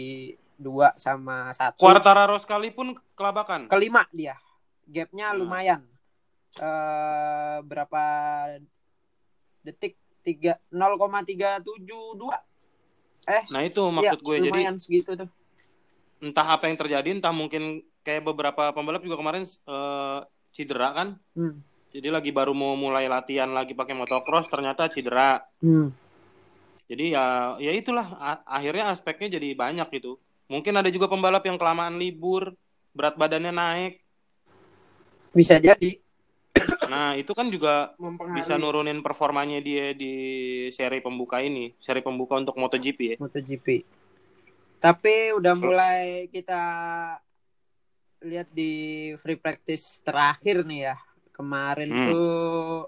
dua 0.58 0.94
sama 0.96 1.50
satu. 1.52 1.78
Quartararo 1.78 2.38
sekalipun 2.38 2.94
kelabakan. 3.14 3.66
Kelima 3.66 4.06
dia, 4.12 4.38
gapnya 4.86 5.32
Nah. 5.32 5.38
lumayan. 5.38 5.82
eh 6.52 7.58
berapa 7.64 8.04
detik? 9.62 9.96
Tiga 10.22 10.60
0,372. 10.70 12.30
Eh, 13.26 13.42
Nah 13.50 13.66
itu 13.66 13.82
maksud 13.82 14.22
gue. 14.22 14.36
Jadi 14.44 14.62
segitu 14.78 15.18
tuh. 15.18 15.30
entah 16.22 16.46
apa 16.46 16.70
yang 16.70 16.78
terjadi, 16.78 17.10
entah 17.10 17.34
mungkin 17.34 17.82
kayak 18.04 18.22
beberapa 18.22 18.70
pembalap 18.70 19.02
juga 19.02 19.18
kemarin 19.18 19.42
eh, 19.42 20.20
cedera 20.52 20.94
kan. 20.94 21.08
Hmm. 21.34 21.66
Jadi 21.92 22.08
lagi 22.08 22.32
baru 22.32 22.56
mau 22.56 22.74
mulai 22.80 23.12
latihan 23.12 23.52
lagi 23.52 23.76
pakai 23.76 23.92
motocross, 23.92 24.48
ternyata 24.48 24.88
cedera. 24.88 25.44
Hmm. 25.60 25.92
Jadi 26.88 27.16
ya 27.16 27.56
ya 27.60 27.72
itulah 27.72 28.08
a- 28.20 28.44
akhirnya 28.48 28.92
aspeknya 28.92 29.40
jadi 29.40 29.56
banyak 29.56 29.88
gitu. 30.00 30.16
Mungkin 30.48 30.76
ada 30.76 30.88
juga 30.92 31.08
pembalap 31.12 31.44
yang 31.48 31.60
kelamaan 31.60 32.00
libur, 32.00 32.56
berat 32.96 33.16
badannya 33.16 33.52
naik. 33.52 33.94
Bisa 35.32 35.60
jadi 35.60 36.00
Nah, 36.92 37.16
itu 37.16 37.32
kan 37.32 37.48
juga 37.48 37.96
mempengaruhi 37.96 38.44
bisa 38.44 38.54
nurunin 38.60 39.00
performanya 39.00 39.64
dia 39.64 39.96
di 39.96 40.14
seri 40.76 41.00
pembuka 41.00 41.40
ini, 41.40 41.72
seri 41.80 42.04
pembuka 42.04 42.36
untuk 42.36 42.60
MotoGP 42.60 43.00
ya. 43.00 43.18
MotoGP. 43.22 43.68
Tapi 44.82 45.16
udah 45.38 45.54
mulai 45.56 46.28
kita 46.34 46.62
lihat 48.22 48.50
di 48.52 48.72
free 49.22 49.40
practice 49.40 50.02
terakhir 50.04 50.68
nih 50.68 50.92
ya. 50.92 50.96
Kemarin 51.32 51.90
Hmm. 51.90 52.08
tuh 52.08 52.88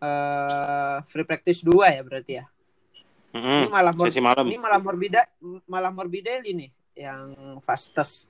eh 0.00 0.96
free 1.06 1.28
practice 1.28 1.60
2 1.60 1.92
ya 1.92 2.00
berarti 2.00 2.32
ya. 2.40 2.46
Mm-mm, 3.30 3.60
Ini 3.62 3.70
malah 3.70 3.92
Mor- 3.94 4.08
sesi 4.10 4.18
malam. 4.18 4.44
ini 4.48 4.56
malah 4.58 4.80
Morbida 4.80 5.22
malah 5.68 5.92
Morbidelli 5.92 6.50
nih 6.50 6.70
yang 6.98 7.30
fastest. 7.60 8.26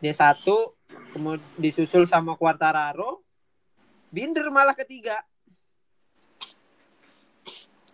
Dia 0.00 0.16
satu, 0.16 0.72
kemudian 1.12 1.44
disusul 1.60 2.08
sama 2.08 2.38
Quartararo. 2.38 3.20
Binder 4.08 4.48
malah 4.48 4.72
ketiga. 4.72 5.20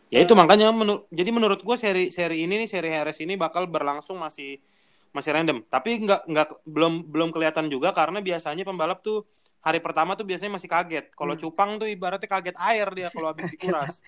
Ya 0.07 0.23
itu 0.23 0.39
makanya 0.39 0.71
menu- 0.71 1.03
jadi 1.11 1.35
menurut 1.35 1.67
gue 1.67 1.77
seri 1.77 2.15
seri 2.15 2.47
ini 2.47 2.63
nih 2.63 2.69
seri 2.71 2.95
Harris 2.95 3.19
ini 3.19 3.35
bakal 3.35 3.67
berlangsung 3.67 4.23
masih 4.23 4.63
masih 5.11 5.35
random. 5.35 5.67
Tapi 5.67 5.99
nggak 5.99 6.31
nggak 6.31 6.49
belum 6.63 7.11
belum 7.11 7.29
kelihatan 7.35 7.67
juga 7.67 7.91
karena 7.91 8.23
biasanya 8.23 8.63
pembalap 8.63 9.03
tuh 9.03 9.27
hari 9.67 9.83
pertama 9.83 10.15
tuh 10.15 10.23
biasanya 10.23 10.55
masih 10.55 10.67
kaget. 10.67 11.11
Kalau 11.11 11.35
Hmm. 11.35 11.41
cupang 11.43 11.77
tuh 11.77 11.87
ibaratnya 11.87 12.25
kaget 12.25 12.57
air 12.57 12.87
dia 12.93 13.09
kalau 13.11 13.29
habis 13.29 13.45
dikuras. 13.49 13.99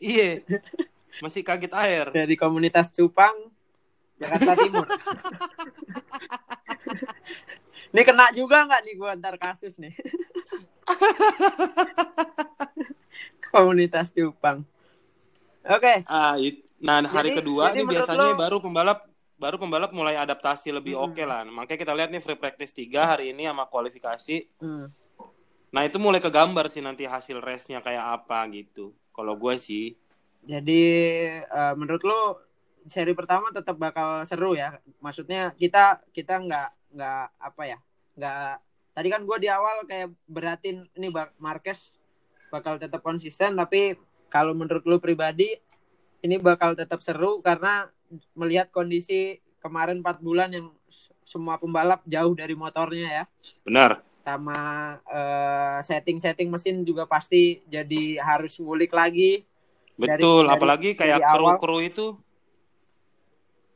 iya. 0.00 0.40
Masih 1.20 1.42
kaget 1.42 1.72
air. 1.74 2.04
Dari 2.08 2.32
komunitas 2.32 2.88
Cupang, 2.88 3.34
Jakarta 4.16 4.52
Timur. 4.56 4.86
Ini 7.88 8.02
kena 8.02 8.26
juga 8.32 8.64
nggak 8.64 8.80
nih 8.82 8.94
gua 8.94 9.08
antar 9.12 9.34
kasus 9.36 9.76
nih? 9.76 9.92
Komunitas 13.48 14.10
Cupang. 14.10 14.64
Oke, 15.64 16.04
Ah, 16.04 16.36
it- 16.36 16.64
nah 16.78 17.02
hari 17.02 17.32
Jadi- 17.32 17.38
kedua 17.42 17.62
jadi 17.68 17.74
nih 17.74 17.82
menurut 17.82 17.94
biasanya 18.06 18.26
lo- 18.26 18.38
baru 18.38 18.56
pembalap 18.58 18.98
baru 19.38 19.56
pembalap 19.56 19.94
mulai 19.94 20.18
adaptasi 20.18 20.74
lebih 20.74 20.98
Hmm. 20.98 21.10
oke 21.10 21.22
lah. 21.22 21.46
Makanya 21.46 21.80
kita 21.80 21.94
lihat 21.94 22.10
nih 22.10 22.22
free 22.22 22.38
practice 22.38 22.74
3 22.74 23.06
hari 23.06 23.30
ini 23.32 23.46
sama 23.46 23.70
kualifikasi. 23.70 24.50
Hmm. 24.58 24.90
Nah, 25.68 25.82
itu 25.84 26.00
mulai 26.00 26.18
kegambar 26.18 26.66
sih 26.72 26.82
nanti 26.82 27.06
hasil 27.06 27.38
race-nya 27.38 27.78
kayak 27.78 28.20
apa 28.20 28.44
gitu. 28.50 28.92
Kalau 29.14 29.38
gue 29.38 29.54
sih 29.58 29.94
jadi 30.48 30.82
eh, 31.44 31.74
menurut 31.76 32.02
lo 32.06 32.20
seri 32.88 33.12
pertama 33.12 33.50
tetap 33.52 33.76
bakal 33.76 34.24
seru 34.24 34.56
ya? 34.56 34.78
Maksudnya 35.02 35.52
kita 35.52 36.00
kita 36.14 36.40
nggak 36.40 36.68
nggak 36.94 37.24
apa 37.36 37.62
ya? 37.66 37.78
Nggak 38.16 38.52
tadi 38.96 39.08
kan 39.12 39.22
gua 39.28 39.36
di 39.36 39.48
awal 39.52 39.84
kayak 39.84 40.08
beratin 40.24 40.88
ini 40.96 41.12
Marquez 41.38 41.92
bakal 42.48 42.80
tetap 42.80 43.04
konsisten 43.04 43.54
tapi 43.54 43.94
kalau 44.32 44.56
menurut 44.56 44.82
lu 44.88 44.96
pribadi 44.96 45.52
ini 46.24 46.40
bakal 46.40 46.72
tetap 46.72 47.04
seru 47.04 47.44
karena 47.44 47.92
melihat 48.32 48.68
kondisi 48.68 49.36
kemarin 49.58 50.00
4 50.00 50.18
bulan 50.18 50.48
yang 50.48 50.68
semua 51.22 51.56
pembalap 51.56 52.00
jauh 52.04 52.32
dari 52.32 52.52
motornya 52.52 53.08
ya 53.12 53.24
benar. 53.62 54.00
sama 54.22 54.58
eh, 55.04 55.78
setting-setting 55.82 56.48
mesin 56.48 56.80
juga 56.82 57.04
pasti 57.04 57.60
jadi 57.66 58.16
harus 58.18 58.56
ngulik 58.56 58.90
lagi 58.90 59.44
Betul, 59.94 60.46
dari- 60.46 60.54
apalagi 60.54 60.90
kayak 60.94 61.18
dari 61.18 61.32
kru-kru 61.32 61.78
itu 61.80 62.06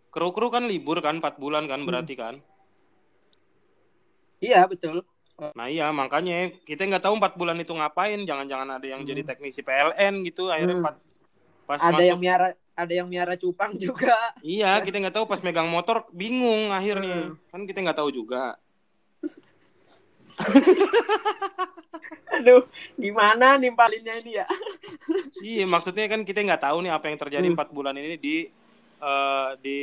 kru-kru 0.09 0.49
kan 0.49 0.65
libur 0.65 1.01
kan 1.01 1.19
4 1.19 1.37
bulan 1.37 1.65
kan 1.65 1.81
Hmm. 1.81 1.89
berarti 1.89 2.15
kan. 2.15 2.35
iya 4.39 4.65
betul 4.65 5.05
Nah, 5.53 5.67
iya 5.67 5.91
makanya 5.91 6.55
kita 6.63 6.87
nggak 6.87 7.03
tahu 7.03 7.19
4 7.19 7.35
bulan 7.35 7.59
itu 7.59 7.75
ngapain, 7.75 8.23
jangan-jangan 8.23 8.79
ada 8.79 8.87
yang 8.87 9.03
Hmm. 9.03 9.11
jadi 9.11 9.27
teknisi 9.27 9.59
PLN 9.61 10.23
gitu 10.23 10.47
akhirnya 10.47 10.77
Hmm. 10.77 10.85
empat- 10.87 11.03
pas 11.65 11.81
ada 11.81 11.93
masuk 11.93 12.07
yang 12.07 12.21
miara 12.21 12.49
ada 12.73 12.93
yang 12.93 13.05
miara 13.05 13.35
cupang 13.35 13.77
juga 13.77 14.17
Iya, 14.41 14.81
kita 14.81 14.97
nggak 14.97 15.15
tahu 15.15 15.27
pas 15.27 15.41
megang 15.41 15.69
motor 15.69 16.09
bingung 16.11 16.71
akhirnya. 16.71 17.31
Hmm. 17.31 17.37
Kan 17.49 17.63
kita 17.65 17.81
nggak 17.81 17.99
tahu 17.99 18.11
juga. 18.11 18.57
aduh 22.33 22.65
gimana 22.97 23.55
nimpalinnya 23.55 24.17
ini 24.19 24.41
ya 24.41 24.47
Iya, 25.45 25.69
maksudnya 25.69 26.09
kan 26.09 26.23
kita 26.23 26.41
nggak 26.41 26.63
tahu 26.63 26.81
nih 26.81 26.91
apa 26.91 27.07
yang 27.07 27.19
terjadi 27.19 27.45
Hmm. 27.45 27.55
empat 27.55 27.69
bulan 27.71 27.95
ini 27.95 28.17
di 28.17 28.37
eh, 28.99 29.51
di 29.61 29.79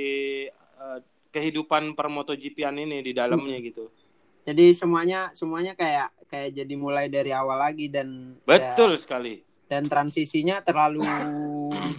eh, 0.50 1.00
kehidupan 1.30 1.94
per 1.94 2.10
MotoGP-an 2.10 2.76
ini 2.80 3.00
di 3.00 3.12
dalamnya 3.14 3.54
Hmm. 3.56 3.68
gitu. 3.70 3.86
jadi 4.44 4.74
semuanya 4.74 5.30
semuanya 5.32 5.78
kayak 5.78 6.10
kayak 6.26 6.50
jadi 6.56 6.74
mulai 6.74 7.06
dari 7.06 7.30
awal 7.30 7.60
lagi 7.60 7.86
dan 7.86 8.34
ya, 8.40 8.50
Betul 8.50 8.98
sekali. 8.98 9.46
Dan 9.70 9.86
transisinya 9.86 10.60
terlalu 10.60 11.06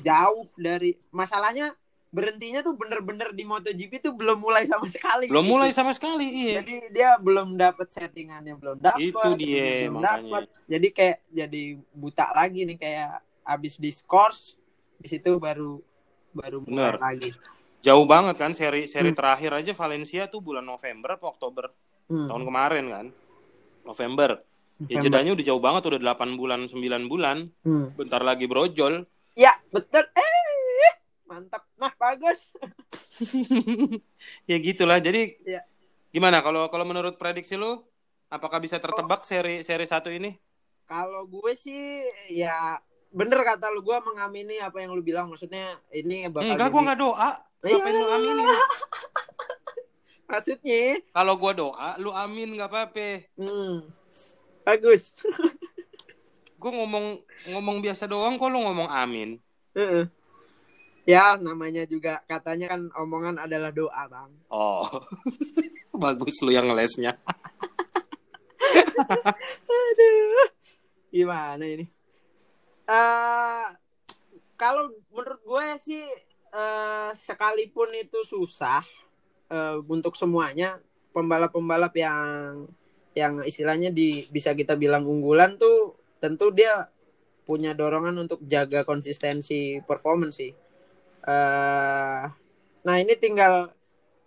jauh 0.03 0.51
dari 0.53 0.99
masalahnya 1.09 1.71
berhentinya 2.11 2.59
tuh 2.61 2.75
bener-bener 2.75 3.31
di 3.31 3.47
MotoGP 3.47 4.03
tuh 4.03 4.11
belum 4.11 4.43
mulai 4.43 4.67
sama 4.67 4.83
sekali 4.85 5.31
Belum 5.31 5.47
gitu. 5.47 5.53
mulai 5.55 5.71
sama 5.71 5.95
sekali, 5.95 6.27
iya. 6.27 6.59
jadi 6.59 6.75
dia 6.91 7.11
belum 7.17 7.55
dapat 7.55 7.87
settingannya 7.87 8.59
belum 8.59 8.83
dapat 8.83 8.99
Itu 8.99 9.39
dia, 9.39 9.87
belum 9.87 10.03
makanya. 10.03 10.19
dapet. 10.19 10.45
jadi 10.67 10.89
kayak 10.91 11.19
jadi 11.31 11.63
buta 11.95 12.27
lagi 12.35 12.67
nih 12.67 12.77
kayak 12.77 13.11
abis 13.47 13.79
diskors 13.79 14.59
di 14.99 15.07
situ 15.07 15.39
baru 15.39 15.79
baru 16.31 16.59
mulai 16.61 16.91
Bener. 16.91 16.95
lagi 16.99 17.31
Jauh 17.81 18.05
banget 18.05 18.37
kan 18.37 18.53
seri 18.53 18.85
seri 18.85 19.09
Hmm. 19.09 19.17
terakhir 19.17 19.57
aja 19.57 19.73
Valencia 19.73 20.27
tuh 20.27 20.43
bulan 20.43 20.61
November 20.61 21.15
atau 21.17 21.31
Oktober 21.31 21.71
Hmm. 22.11 22.27
tahun 22.27 22.43
kemarin 22.45 22.85
kan. 22.91 23.07
November. 23.81 24.43
Ya 24.81 24.97
November. 24.97 25.05
jedanya 25.05 25.31
udah 25.33 25.45
jauh 25.45 25.61
banget 25.61 25.83
udah 25.87 26.01
8 26.01 26.35
bulan, 26.35 26.61
9 26.65 26.81
bulan. 27.07 27.37
Hmm. 27.61 27.93
Bentar 27.95 28.21
lagi 28.21 28.45
brojol. 28.45 29.05
ya 29.33 29.55
betul 29.69 30.03
eh 30.11 30.93
mantap 31.25 31.63
nah 31.77 31.95
bagus 31.95 32.51
ya 34.51 34.57
gitulah. 34.59 34.99
Jadi 34.99 35.37
Iya. 35.43 35.63
gimana 36.11 36.41
kalau 36.41 36.67
kalau 36.67 36.83
menurut 36.83 37.15
prediksi 37.15 37.55
lu 37.55 37.79
apakah 38.27 38.59
bisa 38.59 38.77
tertebak 38.77 39.23
seri 39.23 39.61
seri 39.61 39.85
satu 39.85 40.09
ini? 40.09 40.35
Kalau 40.85 41.23
gue 41.25 41.53
sih 41.53 42.03
ya 42.29 42.81
bener 43.11 43.39
kata 43.41 43.69
lu 43.69 43.81
gue 43.81 43.97
mengamini 44.01 44.59
apa 44.59 44.79
yang 44.79 44.91
lu 44.91 45.01
bilang 45.01 45.27
maksudnya 45.27 45.79
ini 45.91 46.27
bakal 46.27 46.47
Enggak, 46.49 46.59
jadi- 46.63 46.73
gua 46.73 46.83
nggak 46.83 47.01
doa. 47.01 47.31
Iya. 47.61 47.75
Ngapain 47.77 47.95
lu 47.95 48.07
aminin? 48.09 48.47
maksudnya 50.27 50.83
Kalau 51.11 51.35
gua 51.37 51.53
doa, 51.53 51.91
lu 51.97 52.11
amin 52.13 52.55
nggak 52.55 52.69
apa-apa. 52.69 53.09
hmm, 53.35 53.75
bagus 54.71 55.19
Gua 56.61 56.77
ngomong 56.77 57.17
ngomong 57.49 57.81
biasa 57.81 58.05
doang 58.05 58.37
kok 58.37 58.53
lu 58.53 58.61
ngomong 58.61 58.85
amin. 58.85 59.41
Heeh. 59.73 60.05
ya 61.09 61.41
namanya 61.41 61.89
juga 61.89 62.21
katanya 62.29 62.77
kan 62.77 62.93
omongan 63.01 63.41
adalah 63.41 63.73
doa 63.73 64.05
bang 64.05 64.31
Oh. 64.53 64.85
Bagus 66.05 66.45
lu 66.45 66.53
yang 66.53 66.69
ngelesnya. 66.69 67.17
aduh 69.73 70.47
gimana 71.11 71.65
ini 71.65 71.89
eh 72.87 73.67
kalau 74.61 74.93
menurut 75.09 75.41
gue 75.41 75.67
sih 75.81 76.05
eh 76.53 77.11
sekalipun 77.17 77.89
itu 77.97 78.21
susah 78.29 78.85
eh, 79.49 79.81
untuk 79.89 80.13
semuanya 80.13 80.77
pembalap-pembalap 81.17 81.97
yang 81.97 82.69
yang 83.15 83.43
istilahnya 83.43 83.91
di 83.91 84.27
bisa 84.31 84.55
kita 84.55 84.79
bilang 84.79 85.03
unggulan 85.07 85.59
tuh 85.59 85.99
tentu 86.23 86.55
dia 86.55 86.87
punya 87.43 87.75
dorongan 87.75 88.15
untuk 88.29 88.39
jaga 88.47 88.87
konsistensi 88.87 89.83
performance 89.83 90.39
sih. 90.39 90.53
Eh, 91.27 92.23
nah 92.81 92.97
ini 92.97 93.15
tinggal 93.19 93.75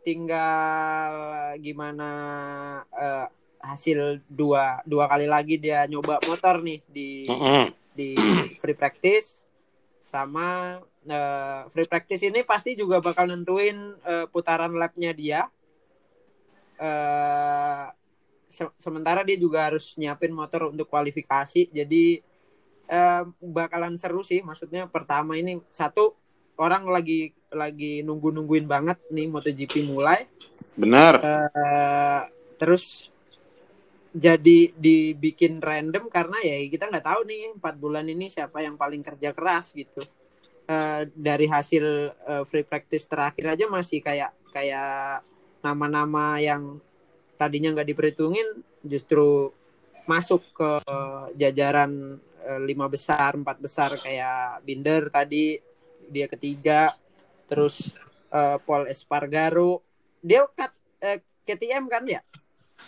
tinggal 0.03 1.11
gimana 1.63 2.09
eh, 2.91 3.27
hasil 3.63 4.19
dua 4.27 4.83
dua 4.83 5.07
kali 5.07 5.23
lagi 5.23 5.55
dia 5.55 5.87
nyoba 5.87 6.19
motor 6.27 6.59
nih 6.59 6.83
di 6.83 7.23
di 7.95 8.11
free 8.59 8.75
practice 8.75 9.39
sama 10.03 10.81
eh, 11.07 11.61
free 11.71 11.87
practice 11.87 12.27
ini 12.27 12.43
pasti 12.43 12.75
juga 12.75 12.99
bakal 12.99 13.31
nentuin 13.31 13.95
eh, 14.03 14.27
putaran 14.27 14.75
lapnya 14.75 15.15
dia. 15.15 15.47
Eh, 16.75 17.85
se- 18.53 18.77
sementara 18.77 19.25
dia 19.25 19.33
juga 19.33 19.65
harus 19.65 19.97
nyiapin 19.97 20.29
motor 20.29 20.69
untuk 20.69 20.85
kualifikasi. 20.85 21.73
Jadi 21.73 22.21
eh, 22.85 23.23
bakalan 23.41 23.97
seru 23.97 24.21
sih. 24.21 24.45
Maksudnya 24.45 24.85
pertama 24.85 25.33
ini 25.33 25.57
satu 25.73 26.13
orang 26.61 26.85
lagi 26.85 27.33
lagi 27.49 28.05
nunggu 28.05 28.29
nungguin 28.29 28.69
banget 28.69 29.01
nih 29.09 29.25
MotoGP 29.25 29.89
mulai. 29.89 30.29
Benar. 30.77 31.13
Eh, 31.25 32.21
terus 32.61 33.09
jadi 34.13 34.69
dibikin 34.77 35.57
random 35.57 36.05
karena 36.05 36.37
ya 36.45 36.61
kita 36.69 36.85
nggak 36.85 37.01
tahu 37.09 37.21
nih 37.25 37.57
empat 37.57 37.81
bulan 37.81 38.05
ini 38.05 38.29
siapa 38.29 38.61
yang 38.61 38.77
paling 38.77 39.01
kerja 39.01 39.33
keras 39.33 39.73
gitu 39.73 40.05
Eh, 40.63 41.03
dari 41.11 41.43
hasil 41.43 41.83
eh, 42.15 42.43
free 42.47 42.63
practice 42.63 43.03
terakhir 43.03 43.51
aja 43.51 43.67
masih 43.67 43.99
kayak 43.99 44.31
kayak 44.55 45.19
nama-nama 45.59 46.39
yang 46.39 46.79
tadinya 47.43 47.75
nggak 47.75 47.89
diperhitungin 47.91 48.63
justru 48.87 49.51
masuk 50.07 50.43
ke 50.55 50.71
jajaran 51.35 52.19
eh, 52.43 52.61
lima 52.63 52.87
besar 52.87 53.35
empat 53.35 53.59
besar 53.59 53.99
kayak 53.99 54.63
Binder 54.63 55.11
tadi 55.11 55.59
dia 56.07 56.27
ketiga 56.31 56.95
terus 57.47 57.91
eh, 58.31 58.57
Paul 58.63 58.87
Espargaro. 58.87 59.83
Dia 60.23 60.47
kat 60.55 60.71
eh, 61.03 61.19
KTM 61.43 61.91
kan 61.91 62.03
ya? 62.07 62.23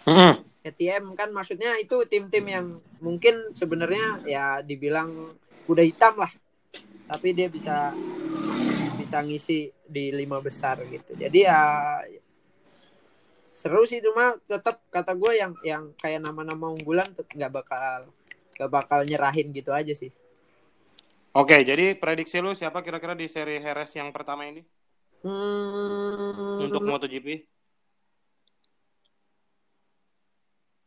Mm-mm. 0.07 0.43
KTM 0.65 1.13
kan 1.13 1.29
maksudnya 1.29 1.77
itu 1.77 2.01
tim-tim 2.09 2.45
yang 2.47 2.67
mungkin 2.97 3.53
sebenarnya 3.53 4.25
ya 4.25 4.45
dibilang 4.63 5.35
kuda 5.67 5.83
hitam 5.85 6.17
lah. 6.17 6.31
Tapi 7.05 7.37
dia 7.37 7.51
bisa 7.51 7.93
bisa 8.97 9.21
ngisi 9.21 9.69
di 9.85 10.09
lima 10.09 10.41
besar 10.41 10.81
gitu. 10.89 11.13
Jadi 11.13 11.45
ya 11.45 11.61
seru 13.55 13.87
sih 13.87 14.03
cuma 14.03 14.35
tetap 14.51 14.83
kata 14.91 15.15
gue 15.15 15.31
yang 15.39 15.55
yang 15.63 15.83
kayak 15.95 16.19
nama-nama 16.19 16.75
unggulan 16.75 17.07
nggak 17.15 17.51
bakal 17.55 18.11
nggak 18.59 18.71
bakal 18.71 18.99
nyerahin 19.07 19.55
gitu 19.55 19.71
aja 19.71 19.95
sih. 19.95 20.11
Oke, 21.35 21.63
jadi 21.63 21.95
prediksi 21.99 22.39
lu 22.39 22.55
siapa 22.55 22.79
kira-kira 22.83 23.15
di 23.15 23.27
seri 23.27 23.59
Heres 23.59 23.91
yang 23.95 24.11
pertama 24.11 24.47
ini? 24.47 24.63
Hmm, 25.23 26.63
untuk 26.67 26.83
MotoGP? 26.83 27.47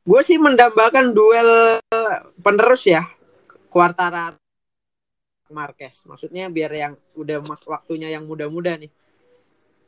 gue 0.09 0.21
sih 0.25 0.41
mendambakan 0.41 1.13
duel 1.13 1.77
penerus 2.41 2.89
ya 2.89 3.05
Quartararo 3.69 4.41
Marquez. 5.53 6.05
Maksudnya 6.09 6.49
biar 6.49 6.73
yang 6.73 6.95
udah 7.13 7.45
waktunya 7.69 8.09
yang 8.09 8.25
muda-muda 8.25 8.81
nih. 8.81 8.89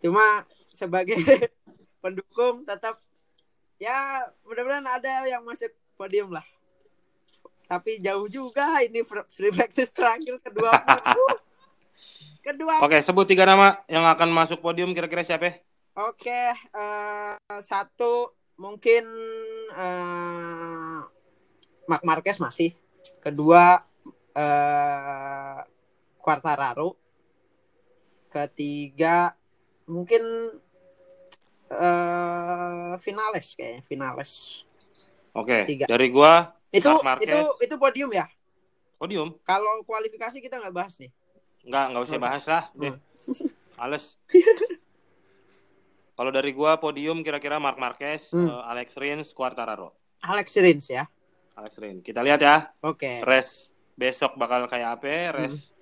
Cuma 0.04 0.44
sebagai 0.72 1.16
pendukung 2.00 2.64
tetap 2.64 2.98
ya 3.80 4.28
mudah-mudahan 4.44 4.88
ada 4.88 5.24
yang 5.28 5.44
masuk 5.44 5.72
podium 5.96 6.32
lah 6.32 6.44
tapi 7.70 8.02
jauh 8.02 8.26
juga 8.26 8.82
ini 8.82 9.06
fr- 9.06 9.28
free 9.30 9.54
practice 9.54 9.94
terakhir 9.94 10.40
kedua 10.42 10.74
kedua 12.46 12.82
Oke, 12.82 12.98
sebut 13.04 13.28
tiga 13.28 13.44
nama 13.44 13.76
yang 13.86 14.02
akan 14.08 14.32
masuk 14.32 14.64
podium 14.64 14.96
kira-kira 14.96 15.20
siapa? 15.20 15.60
Oke, 16.00 16.56
eh, 16.56 17.36
satu 17.60 18.32
mungkin 18.56 19.04
eh, 19.76 20.98
Mark 21.84 22.02
Marquez 22.02 22.40
masih. 22.40 22.72
Kedua 23.20 23.76
eh, 24.32 25.58
Quartararo. 26.16 26.96
Ketiga 28.32 29.36
mungkin 29.84 30.22
eh 31.70 32.92
Finales 32.98 33.46
kayaknya 33.54 33.82
Finales. 33.82 34.30
Oke, 35.30 35.62
Tiga. 35.64 35.86
dari 35.86 36.10
gua 36.10 36.50
Itu 36.68 36.90
Mark 37.00 37.22
Marquez. 37.22 37.30
itu 37.30 37.40
itu 37.62 37.74
podium 37.76 38.10
ya. 38.10 38.26
podium. 38.96 39.32
Kalau 39.42 39.80
kualifikasi 39.82 40.38
kita 40.38 40.58
nggak 40.58 40.74
bahas 40.74 40.98
nih. 40.98 41.08
Enggak, 41.62 41.84
enggak 41.88 42.04
usah 42.04 42.18
bahas 42.18 42.44
lah. 42.44 42.64
Deh. 42.74 42.94
Males. 43.78 44.18
Kalau 46.12 46.28
dari 46.28 46.52
gua 46.52 46.76
podium 46.76 47.22
kira-kira 47.22 47.56
Mark 47.56 47.76
Marquez, 47.76 48.28
Hmm. 48.28 48.44
eh, 48.46 48.62
Alex 48.66 48.88
Rins, 48.94 49.28
Quartararo. 49.30 49.96
Alex 50.20 50.52
Rins 50.54 50.86
ya. 50.86 51.08
Alex 51.56 51.80
Rins. 51.80 52.02
Kita 52.02 52.20
lihat 52.20 52.38
ya. 52.38 52.68
Oke. 52.82 53.22
Race 53.22 53.72
besok 53.94 54.36
bakal 54.36 54.66
kayak 54.66 55.00
apa? 55.00 55.08
Race 55.34 55.72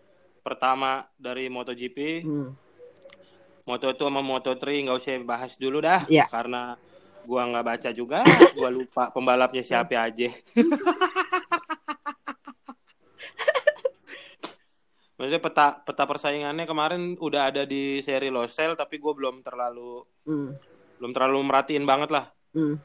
pertama 0.41 1.11
dari 1.17 1.49
MotoGP. 1.49 2.23
Hmm. 2.23 2.55
Moto2 3.69 4.01
sama 4.01 4.25
Moto3 4.25 4.65
nggak 4.89 4.97
usah 4.97 5.21
bahas 5.23 5.53
dulu 5.55 5.79
dah. 5.79 6.01
Iya. 6.09 6.25
Karena 6.27 6.73
gua 7.23 7.45
nggak 7.45 7.67
baca 7.67 7.91
juga, 7.93 8.25
gua 8.57 8.73
lupa 8.73 9.13
pembalapnya 9.13 9.61
siapa 9.61 10.01
aja. 10.01 10.33
Maksudnya 15.19 15.43
peta 15.43 15.67
peta 15.83 16.05
persaingannya 16.07 16.63
kemarin 16.63 17.19
udah 17.19 17.51
ada 17.51 17.67
di 17.67 17.99
seri 18.01 18.31
Losel 18.31 18.79
tapi 18.79 18.97
gue 18.97 19.11
belum 19.11 19.43
terlalu 19.43 20.07
Hmm. 20.23 20.55
belum 21.01 21.11
terlalu 21.11 21.43
merhatiin 21.43 21.83
banget 21.83 22.15
lah. 22.15 22.31
Hmm. 22.55 22.79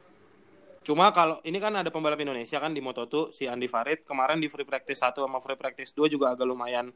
Cuma 0.82 1.14
kalau 1.14 1.38
ini 1.44 1.62
kan 1.62 1.72
ada 1.72 1.88
pembalap 1.88 2.18
Indonesia 2.18 2.58
kan 2.58 2.74
di 2.74 2.82
Moto2 2.82 3.32
si 3.32 3.46
Andi 3.46 3.68
Farid 3.68 4.02
kemarin 4.02 4.42
di 4.42 4.50
free 4.50 4.66
practice 4.66 4.98
1 5.00 5.14
sama 5.14 5.40
free 5.40 5.56
practice 5.56 5.94
2 5.94 6.10
juga 6.10 6.34
agak 6.34 6.44
lumayan 6.44 6.90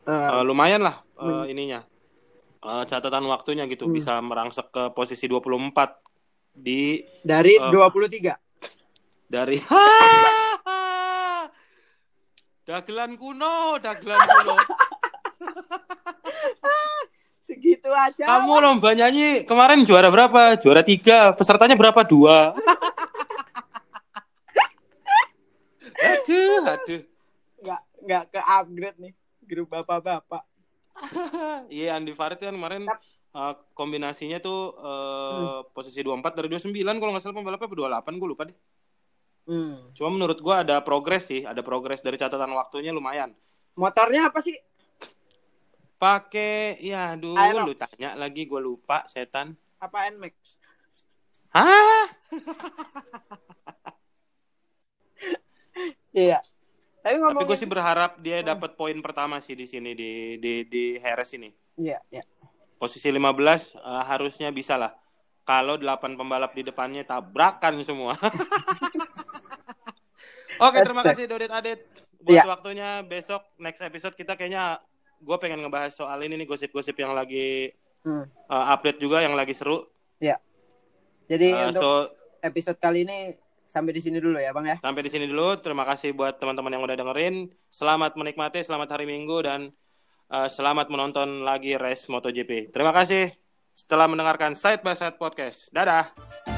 Eh, 0.00 0.12
eh, 0.12 0.42
lumayan 0.42 0.80
lah 0.80 1.02
Hmm. 1.18 1.44
ininya. 1.44 1.82
Eh, 2.60 2.84
catatan 2.84 3.24
waktunya 3.24 3.64
gitu 3.64 3.88
Hmm. 3.88 3.96
bisa 3.96 4.20
merangsek 4.20 4.68
ke 4.68 4.92
posisi 4.92 5.24
24 5.24 5.96
di 6.52 7.00
dari 7.24 7.56
eh, 7.56 7.72
23. 7.72 8.36
dari 9.24 9.56
dagelan 12.68 13.16
kuno, 13.16 13.80
dagelan 13.80 14.20
kuno. 14.20 14.56
Segitu 17.48 17.88
aja. 17.88 18.28
Kamu 18.28 18.60
lomba 18.60 18.92
nyanyi 18.92 19.48
kemarin 19.48 19.80
juara 19.88 20.12
berapa? 20.12 20.60
Juara 20.60 20.84
tiga. 20.84 21.32
Pesertanya 21.32 21.80
berapa? 21.80 22.04
Dua. 22.04 22.52
aduh, 25.96 26.60
aduh. 26.68 27.02
nggak 27.64 27.80
nggak 28.04 28.24
ke 28.36 28.40
upgrade 28.44 28.98
nih 29.00 29.12
grup 29.48 29.72
bapak-bapak. 29.72 30.44
Iya, 31.70 31.98
Andi 31.98 32.12
Farid 32.14 32.38
kan 32.40 32.54
kemarin 32.54 32.86
eh, 33.34 33.54
kombinasinya 33.74 34.38
tuh 34.38 34.74
eh, 34.78 35.58
posisi 35.74 36.00
24 36.02 36.38
dari 36.38 36.48
29 36.50 36.72
kalau 37.00 37.10
nggak 37.14 37.22
salah 37.22 37.36
pembalapnya 37.36 37.66
apa 37.66 38.06
28 38.06 38.20
gue 38.20 38.28
lupa 38.28 38.42
deh. 38.48 38.56
Hmm. 39.50 39.90
Cuma 39.96 40.14
menurut 40.14 40.38
gua 40.38 40.62
ada 40.62 40.78
progres 40.84 41.26
sih, 41.26 41.42
ada 41.42 41.64
progres 41.64 42.04
dari 42.04 42.14
catatan 42.14 42.54
waktunya 42.54 42.94
lumayan. 42.94 43.34
Motornya 43.74 44.30
apa 44.30 44.38
sih? 44.38 44.54
Pakai 45.98 46.80
ya 46.80 47.18
dulu 47.18 47.36
Aerox. 47.36 47.66
lu 47.66 47.74
tanya 47.76 48.10
lagi 48.14 48.46
gue 48.46 48.60
lupa 48.62 49.04
setan. 49.10 49.56
Apa 49.82 50.06
Nmax? 50.12 50.34
Hah? 51.50 52.06
Iya. 56.10 56.42
Tapi 56.42 56.59
Tapi 57.00 57.16
ngomongin 57.16 57.46
gue 57.46 57.56
sih 57.56 57.64
berharap 57.64 58.20
dia 58.20 58.40
dapat 58.40 58.76
poin 58.76 58.96
pertama 59.00 59.40
sih 59.40 59.54
di 59.54 59.64
sini 59.64 59.92
di 59.92 60.36
di 60.36 60.64
di 60.64 60.84
Harris 60.98 61.32
ini. 61.32 61.48
Iya, 61.76 61.96
iya. 62.08 62.20
Posisi 62.76 63.08
15 63.08 63.16
eh, 63.74 64.04
harusnya 64.04 64.48
bisa 64.50 64.76
lah. 64.76 64.92
Kalau 65.42 65.74
8 65.74 66.14
pembalap 66.14 66.52
di 66.52 66.62
depannya 66.62 67.02
tabrakan 67.02 67.80
semua. 67.82 68.12
Oke, 70.60 70.76
terima 70.84 71.00
Hashtag. 71.00 71.16
kasih 71.16 71.26
Dodit 71.26 71.50
Adit 71.50 71.80
buat 72.20 72.36
Iya. 72.36 72.44
waktunya. 72.46 72.88
Besok 73.02 73.42
next 73.56 73.80
episode 73.80 74.12
kita 74.12 74.36
kayaknya 74.36 74.76
gue 75.16 75.36
pengen 75.36 75.60
ngebahas 75.60 75.92
soal 75.92 76.20
ini 76.20 76.36
nih 76.36 76.46
gosip-gosip 76.46 76.94
yang 76.94 77.16
lagi 77.16 77.72
Hmm. 78.00 78.24
eh, 78.24 78.64
update 78.70 78.96
juga 78.98 79.20
yang 79.20 79.32
lagi 79.32 79.52
seru. 79.52 79.84
Jadi 81.30 81.46
Eh, 81.46 81.68
untuk 81.70 81.78
so 81.78 81.90
episode 82.42 82.74
kali 82.76 83.06
ini 83.06 83.38
sampai 83.70 83.94
di 83.94 84.02
sini 84.02 84.18
dulu 84.18 84.42
ya, 84.42 84.50
Bang 84.50 84.66
ya. 84.66 84.76
sampai 84.82 85.06
di 85.06 85.10
sini 85.14 85.30
dulu. 85.30 85.54
Terima 85.62 85.86
kasih 85.86 86.10
buat 86.10 86.34
teman-teman 86.42 86.74
yang 86.74 86.82
udah 86.82 86.98
dengerin. 86.98 87.54
Selamat 87.70 88.18
menikmati, 88.18 88.66
selamat 88.66 88.98
hari 88.98 89.06
Minggu 89.06 89.46
dan 89.46 89.70
eh, 90.34 90.48
selamat 90.50 90.90
menonton 90.90 91.46
lagi 91.46 91.78
race 91.78 92.10
MotoGP. 92.10 92.74
Terima 92.74 92.90
kasih 92.90 93.30
setelah 93.78 94.10
mendengarkan 94.10 94.58
Side 94.58 94.82
by 94.82 94.98
Side 94.98 95.16
Podcast. 95.16 95.70
Dadah. 95.70 96.49